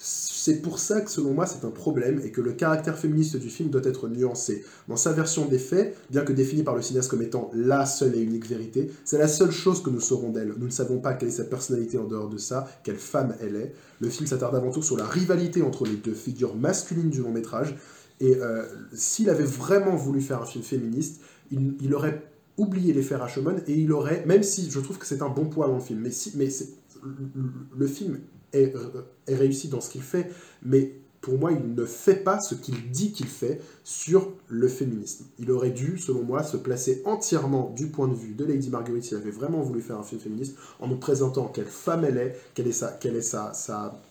C'est 0.04 0.64
pour 0.64 0.80
ça 0.80 1.02
que, 1.02 1.12
selon 1.12 1.36
moi, 1.36 1.46
c'est 1.46 1.64
un 1.64 1.70
problème 1.70 2.20
et 2.26 2.32
que 2.32 2.42
le 2.42 2.54
caractère 2.54 2.98
féministe 2.98 3.38
du 3.38 3.52
film 3.52 3.70
doit 3.70 3.84
être 3.84 4.08
nuancé. 4.08 4.66
Dans 4.88 4.96
sa 4.96 5.12
version 5.12 5.46
des 5.46 5.60
faits, 5.60 5.96
bien 6.10 6.24
que 6.24 6.34
définie 6.34 6.64
par 6.64 6.76
le 6.76 6.82
cinéaste 6.82 7.12
comme 7.12 7.22
étant 7.22 7.52
la 7.54 7.86
seule 7.86 8.16
et 8.16 8.20
unique 8.20 8.48
vérité, 8.48 8.90
c'est 9.06 9.20
la 9.20 9.28
seule 9.28 9.52
chose 9.52 9.84
que 9.84 9.92
nous 9.92 10.00
saurons 10.00 10.32
d'elle. 10.32 10.56
Nous 10.58 10.66
ne 10.66 10.72
savons 10.72 10.98
pas 10.98 11.14
quelle 11.14 11.30
est 11.30 11.34
sa 11.34 11.44
personnalité 11.44 12.00
en 12.00 12.06
dehors 12.06 12.30
de 12.30 12.40
ça, 12.40 12.68
quelle 12.84 12.98
femme 12.98 13.36
elle 13.42 13.56
est. 13.56 13.76
Le 14.00 14.10
film 14.10 14.26
s'attarde 14.26 14.56
avant 14.56 14.72
tout 14.72 14.82
sur 14.82 14.98
la 14.98 15.06
rivalité 15.06 15.62
entre 15.62 15.86
les 15.86 15.98
deux 15.98 16.16
figures 16.16 16.56
masculines 16.56 17.12
du 17.12 17.22
long 17.22 17.32
métrage. 17.32 17.76
Et 18.20 18.38
euh, 18.38 18.66
s'il 18.94 19.30
avait 19.30 19.44
vraiment 19.44 19.96
voulu 19.96 20.20
faire 20.20 20.42
un 20.42 20.48
film 20.48 20.64
féministe, 20.64 21.22
il, 21.52 21.94
aurait 21.94 22.24
oublié 22.58 22.92
les 22.92 23.04
frères 23.04 23.20
Rashomon 23.20 23.58
et 23.68 23.74
il 23.74 23.92
aurait, 23.92 24.26
même 24.26 24.42
si 24.42 24.72
je 24.72 24.80
trouve 24.80 24.98
que 24.98 25.06
c'est 25.06 25.22
un 25.22 25.30
bon 25.30 25.46
poids 25.46 25.68
dans 25.68 25.76
le 25.76 25.82
film, 25.82 26.00
mais, 26.00 26.12
si, 26.12 26.32
mais 26.38 26.50
le 27.78 27.86
film 27.86 28.18
est, 28.54 28.74
est 29.28 29.36
réussi 29.36 29.68
dans 29.68 29.82
ce 29.82 29.90
qu'il 29.90 30.02
fait, 30.02 30.32
mais 30.64 30.94
pour 31.22 31.38
moi, 31.38 31.52
il 31.52 31.76
ne 31.76 31.86
fait 31.86 32.16
pas 32.16 32.40
ce 32.40 32.56
qu'il 32.56 32.90
dit 32.90 33.12
qu'il 33.12 33.28
fait 33.28 33.62
sur 33.84 34.32
le 34.50 34.68
féminisme. 34.68 35.26
Il 35.38 35.52
aurait 35.52 35.70
dû, 35.70 36.00
selon 36.00 36.24
moi, 36.24 36.42
se 36.42 36.58
placer 36.58 37.04
entièrement 37.06 37.72
du 37.78 37.88
point 37.88 38.08
de 38.08 38.16
vue 38.16 38.34
de 38.34 38.44
Lady 38.44 38.70
Marguerite 38.72 39.04
s'il 39.04 39.18
avait 39.18 39.30
vraiment 39.30 39.62
voulu 39.62 39.82
faire 39.82 40.00
un 40.00 40.04
film 40.04 40.20
féministe, 40.20 40.56
en 40.80 40.88
nous 40.88 40.98
présentant 40.98 41.46
quelle 41.48 41.68
femme 41.68 42.06
elle 42.06 42.18
est, 42.18 42.36
quelle 42.56 42.68
est 42.68 42.72
sa, 42.72 42.88
quelle 42.94 43.16
est 43.16 43.22
sa, 43.22 43.54
sa 43.54 44.02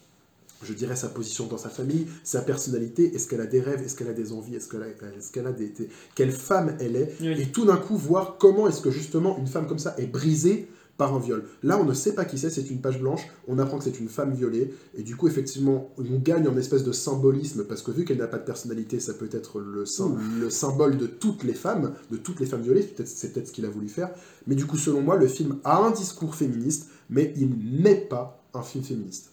je 0.63 0.75
dirais 0.75 0.95
sa 0.95 1.09
position 1.09 1.47
dans 1.47 1.57
sa 1.57 1.71
famille, 1.71 2.07
sa 2.23 2.43
personnalité, 2.43 3.15
est-ce 3.15 3.27
qu'elle 3.27 3.41
a 3.41 3.47
des 3.47 3.61
rêves, 3.63 3.83
est-ce 3.83 3.97
qu'elle 3.97 4.09
a 4.11 4.13
des 4.13 4.31
envies, 4.31 4.57
est-ce 4.57 4.69
qu'elle 4.69 4.83
a, 4.83 4.87
qu'elle 5.33 5.47
a 5.47 5.53
des, 5.53 5.71
des- 5.71 5.89
quelle 6.15 6.31
femme 6.33 6.77
elle 6.81 6.97
est, 6.97 7.15
Oui. 7.23 7.41
et 7.41 7.47
tout 7.47 7.65
d'un 7.65 7.79
coup 7.79 7.97
voir 7.97 8.37
comment 8.39 8.69
est-ce 8.69 8.83
que 8.83 8.91
justement 8.91 9.39
une 9.39 9.47
femme 9.47 9.67
comme 9.67 9.79
ça 9.79 9.95
est 9.97 10.07
brisée 10.07 10.69
par 11.01 11.15
un 11.15 11.19
viol. 11.19 11.45
Là, 11.63 11.79
on 11.81 11.87
ne 11.87 11.95
sait 11.95 12.15
pas 12.15 12.27
qui 12.27 12.37
c'est, 12.37 12.51
c'est 12.51 12.69
une 12.69 12.83
page 12.83 13.01
blanche, 13.01 13.23
on 13.49 13.59
apprend 13.59 13.79
que 13.79 13.85
c'est 13.85 13.99
une 14.01 14.11
femme 14.11 14.35
violée, 14.35 14.75
et 14.99 15.03
du 15.03 15.17
coup, 15.17 15.29
effectivement, 15.29 15.89
on 15.97 16.19
gagne 16.19 16.47
en 16.47 16.59
espèce 16.59 16.85
de 16.85 16.93
symbolisme, 16.93 17.65
parce 17.65 17.81
que 17.81 17.91
vu 17.91 18.05
qu'elle 18.05 18.19
n'a 18.19 18.27
pas 18.27 18.37
de 18.37 18.45
personnalité, 18.45 19.01
ça 19.01 19.15
peut 19.15 19.31
être 19.33 19.61
le, 19.61 19.87
sym- 19.87 20.19
le 20.39 20.51
symbole 20.51 20.99
de 20.99 21.07
toutes 21.07 21.43
les 21.43 21.55
femmes, 21.55 21.95
de 22.11 22.19
toutes 22.19 22.39
les 22.39 22.45
femmes 22.45 22.61
violées, 22.61 22.87
c'est 23.07 23.33
peut-être 23.33 23.49
ce 23.49 23.53
qu'il 23.53 23.65
a 23.65 23.71
voulu 23.71 23.89
faire, 23.89 24.11
mais 24.47 24.55
du 24.55 24.67
coup, 24.67 24.77
selon 24.77 25.01
moi, 25.01 25.17
le 25.17 25.27
film 25.27 25.59
a 25.65 25.79
un 25.79 25.91
discours 25.91 26.35
féministe, 26.35 26.89
mais 27.09 27.33
il 27.37 27.49
n'est 27.81 28.03
pas 28.15 28.45
un 28.53 28.63
film 28.63 28.85
féministe. 28.85 29.31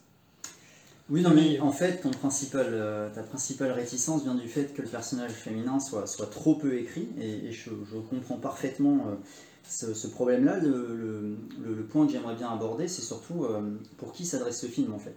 Oui, 1.10 1.21
non, 1.21 1.32
mais 1.34 1.60
en 1.60 1.71
fait, 1.71 2.01
ton 2.01 2.12
principal, 2.12 2.67
euh, 2.69 3.10
ta 3.13 3.23
principale 3.23 3.71
réticence 3.71 4.23
vient 4.23 4.36
du 4.36 4.47
fait 4.47 4.73
que 4.73 4.82
le 4.82 4.88
personnage 4.88 5.32
féminin 5.32 5.80
soit, 5.80 6.06
soit 6.06 6.30
trop 6.30 6.56
peu 6.56 6.77
écrit, 6.77 7.10
et, 7.19 7.47
et 7.47 7.51
je, 7.51 7.71
je 7.91 7.97
comprends 8.10 8.38
parfaitement 8.38 8.97
euh, 9.08 9.15
ce, 9.69 10.08
problème-là. 10.08 10.60
Le, 10.60 11.38
point 11.89 12.06
que 12.06 12.12
j'aimerais 12.12 12.36
bien 12.36 12.49
aborder, 12.49 12.88
c'est 12.88 13.01
surtout 13.01 13.45
euh, 13.45 13.62
pour 13.97 14.12
qui 14.12 14.25
s'adresse 14.25 14.60
ce 14.60 14.67
film, 14.67 14.93
en 14.93 14.99
fait. 14.99 15.15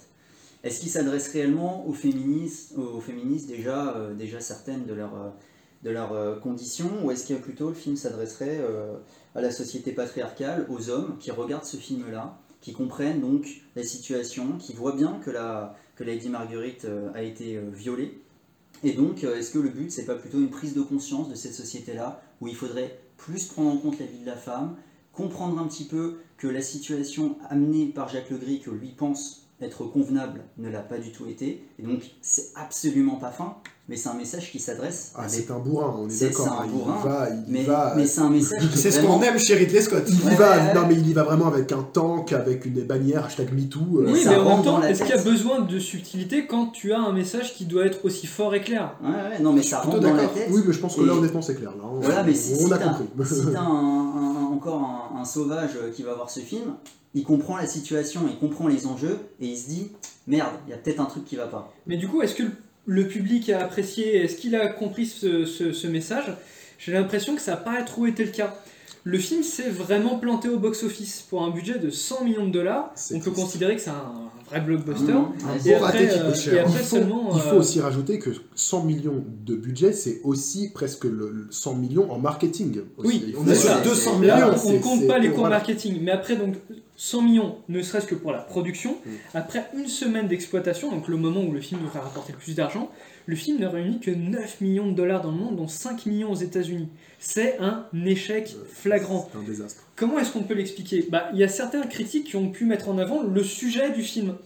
Est-ce 0.63 0.81
qu'il 0.81 0.91
s'adresse 0.91 1.29
réellement 1.29 1.87
aux 1.87 1.95
féministes, 1.95 2.77
aux 2.77 3.01
féministes 3.01 3.49
déjà, 3.49 3.97
euh, 3.97 4.15
déjà 4.15 4.41
certaines 4.41 4.85
de 4.85 4.93
leurs 4.93 5.15
euh, 5.15 5.31
de 5.83 5.89
leurs 5.89 6.13
euh, 6.13 6.39
conditions, 6.39 6.91
ou 7.03 7.11
est-ce 7.11 7.27
que 7.27 7.33
plutôt 7.33 7.71
le 7.71 7.75
film 7.75 7.97
s'adresserait 7.97 8.61
à 9.35 9.41
la 9.41 9.51
société 9.51 9.93
patriarcale, 9.93 10.67
aux 10.69 10.91
hommes 10.91 11.17
qui 11.19 11.31
regardent 11.31 11.65
ce 11.65 11.79
film-là, 11.79 12.39
qui 12.61 12.75
comprennent 12.75 13.23
donc 13.23 13.47
la 13.75 13.83
situation, 13.83 14.59
qui 14.59 14.75
voient 14.75 14.95
bien 14.95 15.19
que, 15.25 15.31
la, 15.31 15.75
que 15.97 16.05
Lady 16.05 16.29
Marguerite 16.29 16.87
a 17.15 17.23
été 17.23 17.59
violée. 17.73 18.21
Et 18.85 18.93
donc, 18.93 19.25
est-ce 19.25 19.53
que 19.53 19.59
le 19.59 19.71
but, 19.71 19.91
c'est 19.91 20.05
pas 20.05 20.17
plutôt 20.17 20.37
une 20.37 20.51
prise 20.51 20.75
de 20.75 20.83
conscience 20.83 21.31
de 21.31 21.35
cette 21.35 21.55
société-là, 21.55 22.21
où 22.43 22.49
il 22.49 22.55
faudrait 22.55 22.99
plus 23.21 23.47
prendre 23.47 23.71
en 23.71 23.77
compte 23.77 23.99
la 23.99 24.07
vie 24.07 24.21
de 24.21 24.27
la 24.27 24.37
femme, 24.37 24.77
comprendre 25.13 25.59
un 25.61 25.67
petit 25.67 25.85
peu 25.85 26.19
que 26.39 26.49
la 26.49 26.63
situation 26.63 27.37
amenée 27.49 27.87
par 27.87 28.09
Jacques 28.09 28.31
Legris, 28.31 28.61
que 28.61 28.71
lui 28.71 28.89
pense 28.89 29.50
être 29.63 29.85
convenable, 29.85 30.43
ne 30.59 30.69
l'a 30.71 30.81
pas 30.81 30.99
du 30.99 31.13
tout 31.13 31.27
été. 31.27 31.65
Et 31.79 31.83
donc, 31.83 32.01
c'est 32.23 32.47
absolument 32.57 33.17
pas 33.17 33.31
fin, 33.31 33.57
mais 33.89 33.97
c'est 33.97 34.09
un 34.09 34.15
message 34.15 34.51
qui 34.53 34.59
s'adresse 34.59 35.13
Ah, 35.17 35.25
c'est 35.29 35.51
un 35.51 35.59
bourrin, 35.59 35.95
on 35.99 36.09
est 36.09 36.11
C'est- 36.13 36.29
d'accord. 36.31 36.45
c'est 36.47 36.51
un 36.51 36.65
hein, 36.65 36.67
bourrin, 36.73 36.97
il 37.03 37.09
va, 37.09 37.29
il 37.31 37.53
mais, 37.53 37.63
va, 37.65 37.95
mais 37.97 38.07
c'est 38.07 38.21
un 38.21 38.31
message 38.31 38.69
qui 38.71 38.79
C'est 38.79 38.91
ce 38.91 39.01
qu'on 39.01 39.21
aime 39.23 39.39
chez 39.39 39.55
Ridley 39.57 39.81
Scott. 39.83 40.05
il 40.09 40.15
y 40.33 40.35
va, 40.37 40.57
ouais. 40.69 40.75
non 40.75 40.87
mais 40.89 40.95
il 40.95 41.09
y 41.09 41.13
va 41.13 41.25
vraiment 41.25 41.49
avec 41.49 41.71
un 41.73 41.83
tank, 41.83 42.33
avec 42.33 42.65
une 42.65 42.83
bannière, 42.85 43.25
hashtag 43.27 43.53
MeToo. 43.53 43.81
euh, 43.81 44.13
Oui, 44.13 44.23
mais 44.27 44.37
en 44.37 44.57
même 44.57 44.65
temps, 44.65 44.83
est-ce 44.83 45.03
qu'il 45.03 45.15
y 45.15 45.19
a 45.19 45.23
besoin 45.23 45.61
de 45.61 45.79
subtilité 45.79 46.47
quand 46.47 46.69
tu 46.69 46.93
as 46.93 47.01
un 47.01 47.13
message 47.13 47.55
qui 47.55 47.65
doit 47.67 47.85
être 47.85 48.05
aussi 48.05 48.27
fort 48.27 48.55
et 48.55 48.63
clair? 48.63 48.95
Ouais, 49.03 49.09
ouais, 49.11 49.43
non, 49.43 49.53
mais 49.53 49.63
ça 49.63 49.81
rentre 49.81 50.01
dans 50.01 50.09
la 50.15 50.23
d'accord. 50.23 50.35
tête. 50.35 50.49
Oui, 50.51 50.63
mais 50.67 50.73
je 50.73 50.79
pense 50.79 50.97
que 50.97 51.03
là, 51.03 51.13
honnêtement, 51.15 51.43
c'est 51.43 51.55
clair. 51.57 51.71
Là, 51.77 51.83
on, 51.85 52.01
Voilà, 52.01 52.23
mais 52.23 52.33
si, 52.35 52.55
on 52.55 52.67
si 52.69 52.73
a 52.73 52.79
compris. 52.79 53.05
si 53.27 53.43
t'as 53.53 53.61
un- 53.61 53.65
un- 53.65 54.10
un, 54.75 55.25
sauvage 55.25 55.71
euh, 55.77 55.91
qui 55.91 56.03
va 56.03 56.15
voir 56.15 56.31
ce 56.31 56.41
film, 56.41 56.75
il 57.15 57.25
comprend 57.25 57.57
la 57.57 57.67
situation, 57.67 58.23
il 58.31 58.39
comprend 58.39 58.69
les 58.69 58.87
enjeux, 58.87 59.19
et 59.41 59.47
il 59.47 59.57
se 59.59 59.69
dit 59.69 59.91
merde, 60.27 60.53
il 60.67 60.71
y 60.71 60.75
a 60.75 60.77
peut-être 60.77 61.01
un 61.01 61.07
truc 61.07 61.25
qui 61.25 61.37
va 61.37 61.47
pas. 61.47 61.73
Mais 61.87 61.97
du 61.97 62.09
coup, 62.09 62.23
est-ce 62.23 62.35
que 62.35 62.45
le- 62.87 63.09
public 63.09 63.51
a 63.51 63.61
apprécié, 63.65 64.17
est-ce 64.25 64.37
qu'il 64.37 64.55
a 64.55 64.69
compris 64.69 65.07
ce, 65.07 65.45
ce- 65.45 65.73
ce 65.73 65.87
message? 65.87 66.33
J'ai 66.79 66.93
l'impression 66.93 67.35
que 67.35 67.41
ça 67.43 67.53
n'a 67.53 67.57
pas 67.59 67.83
trop 67.83 68.07
été 68.07 68.25
le 68.25 68.31
cas. 68.31 68.55
Le 69.05 69.19
film 69.19 69.43
s'est 69.43 69.71
vraiment 69.71 70.19
planté 70.19 70.49
au 70.49 70.59
box-office. 70.59 71.25
Pour 71.31 71.43
un 71.43 71.51
budget 71.51 71.79
de 71.79 71.89
100 71.91 72.25
millions 72.25 72.47
de 72.47 72.53
dollars, 72.53 72.93
on 73.11 73.15
peut 73.15 73.31
triste. 73.31 73.37
considérer 73.37 73.77
que 73.77 73.81
c'est 73.81 73.91
un 73.91 74.31
vrai 74.51 74.61
blockbuster. 74.61 75.13
Un 75.13 75.33
Et 75.65 75.73
beau 75.79 75.85
raté 75.85 76.11
après, 76.11 76.33
qui 76.35 76.49
euh, 76.51 76.55
et 76.55 76.59
après 76.59 76.73
il 76.73 76.79
faut, 76.79 76.97
seulement, 76.97 77.31
il 77.35 77.41
faut 77.41 77.57
euh, 77.57 77.59
aussi 77.61 77.81
rajouter 77.81 78.19
que 78.19 78.31
100 78.55 78.85
millions 78.85 79.25
de 79.47 79.55
budget, 79.55 79.93
c'est 79.95 80.21
aussi 80.23 80.71
presque 80.73 81.05
le, 81.05 81.31
le 81.31 81.47
100 81.51 81.75
millions 81.77 82.11
en 82.13 82.19
marketing. 82.19 82.81
aussi. 82.99 83.09
Oui, 83.09 83.35
on 83.39 83.47
est 83.49 83.55
sur 83.55 83.71
Ouais, 83.71 83.83
200 83.85 84.11
c'est- 84.21 84.27
Là, 84.27 84.35
millions. 84.37 84.53
on 84.55 84.59
c'est- 84.59 84.81
compte 84.81 85.07
pas 85.07 85.19
les 85.19 85.29
cours 85.29 85.39
voilà. 85.41 85.57
marketing. 85.57 85.99
Mais 86.03 86.11
après, 86.11 86.37
donc, 86.37 86.57
100 86.99 87.23
millions, 87.23 87.57
ne 87.71 87.81
serait-ce 87.81 88.07
que 88.07 88.15
pour 88.15 88.33
la 88.33 88.41
production. 88.41 88.97
Mm. 89.07 89.11
Après 89.33 89.71
une 89.79 89.87
semaine 89.89 90.29
d'exploitation, 90.29 90.91
donc 90.91 91.09
le 91.09 91.17
moment 91.17 91.41
où 91.41 91.53
le 91.53 91.61
film 91.63 91.81
devrait 91.81 92.01
rapporter 92.01 92.33
le 92.33 92.39
plus 92.39 92.55
d'argent, 92.55 92.91
le 93.27 93.37
film 93.37 93.59
ne 93.59 93.67
réunit 93.67 94.01
que 94.01 94.11
9 94.11 94.61
millions 94.61 94.91
de 94.91 94.97
dollars 94.97 95.23
dans 95.23 95.31
le 95.31 95.37
monde, 95.37 95.57
dont 95.57 95.69
5 95.69 96.07
millions 96.07 96.33
aux 96.33 96.37
États-Unis. 96.37 96.89
C'est 97.19 97.59
un 97.59 97.87
échec 98.05 98.55
flagrant. 98.73 99.29
C'est 99.33 99.39
un 99.39 99.43
désastre. 99.43 99.83
Comment 99.97 100.19
est-ce 100.19 100.33
qu'on 100.33 100.43
peut 100.43 100.55
l'expliquer? 100.55 101.07
Bah, 101.11 101.29
Il 101.33 101.39
y 101.39 101.45
a 101.45 101.49
certains 101.49 101.83
critiques 101.87 102.29
qui 102.29 102.37
ont 102.37 102.51
pu 102.51 102.65
mettre 102.65 102.89
en 102.89 102.99
avant 102.99 103.23
le 103.23 103.45
sujet 103.45 103.91
du 103.91 104.03
film. 104.03 104.37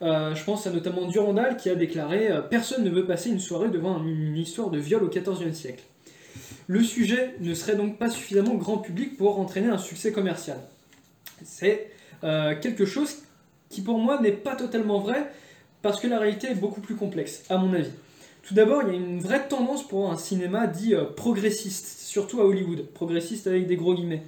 Euh, 0.00 0.34
je 0.34 0.42
pense 0.42 0.66
à 0.66 0.70
notamment 0.70 1.06
Durandal 1.06 1.56
qui 1.56 1.70
a 1.70 1.76
déclaré 1.76 2.28
euh, 2.28 2.40
Personne 2.40 2.82
ne 2.82 2.90
veut 2.90 3.06
passer 3.06 3.30
une 3.30 3.38
soirée 3.38 3.68
devant 3.68 4.02
une, 4.02 4.08
une 4.08 4.36
histoire 4.36 4.70
de 4.70 4.78
viol 4.78 5.04
au 5.04 5.08
XIVe 5.08 5.52
siècle. 5.52 5.84
Le 6.66 6.82
sujet 6.82 7.34
ne 7.40 7.54
serait 7.54 7.76
donc 7.76 7.98
pas 7.98 8.08
suffisamment 8.08 8.54
grand 8.54 8.78
public 8.78 9.16
pour 9.16 9.38
entraîner 9.38 9.68
un 9.68 9.78
succès 9.78 10.12
commercial. 10.12 10.58
C'est 11.44 11.90
euh, 12.24 12.54
quelque 12.60 12.84
chose 12.84 13.18
qui 13.68 13.80
pour 13.80 13.98
moi 13.98 14.20
n'est 14.20 14.32
pas 14.32 14.54
totalement 14.54 15.00
vrai 15.00 15.30
parce 15.82 16.00
que 16.00 16.06
la 16.06 16.18
réalité 16.18 16.48
est 16.48 16.54
beaucoup 16.54 16.80
plus 16.80 16.94
complexe, 16.94 17.42
à 17.50 17.58
mon 17.58 17.72
avis. 17.74 17.90
Tout 18.42 18.54
d'abord, 18.54 18.82
il 18.82 18.88
y 18.88 18.92
a 18.92 18.94
une 18.94 19.20
vraie 19.20 19.46
tendance 19.46 19.86
pour 19.86 20.10
un 20.10 20.16
cinéma 20.16 20.66
dit 20.66 20.94
euh, 20.94 21.04
progressiste, 21.04 22.00
surtout 22.00 22.40
à 22.40 22.44
Hollywood, 22.44 22.86
progressiste 22.92 23.46
avec 23.46 23.66
des 23.66 23.76
gros 23.76 23.94
guillemets. 23.94 24.24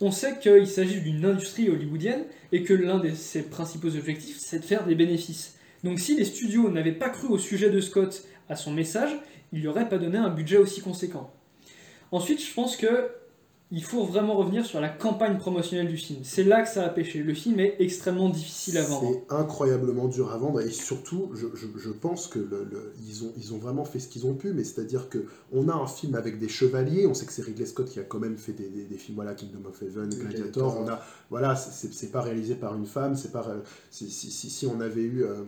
On 0.00 0.10
sait 0.10 0.38
qu'il 0.38 0.66
s'agit 0.66 1.00
d'une 1.00 1.24
industrie 1.24 1.70
hollywoodienne 1.70 2.24
et 2.52 2.62
que 2.62 2.74
l'un 2.74 2.98
de 2.98 3.10
ses 3.14 3.42
principaux 3.42 3.96
objectifs, 3.96 4.38
c'est 4.38 4.58
de 4.58 4.64
faire 4.64 4.84
des 4.84 4.94
bénéfices. 4.94 5.56
Donc 5.84 6.00
si 6.00 6.16
les 6.16 6.24
studios 6.24 6.70
n'avaient 6.70 6.92
pas 6.92 7.08
cru 7.08 7.28
au 7.28 7.38
sujet 7.38 7.70
de 7.70 7.80
Scott, 7.80 8.24
à 8.48 8.56
son 8.56 8.72
message, 8.72 9.16
ils 9.52 9.60
lui 9.60 9.68
auraient 9.68 9.88
pas 9.88 9.98
donné 9.98 10.18
un 10.18 10.28
budget 10.28 10.58
aussi 10.58 10.80
conséquent. 10.80 11.32
Ensuite, 12.12 12.44
je 12.44 12.52
pense 12.52 12.76
que 12.76 13.08
il 13.72 13.82
faut 13.82 14.04
vraiment 14.04 14.36
revenir 14.36 14.64
sur 14.64 14.80
la 14.80 14.88
campagne 14.88 15.38
promotionnelle 15.38 15.88
du 15.88 15.96
film. 15.96 16.20
C'est 16.22 16.44
là 16.44 16.62
que 16.62 16.68
ça 16.68 16.84
a 16.84 16.88
pêché. 16.88 17.18
Le 17.18 17.34
film 17.34 17.58
est 17.58 17.74
extrêmement 17.80 18.28
difficile 18.28 18.78
à 18.78 18.84
vendre. 18.84 19.10
C'est 19.28 19.34
incroyablement 19.34 20.06
dur 20.06 20.30
à 20.30 20.38
vendre 20.38 20.60
et 20.60 20.70
surtout, 20.70 21.30
je, 21.34 21.46
je- 21.54 21.76
je 21.76 21.90
pense 21.90 22.28
que 22.28 22.38
le- 22.38 22.66
le- 22.70 22.92
ils, 23.08 23.24
ont, 23.24 23.32
ils 23.36 23.52
ont 23.54 23.58
vraiment 23.58 23.84
fait 23.84 23.98
ce 23.98 24.06
qu'ils 24.06 24.24
ont 24.24 24.34
pu, 24.34 24.52
mais 24.52 24.62
c'est-à-dire 24.62 25.08
que 25.08 25.26
on 25.52 25.68
a 25.68 25.74
un 25.74 25.88
film 25.88 26.14
avec 26.14 26.38
des 26.38 26.48
chevaliers, 26.48 27.06
on 27.08 27.14
sait 27.14 27.26
que 27.26 27.32
c'est 27.32 27.42
Ridley 27.42 27.66
Scott 27.66 27.88
qui 27.90 27.98
a 27.98 28.04
quand 28.04 28.20
même 28.20 28.38
fait 28.38 28.52
des, 28.52 28.68
des- 28.68 28.84
des 28.84 28.98
films, 28.98 29.16
voilà, 29.16 29.34
Kingdom 29.34 29.68
of 29.68 29.82
Heaven, 29.82 30.10
Gladiator, 30.10 30.76
on 30.80 30.88
a, 30.88 31.00
voilà, 31.30 31.56
c'est- 31.56 32.12
pas 32.12 32.20
réalisé 32.22 32.54
par 32.54 32.76
une 32.76 32.86
femme, 32.86 33.16
c'est 33.16 33.32
pas, 33.32 33.44
euh, 33.48 33.60
si, 33.90 34.08
si, 34.10 34.30
si, 34.30 34.48
si 34.48 34.66
on 34.66 34.80
avait 34.80 35.02
eu... 35.02 35.24
euh, 35.24 35.42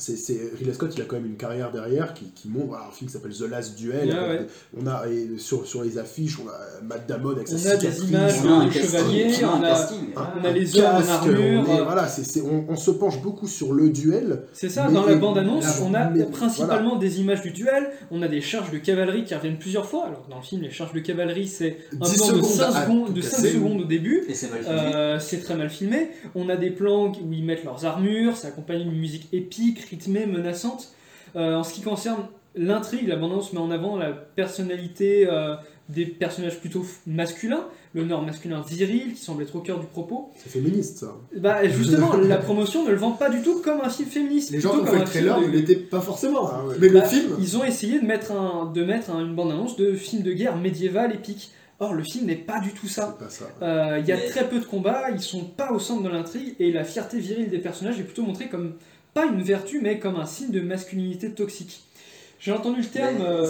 c'est, 0.00 0.38
Ridley 0.58 0.72
Scott, 0.72 0.92
il 0.96 1.02
a 1.02 1.04
quand 1.04 1.16
même 1.16 1.26
une 1.26 1.36
carrière 1.36 1.70
derrière 1.70 2.14
qui, 2.14 2.26
qui 2.34 2.48
montre 2.48 2.66
voilà, 2.68 2.86
un 2.88 2.90
film 2.92 3.08
qui 3.08 3.12
s'appelle 3.16 3.32
The 3.32 3.48
Last 3.50 3.78
Duel. 3.78 4.10
Avec 4.10 4.40
ouais. 4.40 4.46
on 4.80 4.86
a 4.86 5.04
et 5.08 5.38
sur, 5.38 5.66
sur 5.66 5.82
les 5.84 5.98
affiches, 5.98 6.38
on 6.44 6.48
a 6.48 6.82
Matt 6.84 7.06
Damon 7.08 7.30
avec 7.30 7.48
sa 7.48 7.54
On 7.54 7.70
a 7.72 7.76
des 7.76 8.04
images 8.08 8.32
On 8.44 8.48
a 8.48 8.52
un 8.54 8.66
de 8.66 8.70
chevaliers, 8.70 9.30
on 9.42 9.46
a 9.46 9.48
un 9.48 9.58
on 9.58 9.62
a- 9.62 9.68
casting. 9.68 9.98
un- 10.16 10.28
on 10.40 10.44
a 10.44 10.48
un 10.48 10.52
les 10.52 10.78
hommes 10.78 10.84
en 10.86 11.08
armure, 11.08 11.64
on, 11.68 11.76
est- 11.76 12.38
euh, 12.40 12.42
on, 12.68 12.72
on 12.72 12.76
se 12.76 12.90
penche 12.90 13.20
beaucoup 13.22 13.46
sur 13.48 13.72
le 13.72 13.90
duel. 13.90 14.42
C'est 14.52 14.68
ça, 14.68 14.86
Mais- 14.88 14.94
dans 14.94 15.06
la 15.06 15.14
bande-annonce, 15.16 15.80
on 15.82 15.94
a 15.94 16.10
mais- 16.10 16.24
principalement 16.26 16.96
des 16.96 17.20
images 17.20 17.42
du 17.42 17.50
duel, 17.50 17.90
on 18.10 18.22
a 18.22 18.28
des 18.28 18.40
charges 18.40 18.70
de 18.70 18.78
cavalerie 18.78 19.24
qui 19.24 19.34
reviennent 19.34 19.58
plusieurs 19.58 19.86
fois. 19.86 20.06
Alors 20.06 20.26
dans 20.30 20.36
le 20.36 20.42
film, 20.42 20.62
les 20.62 20.70
charges 20.70 20.92
de 20.92 21.00
cavalerie, 21.00 21.46
c'est 21.48 21.76
un 22.00 22.04
10 22.04 22.16
plan 22.16 22.26
de 22.28 22.32
secondes 22.32 22.44
5 22.44 22.62
à 22.74 22.82
secondes, 22.84 23.06
tout 23.08 23.12
de 23.12 23.20
5 23.20 23.30
casser. 23.30 23.52
secondes 23.52 23.80
au 23.82 23.84
début. 23.84 24.24
Euh, 24.68 25.18
c'est 25.18 25.38
très 25.42 25.56
mal 25.56 25.70
filmé. 25.70 26.10
On 26.34 26.48
a 26.48 26.56
des 26.56 26.70
plans 26.70 27.12
où 27.12 27.32
ils 27.32 27.44
mettent 27.44 27.64
leurs 27.64 27.84
armures, 27.84 28.36
c'est 28.36 28.48
accompagné 28.48 28.84
d'une 28.84 28.98
musique 28.98 29.28
épique, 29.32 29.80
rythmée, 29.90 30.26
menaçante. 30.26 30.88
Euh, 31.36 31.56
en 31.56 31.62
ce 31.64 31.74
qui 31.74 31.82
concerne 31.82 32.22
l'intrigue, 32.56 33.06
la 33.08 33.16
bande-annonce 33.16 33.52
met 33.52 33.60
en 33.60 33.70
avant 33.70 33.96
la 33.96 34.10
personnalité 34.12 35.28
euh, 35.30 35.54
des 35.88 36.06
personnages 36.06 36.58
plutôt 36.60 36.84
masculins, 37.06 37.64
l'honneur 37.94 38.22
masculin 38.22 38.62
viril 38.68 39.14
qui 39.14 39.20
semble 39.20 39.42
être 39.42 39.54
au 39.56 39.60
cœur 39.60 39.78
du 39.80 39.86
propos. 39.86 40.30
C'est 40.36 40.50
féministe, 40.50 40.98
ça. 40.98 41.14
Bah 41.36 41.66
justement, 41.68 42.16
la 42.16 42.38
promotion 42.38 42.84
ne 42.84 42.90
le 42.90 42.96
vend 42.96 43.12
pas 43.12 43.28
du 43.30 43.42
tout 43.42 43.60
comme 43.62 43.80
un 43.80 43.88
film 43.88 44.08
féministe. 44.08 44.50
Les 44.50 44.60
gens 44.60 44.70
qui 44.72 44.76
ont 44.80 44.86
fait 44.86 44.98
le 44.98 45.04
trailer 45.04 45.40
de- 45.40 45.46
ne 45.46 45.50
l'étaient 45.50 45.76
pas 45.76 46.00
forcément. 46.00 46.48
Ah 46.52 46.64
ouais. 46.66 46.76
Mais 46.80 46.88
le 46.88 47.00
Bah, 47.00 47.04
film, 47.06 47.30
Ils 47.40 47.56
ont 47.56 47.64
essayé 47.64 48.00
de 48.00 48.06
mettre, 48.06 48.32
un, 48.32 48.70
de 48.72 48.84
mettre 48.84 49.10
un- 49.10 49.20
une 49.24 49.34
bande-annonce 49.34 49.76
de 49.76 49.92
film 49.94 50.22
de 50.22 50.32
guerre 50.32 50.56
médiéval 50.56 51.12
épique. 51.14 51.50
Or, 51.82 51.94
le 51.94 52.02
film 52.04 52.26
n'est 52.26 52.36
pas 52.36 52.60
du 52.60 52.72
tout 52.72 52.88
ça. 52.88 53.16
Euh, 53.62 53.98
Il 54.00 54.06
y 54.06 54.12
a 54.12 54.16
Mais- 54.16 54.26
très 54.26 54.48
peu 54.48 54.58
de 54.60 54.64
combats, 54.66 55.10
ils 55.12 55.20
sont 55.20 55.44
pas 55.44 55.72
au 55.72 55.78
centre 55.78 56.02
de 56.02 56.08
l'intrigue, 56.10 56.54
et 56.60 56.70
la 56.72 56.84
fierté 56.84 57.18
virile 57.18 57.48
des 57.48 57.58
personnages 57.58 57.98
est 57.98 58.02
plutôt 58.04 58.22
montrée 58.22 58.48
comme, 58.48 58.74
pas 59.14 59.26
une 59.26 59.42
vertu, 59.42 59.80
mais 59.82 59.98
comme 59.98 60.16
un 60.16 60.26
signe 60.26 60.50
de 60.50 60.60
masculinité 60.60 61.30
toxique. 61.32 61.82
J'ai 62.38 62.52
entendu 62.52 62.80
le 62.80 62.86
terme... 62.86 63.20
Euh, 63.20 63.46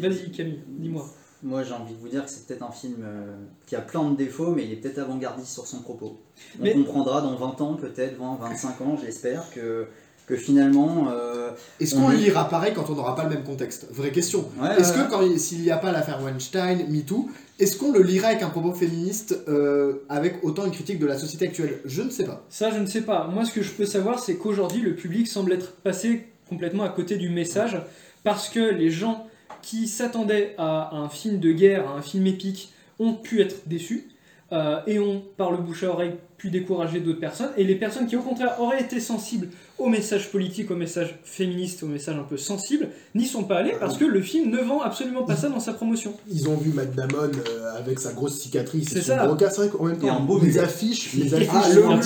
Vas-y 0.00 0.30
Camille, 0.30 0.60
dis-moi. 0.68 1.06
Moi, 1.42 1.62
j'ai 1.64 1.72
envie 1.72 1.94
de 1.94 1.98
vous 1.98 2.08
dire 2.08 2.24
que 2.26 2.30
c'est 2.30 2.46
peut-être 2.46 2.62
un 2.62 2.70
film 2.70 2.96
euh, 3.02 3.34
qui 3.66 3.74
a 3.74 3.80
plein 3.80 4.10
de 4.10 4.16
défauts, 4.16 4.50
mais 4.54 4.64
il 4.64 4.72
est 4.72 4.76
peut-être 4.76 4.98
avant-gardiste 4.98 5.48
sur 5.54 5.66
son 5.66 5.80
propos. 5.80 6.20
On 6.58 6.64
Mais- 6.64 6.74
comprendra 6.74 7.22
dans 7.22 7.34
20 7.34 7.60
ans, 7.62 7.74
peut-être 7.76 8.18
20, 8.18 8.38
25 8.40 8.80
ans, 8.82 8.98
j'espère, 9.02 9.48
que, 9.54 9.86
que 10.26 10.36
finalement. 10.36 11.06
euh, 11.10 11.52
est-ce 11.80 11.96
on 11.96 12.02
qu'on 12.02 12.08
le 12.10 12.16
est- 12.16 12.18
lira 12.18 12.46
pareil 12.46 12.74
quand 12.74 12.90
on 12.90 12.94
n'aura 12.94 13.16
pas 13.16 13.24
le 13.24 13.30
même 13.30 13.42
contexte? 13.44 13.86
Vraie 13.90 14.12
question. 14.12 14.50
ouais, 14.60 14.78
Est-ce 14.78 14.92
que 14.92 15.38
s'il 15.38 15.62
n'y 15.62 15.70
a 15.70 15.78
pas 15.78 15.92
l'affaire 15.92 16.20
Weinstein, 16.22 16.86
MeToo, 16.90 17.30
est-ce 17.60 17.76
qu'on 17.76 17.92
le 17.92 18.02
lira 18.02 18.28
avec 18.28 18.42
un 18.42 18.48
propos 18.48 18.72
féministe 18.72 19.38
euh, 19.48 20.02
avec 20.08 20.42
autant 20.42 20.64
une 20.64 20.72
critique 20.72 20.98
de 20.98 21.06
la 21.06 21.18
société 21.18 21.46
actuelle? 21.46 21.80
Je 21.84 22.02
ne 22.02 22.10
sais 22.10 22.24
pas. 22.24 22.44
Ça, 22.48 22.70
je 22.70 22.78
ne 22.78 22.86
sais 22.86 23.02
pas. 23.02 23.26
Moi, 23.26 23.44
ce 23.44 23.52
que 23.52 23.62
je 23.62 23.70
peux 23.70 23.84
savoir, 23.84 24.18
c'est 24.18 24.36
qu'aujourd'hui, 24.36 24.80
le 24.80 24.94
public 24.94 25.28
semble 25.28 25.52
être 25.52 25.72
passé 25.72 26.26
complètement 26.48 26.84
à 26.84 26.88
côté 26.88 27.16
du 27.16 27.28
message 27.28 27.78
parce 28.24 28.48
que 28.48 28.60
les 28.60 28.90
gens 28.90 29.26
qui 29.62 29.88
s'attendaient 29.88 30.54
à 30.56 30.96
un 30.96 31.08
film 31.08 31.38
de 31.38 31.52
guerre, 31.52 31.88
à 31.88 31.92
un 31.92 32.02
film 32.02 32.26
épique, 32.26 32.72
ont 32.98 33.12
pu 33.12 33.40
être 33.40 33.56
déçus 33.66 34.08
euh, 34.52 34.80
et 34.86 34.98
ont, 34.98 35.22
par 35.36 35.50
le 35.52 35.58
bouche 35.58 35.84
à 35.84 35.90
oreille, 35.90 36.14
pu 36.36 36.50
décourager 36.50 37.00
d'autres 37.00 37.20
personnes. 37.20 37.50
Et 37.58 37.64
les 37.64 37.74
personnes 37.76 38.06
qui, 38.06 38.16
au 38.16 38.22
contraire, 38.22 38.56
auraient 38.60 38.80
été 38.80 38.98
sensibles 38.98 39.48
au 39.78 39.88
message 39.88 40.30
politique, 40.32 40.70
au 40.70 40.74
message 40.76 41.18
féministe, 41.22 41.82
au 41.82 41.86
message 41.86 42.16
un 42.16 42.22
peu 42.22 42.36
sensible, 42.38 42.88
n'y 43.14 43.26
sont 43.26 43.44
pas 43.44 43.58
allées 43.58 43.74
parce 43.78 43.98
que 43.98 44.06
le 44.06 44.20
film 44.22 44.50
ne 44.50 44.58
vend 44.58 44.80
absolument 44.80 45.22
pas 45.24 45.36
ça 45.36 45.48
dans 45.50 45.60
sa 45.60 45.74
promotion. 45.74 46.14
Ils 46.30 46.48
ont 46.48 46.56
vu 46.56 46.72
Matt 46.72 46.94
Damon 46.94 47.30
euh, 47.48 47.76
avec 47.76 48.00
sa 48.00 48.12
grosse 48.12 48.38
cicatrice 48.40 48.88
C'est 48.88 48.98
et 48.98 49.02
son 49.02 49.08
ça. 49.08 49.26
gros 49.26 49.36
casque. 49.36 49.56
C'est 49.56 49.68
vrai 49.68 49.70
qu'en 49.70 49.84
même 49.84 49.96
un 49.96 49.98
temps, 50.16 50.20
beau 50.20 50.40
les 50.40 50.58
affiches, 50.58 51.12
les 51.14 51.34
affiches, 51.34 51.48
Ah, 51.52 51.74
le 51.74 51.84
un 51.84 52.00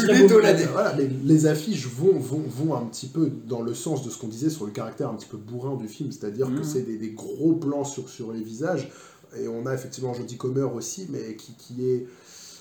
voilà, 0.72 0.96
les, 0.96 1.08
les 1.24 1.46
affiches 1.46 1.86
vont, 1.86 2.18
vont, 2.18 2.42
vont 2.46 2.74
un 2.74 2.84
petit 2.86 3.06
peu 3.06 3.30
dans 3.46 3.62
le 3.62 3.72
sens 3.74 4.04
de 4.04 4.10
ce 4.10 4.18
qu'on 4.18 4.28
disait 4.28 4.50
sur 4.50 4.66
le 4.66 4.72
caractère 4.72 5.08
un 5.08 5.14
petit 5.14 5.28
peu 5.28 5.36
bourrin 5.36 5.76
du 5.76 5.86
film, 5.88 6.10
c'est-à-dire 6.12 6.46
que 6.48 6.52
Mhm. 6.58 6.64
c'est 6.64 6.82
des, 6.82 6.96
des 6.98 7.10
gros 7.10 7.52
plans 7.54 7.84
sur, 7.84 8.08
sur 8.08 8.32
les 8.32 8.42
visages. 8.42 8.88
Et 9.40 9.48
on 9.48 9.66
a 9.66 9.74
effectivement 9.74 10.14
Jodie 10.14 10.36
Comer 10.36 10.62
aussi, 10.74 11.06
mais 11.10 11.34
qui, 11.36 11.52
qui 11.58 11.84
est. 11.88 12.06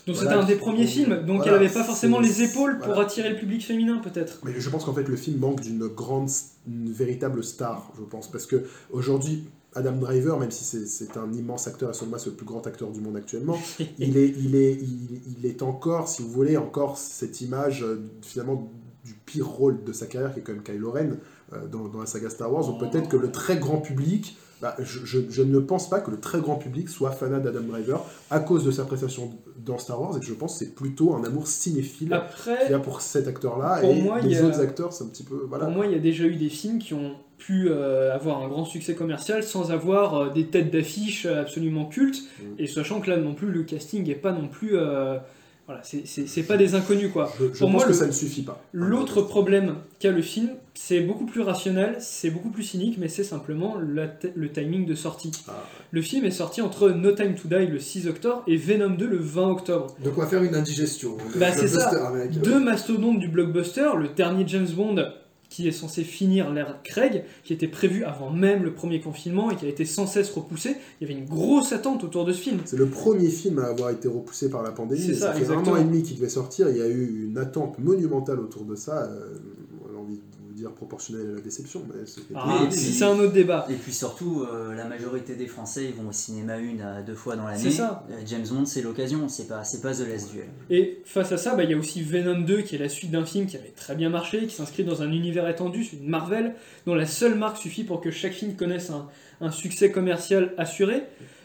Donc 0.06 0.16
Voilà, 0.16 0.30
c'était 0.32 0.42
un 0.42 0.46
des 0.46 0.56
premiers 0.56 0.86
films, 0.86 1.24
donc 1.26 1.38
voilà, 1.38 1.52
elle 1.56 1.62
n'avait 1.62 1.72
pas 1.72 1.84
forcément 1.84 2.20
les 2.20 2.42
épaules 2.42 2.76
pour 2.78 2.88
voilà. 2.88 3.02
attirer 3.02 3.30
le 3.30 3.36
public 3.36 3.64
féminin, 3.64 3.98
peut-être. 4.04 4.40
Mais 4.44 4.52
je 4.58 4.68
pense 4.68 4.84
qu'en 4.84 4.92
fait 4.92 5.08
le 5.08 5.16
film 5.16 5.38
manque 5.38 5.60
d'une 5.62 5.86
grande, 5.86 6.28
une 6.68 6.92
véritable 6.92 7.42
star, 7.42 7.90
je 7.98 8.02
pense, 8.02 8.30
parce 8.30 8.44
que 8.46 8.64
aujourd'hui 8.90 9.44
Adam 9.74 9.92
Driver, 9.92 10.38
même 10.38 10.50
si 10.50 10.62
c'est- 10.64 11.16
un 11.16 11.32
immense 11.32 11.66
acteur, 11.66 11.90
et 11.90 11.94
selon 11.94 12.10
moi 12.10 12.18
c'est 12.18 12.30
le 12.30 12.36
plus 12.36 12.46
grand 12.46 12.66
acteur 12.66 12.90
du 12.90 13.00
monde 13.00 13.16
actuellement, 13.16 13.58
il 13.98 14.16
est, 14.18 14.28
il 14.38 14.54
est, 14.56 14.72
il, 14.74 15.20
il 15.38 15.46
est 15.46 15.62
encore, 15.62 16.06
si 16.08 16.22
vous 16.22 16.30
voulez, 16.30 16.56
encore 16.58 16.98
cette 16.98 17.40
image 17.40 17.82
euh, 17.82 18.00
finalement 18.22 18.70
du 19.04 19.14
pire 19.26 19.46
rôle 19.48 19.84
de 19.84 19.92
sa 19.92 20.06
carrière 20.06 20.32
qui 20.32 20.40
est 20.40 20.42
quand 20.42 20.52
même 20.52 20.62
Kylo 20.62 20.90
Ren 20.92 21.10
euh, 21.52 21.66
dans, 21.66 21.88
dans 21.88 22.00
la 22.00 22.06
saga 22.06 22.30
Star 22.30 22.52
Wars. 22.52 22.66
Donc 22.66 22.78
peut-être 22.80 23.08
que 23.08 23.16
le 23.16 23.30
très 23.32 23.56
grand 23.58 23.78
public, 23.78 24.36
bah, 24.62 24.74
je, 24.78 25.04
je- 25.04 25.28
je 25.30 25.42
ne 25.42 25.58
pense 25.58 25.88
pas 25.90 26.00
que 26.00 26.10
le 26.10 26.18
très 26.20 26.40
grand 26.40 26.56
public 26.56 26.88
soit 26.88 27.10
fanat 27.10 27.38
d'Adam 27.40 27.60
Driver 27.60 28.04
à 28.30 28.40
cause 28.40 28.64
de 28.64 28.70
sa 28.70 28.84
prestation 28.84 29.32
dans 29.64 29.78
Star 29.78 30.00
Wars 30.00 30.16
et 30.16 30.20
que 30.20 30.26
je 30.26 30.32
pense 30.34 30.58
que 30.58 30.64
c'est 30.64 30.74
plutôt 30.74 31.14
un 31.14 31.24
amour 31.24 31.46
cinéphile 31.46 32.20
qu'il 32.44 32.70
y 32.70 32.74
a 32.74 32.78
pour 32.78 33.00
cet 33.00 33.28
acteur-là 33.28 33.82
et 33.82 34.00
moi, 34.02 34.20
les 34.20 34.40
a- 34.40 34.44
autres 34.46 34.60
acteurs 34.60 34.92
c'est 34.92 35.04
un 35.04 35.08
petit 35.08 35.24
peu 35.24 35.44
voilà. 35.48 35.64
Pour 35.66 35.74
moi, 35.74 35.86
il 35.86 35.92
y 35.92 35.96
a 35.96 35.98
déjà 36.00 36.24
eu 36.24 36.36
des 36.36 36.48
films 36.48 36.78
qui 36.78 36.94
ont 36.94 37.12
pu 37.38 37.68
euh, 37.68 38.14
avoir 38.14 38.42
un 38.42 38.48
grand 38.48 38.64
succès 38.64 38.94
commercial 38.94 39.42
sans 39.42 39.70
avoir 39.70 40.14
euh, 40.14 40.30
des 40.30 40.46
têtes 40.46 40.70
d'affiche 40.72 41.26
absolument 41.26 41.84
cultes, 41.86 42.22
Mm. 42.40 42.44
et 42.58 42.66
sachant 42.66 43.00
que 43.00 43.10
là 43.10 43.16
non 43.18 43.34
plus, 43.34 43.50
le 43.50 43.62
casting 43.64 44.06
n'est 44.06 44.14
pas 44.14 44.32
non 44.32 44.48
plus... 44.48 44.76
euh, 44.76 45.18
voilà, 45.66 45.82
c'est- 45.82 46.06
c'est 46.06 46.26
c'est 46.26 46.42
pas 46.42 46.56
des 46.56 46.74
inconnus, 46.74 47.10
quoi. 47.12 47.32
Je, 47.38 47.44
je 47.44 47.48
Pour 47.50 47.58
pense 47.60 47.72
moi, 47.72 47.82
que 47.84 47.88
le- 47.88 47.94
ça 47.94 48.06
ne 48.06 48.12
suffit 48.12 48.42
pas. 48.42 48.62
L'autre 48.72 49.22
problème 49.22 49.76
qu'a 49.98 50.10
le 50.10 50.20
film, 50.22 50.50
c'est 50.74 51.00
beaucoup 51.00 51.24
plus 51.26 51.40
rationnel, 51.40 51.96
c'est 52.00 52.30
beaucoup 52.30 52.50
plus 52.50 52.62
cynique, 52.64 52.96
mais 52.98 53.08
c'est 53.08 53.24
simplement 53.24 53.76
la 53.78 54.08
le 54.34 54.50
timing 54.50 54.84
de 54.86 54.94
sortie. 54.94 55.30
Ah, 55.48 55.52
Le 55.90 56.02
film 56.02 56.24
est 56.24 56.30
sorti 56.30 56.60
entre 56.60 56.90
No 56.90 57.12
Time 57.12 57.34
to 57.34 57.48
Die 57.48 57.66
le 57.66 57.78
6 57.78 58.08
octobre 58.08 58.42
et 58.46 58.56
Venom 58.56 58.90
2 58.90 59.06
le 59.06 59.16
20 59.18 59.48
octobre. 59.50 59.96
De 60.04 60.10
quoi 60.10 60.26
faire 60.26 60.42
une 60.42 60.54
indigestion. 60.54 61.16
Bah, 61.36 61.52
c'est 61.52 61.68
ça. 61.68 62.12
Deux 62.42 62.60
mastodontes 62.60 63.18
du 63.20 63.28
blockbuster, 63.28 63.90
le 63.98 64.08
dernier 64.08 64.44
James 64.46 64.68
Bond 64.76 64.96
qui 65.54 65.68
est 65.68 65.72
censé 65.72 66.02
finir 66.02 66.50
l'ère 66.50 66.82
Craig, 66.82 67.22
qui 67.44 67.52
était 67.52 67.68
prévu 67.68 68.02
avant 68.02 68.30
même 68.30 68.64
le 68.64 68.74
premier 68.74 69.00
confinement 69.00 69.52
et 69.52 69.56
qui 69.56 69.66
a 69.66 69.68
été 69.68 69.84
sans 69.84 70.08
cesse 70.08 70.30
repoussé. 70.32 70.76
Il 71.00 71.08
y 71.08 71.10
avait 71.10 71.20
une 71.20 71.28
grosse 71.28 71.72
attente 71.72 72.02
autour 72.02 72.24
de 72.24 72.32
ce 72.32 72.40
film. 72.40 72.58
C'est 72.64 72.76
le 72.76 72.88
premier 72.88 73.28
film 73.28 73.60
à 73.60 73.66
avoir 73.66 73.90
été 73.90 74.08
repoussé 74.08 74.50
par 74.50 74.64
la 74.64 74.72
pandémie. 74.72 75.00
C'est 75.00 75.14
ça, 75.14 75.32
fait 75.32 75.42
exactement. 75.42 75.76
un 75.76 75.78
an 75.78 75.80
et 75.80 75.84
demi 75.84 76.02
qu'il 76.02 76.16
devait 76.16 76.28
sortir. 76.28 76.68
Il 76.70 76.76
y 76.76 76.82
a 76.82 76.88
eu 76.88 77.28
une 77.28 77.38
attente 77.38 77.78
monumentale 77.78 78.40
autour 78.40 78.64
de 78.64 78.74
ça. 78.74 79.04
Euh, 79.04 79.38
envie 79.96 80.16
de 80.16 80.33
dire 80.54 80.70
proportionnel 80.72 81.30
à 81.30 81.34
la 81.34 81.40
déception, 81.40 81.82
mais 81.88 82.06
c'était 82.06 82.34
Ah, 82.36 82.60
Oui, 82.62 82.72
c'est 82.72 83.04
un 83.04 83.18
autre 83.18 83.32
débat. 83.32 83.66
Et 83.68 83.74
puis 83.74 83.92
surtout, 83.92 84.44
euh, 84.44 84.74
la 84.74 84.84
majorité 84.84 85.34
des 85.34 85.46
Français 85.46 85.86
ils 85.86 85.94
vont 85.94 86.08
au 86.08 86.12
cinéma 86.12 86.58
une 86.58 86.80
à 86.80 87.02
deux 87.02 87.14
fois 87.14 87.36
dans 87.36 87.44
l'année. 87.46 87.58
C'est 87.62 87.70
ça. 87.70 88.06
Euh, 88.10 88.20
James 88.26 88.46
Bond, 88.50 88.64
c'est 88.64 88.82
l'occasion, 88.82 89.28
c'est 89.28 89.48
pas, 89.48 89.64
c'est 89.64 89.80
pas 89.80 89.92
The 89.94 90.08
Last 90.08 90.32
Duel. 90.32 90.46
Et 90.70 91.02
face 91.04 91.32
à 91.32 91.36
ça, 91.36 91.54
bah, 91.54 91.64
il 91.64 91.70
y 91.70 91.74
a 91.74 91.76
aussi 91.76 92.02
Venom 92.02 92.40
2 92.40 92.62
qui 92.62 92.76
est 92.76 92.78
la 92.78 92.88
suite 92.88 93.10
d'un 93.10 93.24
film 93.24 93.46
qui 93.46 93.56
avait 93.56 93.72
très 93.74 93.94
bien 93.94 94.10
marché, 94.10 94.46
qui 94.46 94.54
s'inscrit 94.54 94.84
dans 94.84 95.02
un 95.02 95.10
univers 95.12 95.48
étendu, 95.48 95.84
c'est 95.84 95.96
une 95.96 96.08
Marvel, 96.08 96.54
dont 96.86 96.94
la 96.94 97.06
seule 97.06 97.34
marque 97.34 97.56
suffit 97.58 97.84
pour 97.84 98.00
que 98.00 98.10
chaque 98.10 98.32
film 98.32 98.54
connaisse 98.54 98.90
un, 98.90 99.08
un 99.40 99.50
succès 99.50 99.90
commercial 99.90 100.52
assuré. 100.56 101.02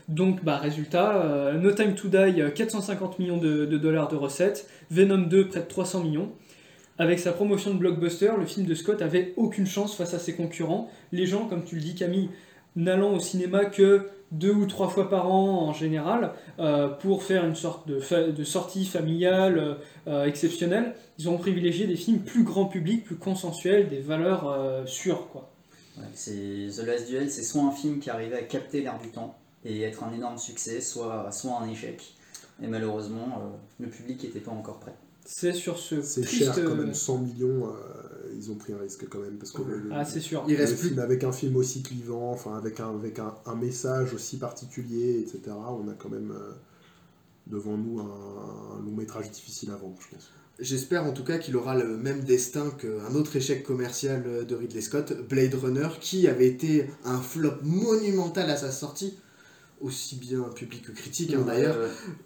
Donc, 0.08 0.44
bah, 0.44 0.58
résultat, 0.58 1.24
euh, 1.24 1.54
No 1.54 1.72
Time 1.72 1.94
to 1.94 2.08
Die, 2.08 2.42
euh, 2.42 2.50
450 2.50 3.20
millions 3.20 3.38
de, 3.38 3.66
de 3.66 3.78
dollars 3.78 4.08
de 4.08 4.16
recettes, 4.16 4.68
Venom 4.90 5.20
2, 5.20 5.48
près 5.48 5.60
de 5.60 5.68
300 5.68 6.04
millions. 6.04 6.32
Avec 7.00 7.20
sa 7.20 7.32
promotion 7.32 7.74
de 7.74 7.80
blockbuster, 7.80 8.34
le 8.38 8.46
film 8.46 8.66
de 8.66 8.76
Scott 8.76 9.02
avait 9.02 9.34
aucune 9.38 9.66
chance 9.66 9.96
face 9.96 10.14
à 10.14 10.20
ses 10.20 10.36
concurrents. 10.36 10.92
Les 11.14 11.26
gens, 11.26 11.46
comme 11.46 11.64
tu 11.64 11.76
le 11.76 11.82
dis 11.82 11.96
Camille, 11.96 12.30
n'allant 12.76 13.14
au 13.14 13.20
cinéma 13.20 13.64
que 13.66 14.10
deux 14.34 14.52
ou 14.52 14.66
trois 14.66 14.90
fois 14.90 15.10
par 15.10 15.32
an 15.32 15.70
en 15.70 15.74
général, 15.74 16.34
euh, 16.60 16.90
pour 16.90 17.24
faire 17.24 17.46
une 17.46 17.56
sorte 17.56 17.88
de, 17.88 18.44
sortie 18.44 18.86
familiale 18.86 19.78
euh, 20.08 20.26
exceptionnelle, 20.26 20.94
ils 21.18 21.30
ont 21.30 21.38
privilégié 21.38 21.88
des 21.88 21.96
films 21.96 22.20
plus 22.20 22.44
grand 22.44 22.66
public, 22.66 23.06
plus 23.06 23.16
consensuels, 23.16 23.88
des 23.88 24.02
valeurs 24.02 24.50
euh, 24.50 24.86
sûres. 24.86 25.30
Quoi. 25.30 25.50
Ouais, 25.98 26.04
The 26.14 26.86
Last 26.86 27.08
Duel, 27.08 27.32
c'est 27.32 27.44
soit 27.44 27.64
un 27.64 27.72
film 27.72 28.00
qui 28.00 28.10
arrivait 28.10 28.38
à 28.38 28.44
capter 28.44 28.82
l'air 28.82 29.00
du 29.02 29.08
temps 29.08 29.38
et 29.64 29.84
être 29.84 30.04
un 30.04 30.14
énorme 30.14 30.38
succès, 30.38 30.82
soit, 30.82 31.32
soit 31.32 31.60
un 31.62 31.70
échec. 31.70 32.14
Et 32.62 32.68
malheureusement, 32.68 33.42
le 33.80 33.88
public 33.88 34.22
n'était 34.22 34.42
pas 34.42 34.52
encore 34.52 34.80
prêt. 34.82 34.94
C'est 35.32 35.54
sur 35.54 35.78
ce 35.78 36.02
C'est 36.02 36.22
triste... 36.22 36.44
cher 36.44 36.56
quand 36.56 36.72
euh, 36.72 36.86
même, 36.86 36.94
100 36.96 37.20
millions, 37.20 37.68
euh, 37.68 38.34
ils 38.36 38.50
ont 38.50 38.56
pris 38.56 38.74
un 38.74 38.80
risque 38.80 39.08
quand 39.08 39.20
même, 39.20 39.38
parce 39.38 39.52
que 39.52 39.62
le, 39.62 39.84
Ah, 39.92 40.04
c'est 40.04 40.22
sûr. 40.22 40.44
Il 40.48 40.56
reste 40.56 40.80
plus 40.80 40.88
film, 40.88 41.00
avec 41.00 41.24
un 41.24 41.32
film 41.32 41.56
aussi 41.56 41.84
clivant, 41.84 42.32
enfin 42.32 42.58
avec 42.58 42.80
un, 42.80 42.90
avec 42.90 43.20
un, 43.20 43.36
un 43.46 43.56
message 43.56 44.16
aussi 44.16 44.38
particulier, 44.38 45.20
etc., 45.20 45.56
on 45.56 45.88
a 45.88 45.94
quand 45.94 46.10
même 46.10 46.32
euh, 46.32 46.54
devant 47.46 47.78
nous 47.78 48.00
un, 48.00 48.80
un 48.80 48.84
long 48.84 48.92
métrage 48.92 49.30
difficile 49.30 49.70
à 49.70 49.76
vendre, 49.76 49.98
je 50.00 50.16
pense. 50.16 50.32
J'espère 50.58 51.06
en 51.06 51.14
tout 51.14 51.24
cas 51.24 51.38
qu'il 51.38 51.56
aura 51.56 51.76
le 51.76 51.96
même 51.96 52.24
destin 52.24 52.72
qu'un 52.72 53.14
autre 53.14 53.36
échec 53.36 53.64
commercial 53.64 54.46
de 54.48 54.56
Ridley 54.56 54.82
Scott, 54.82 55.14
Blade 55.30 55.54
Runner, 55.54 55.90
qui 56.02 56.28
avait 56.28 56.48
été 56.48 56.90
un 57.06 57.22
flop 57.22 57.62
monumental 57.62 58.50
à 58.50 58.58
sa 58.58 58.72
sortie, 58.72 59.14
aussi 59.82 60.16
bien 60.16 60.42
public 60.56 60.84
que 60.84 60.92
critique 60.92 61.34
hein, 61.34 61.44
d'ailleurs. 61.48 61.78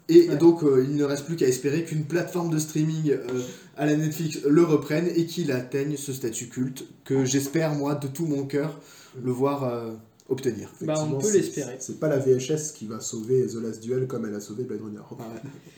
Et 0.08 0.28
Ouais. 0.28 0.36
donc 0.36 0.62
euh, 0.64 0.84
il 0.88 0.96
ne 0.96 1.04
reste 1.04 1.24
plus 1.26 1.36
qu'à 1.36 1.46
espérer 1.46 1.84
qu'une 1.84 2.04
plateforme 2.04 2.50
de 2.50 2.58
streaming 2.58 3.10
euh, 3.12 3.42
à 3.76 3.86
la 3.86 3.96
Netflix 3.96 4.40
le 4.48 4.64
reprenne 4.64 5.06
et 5.14 5.26
qu'il 5.26 5.52
atteigne 5.52 5.96
ce 5.96 6.12
statut 6.12 6.48
culte 6.48 6.84
que 7.04 7.24
j'espère 7.24 7.74
moi 7.74 7.94
de 7.94 8.06
tout 8.08 8.26
mon 8.26 8.44
cœur 8.44 8.80
le 9.22 9.30
voir 9.30 9.64
euh, 9.64 9.92
obtenir. 10.28 10.68
Bah, 10.80 10.94
on 11.06 11.18
peut 11.18 11.30
l'espérer. 11.32 11.76
C'est 11.80 12.00
pas 12.00 12.08
la 12.08 12.18
VHS 12.18 12.72
qui 12.74 12.86
va 12.86 12.98
sauver 12.98 13.46
The 13.46 13.62
Last 13.62 13.82
Duel 13.82 14.06
comme 14.06 14.24
elle 14.26 14.34
a 14.34 14.40
sauvé 14.40 14.64
Blade 14.64 14.80
Runner. 14.82 14.98
Ah 15.12 15.14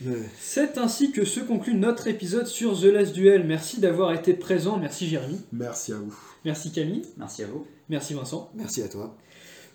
ouais. 0.06 0.10
Ouais. 0.12 0.22
C'est 0.40 0.78
ainsi 0.78 1.10
que 1.12 1.24
se 1.24 1.40
conclut 1.40 1.74
notre 1.74 2.06
épisode 2.06 2.46
sur 2.46 2.78
The 2.80 2.84
Last 2.84 3.12
Duel. 3.12 3.44
Merci 3.46 3.80
d'avoir 3.80 4.12
été 4.14 4.32
présent. 4.34 4.78
Merci 4.78 5.08
Jérémy. 5.08 5.40
Merci 5.52 5.92
à 5.92 5.96
vous. 5.96 6.14
Merci 6.44 6.70
Camille. 6.70 7.02
merci 7.18 7.42
à 7.42 7.48
vous. 7.48 7.66
Merci 7.88 8.14
Vincent. 8.14 8.50
Merci 8.54 8.82
à 8.82 8.88
toi. 8.88 9.16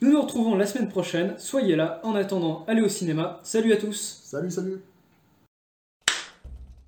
Nous 0.04 0.12
nous 0.12 0.22
retrouvons 0.22 0.56
la 0.56 0.66
semaine 0.66 0.90
prochaine. 0.90 1.36
Soyez 1.38 1.76
là. 1.76 2.02
En 2.04 2.16
attendant, 2.16 2.66
allez 2.68 2.82
au 2.82 2.90
cinéma. 2.90 3.40
Salut 3.44 3.72
à 3.72 3.78
tous. 3.78 4.22
Salut, 4.24 4.50
salut 4.50 4.82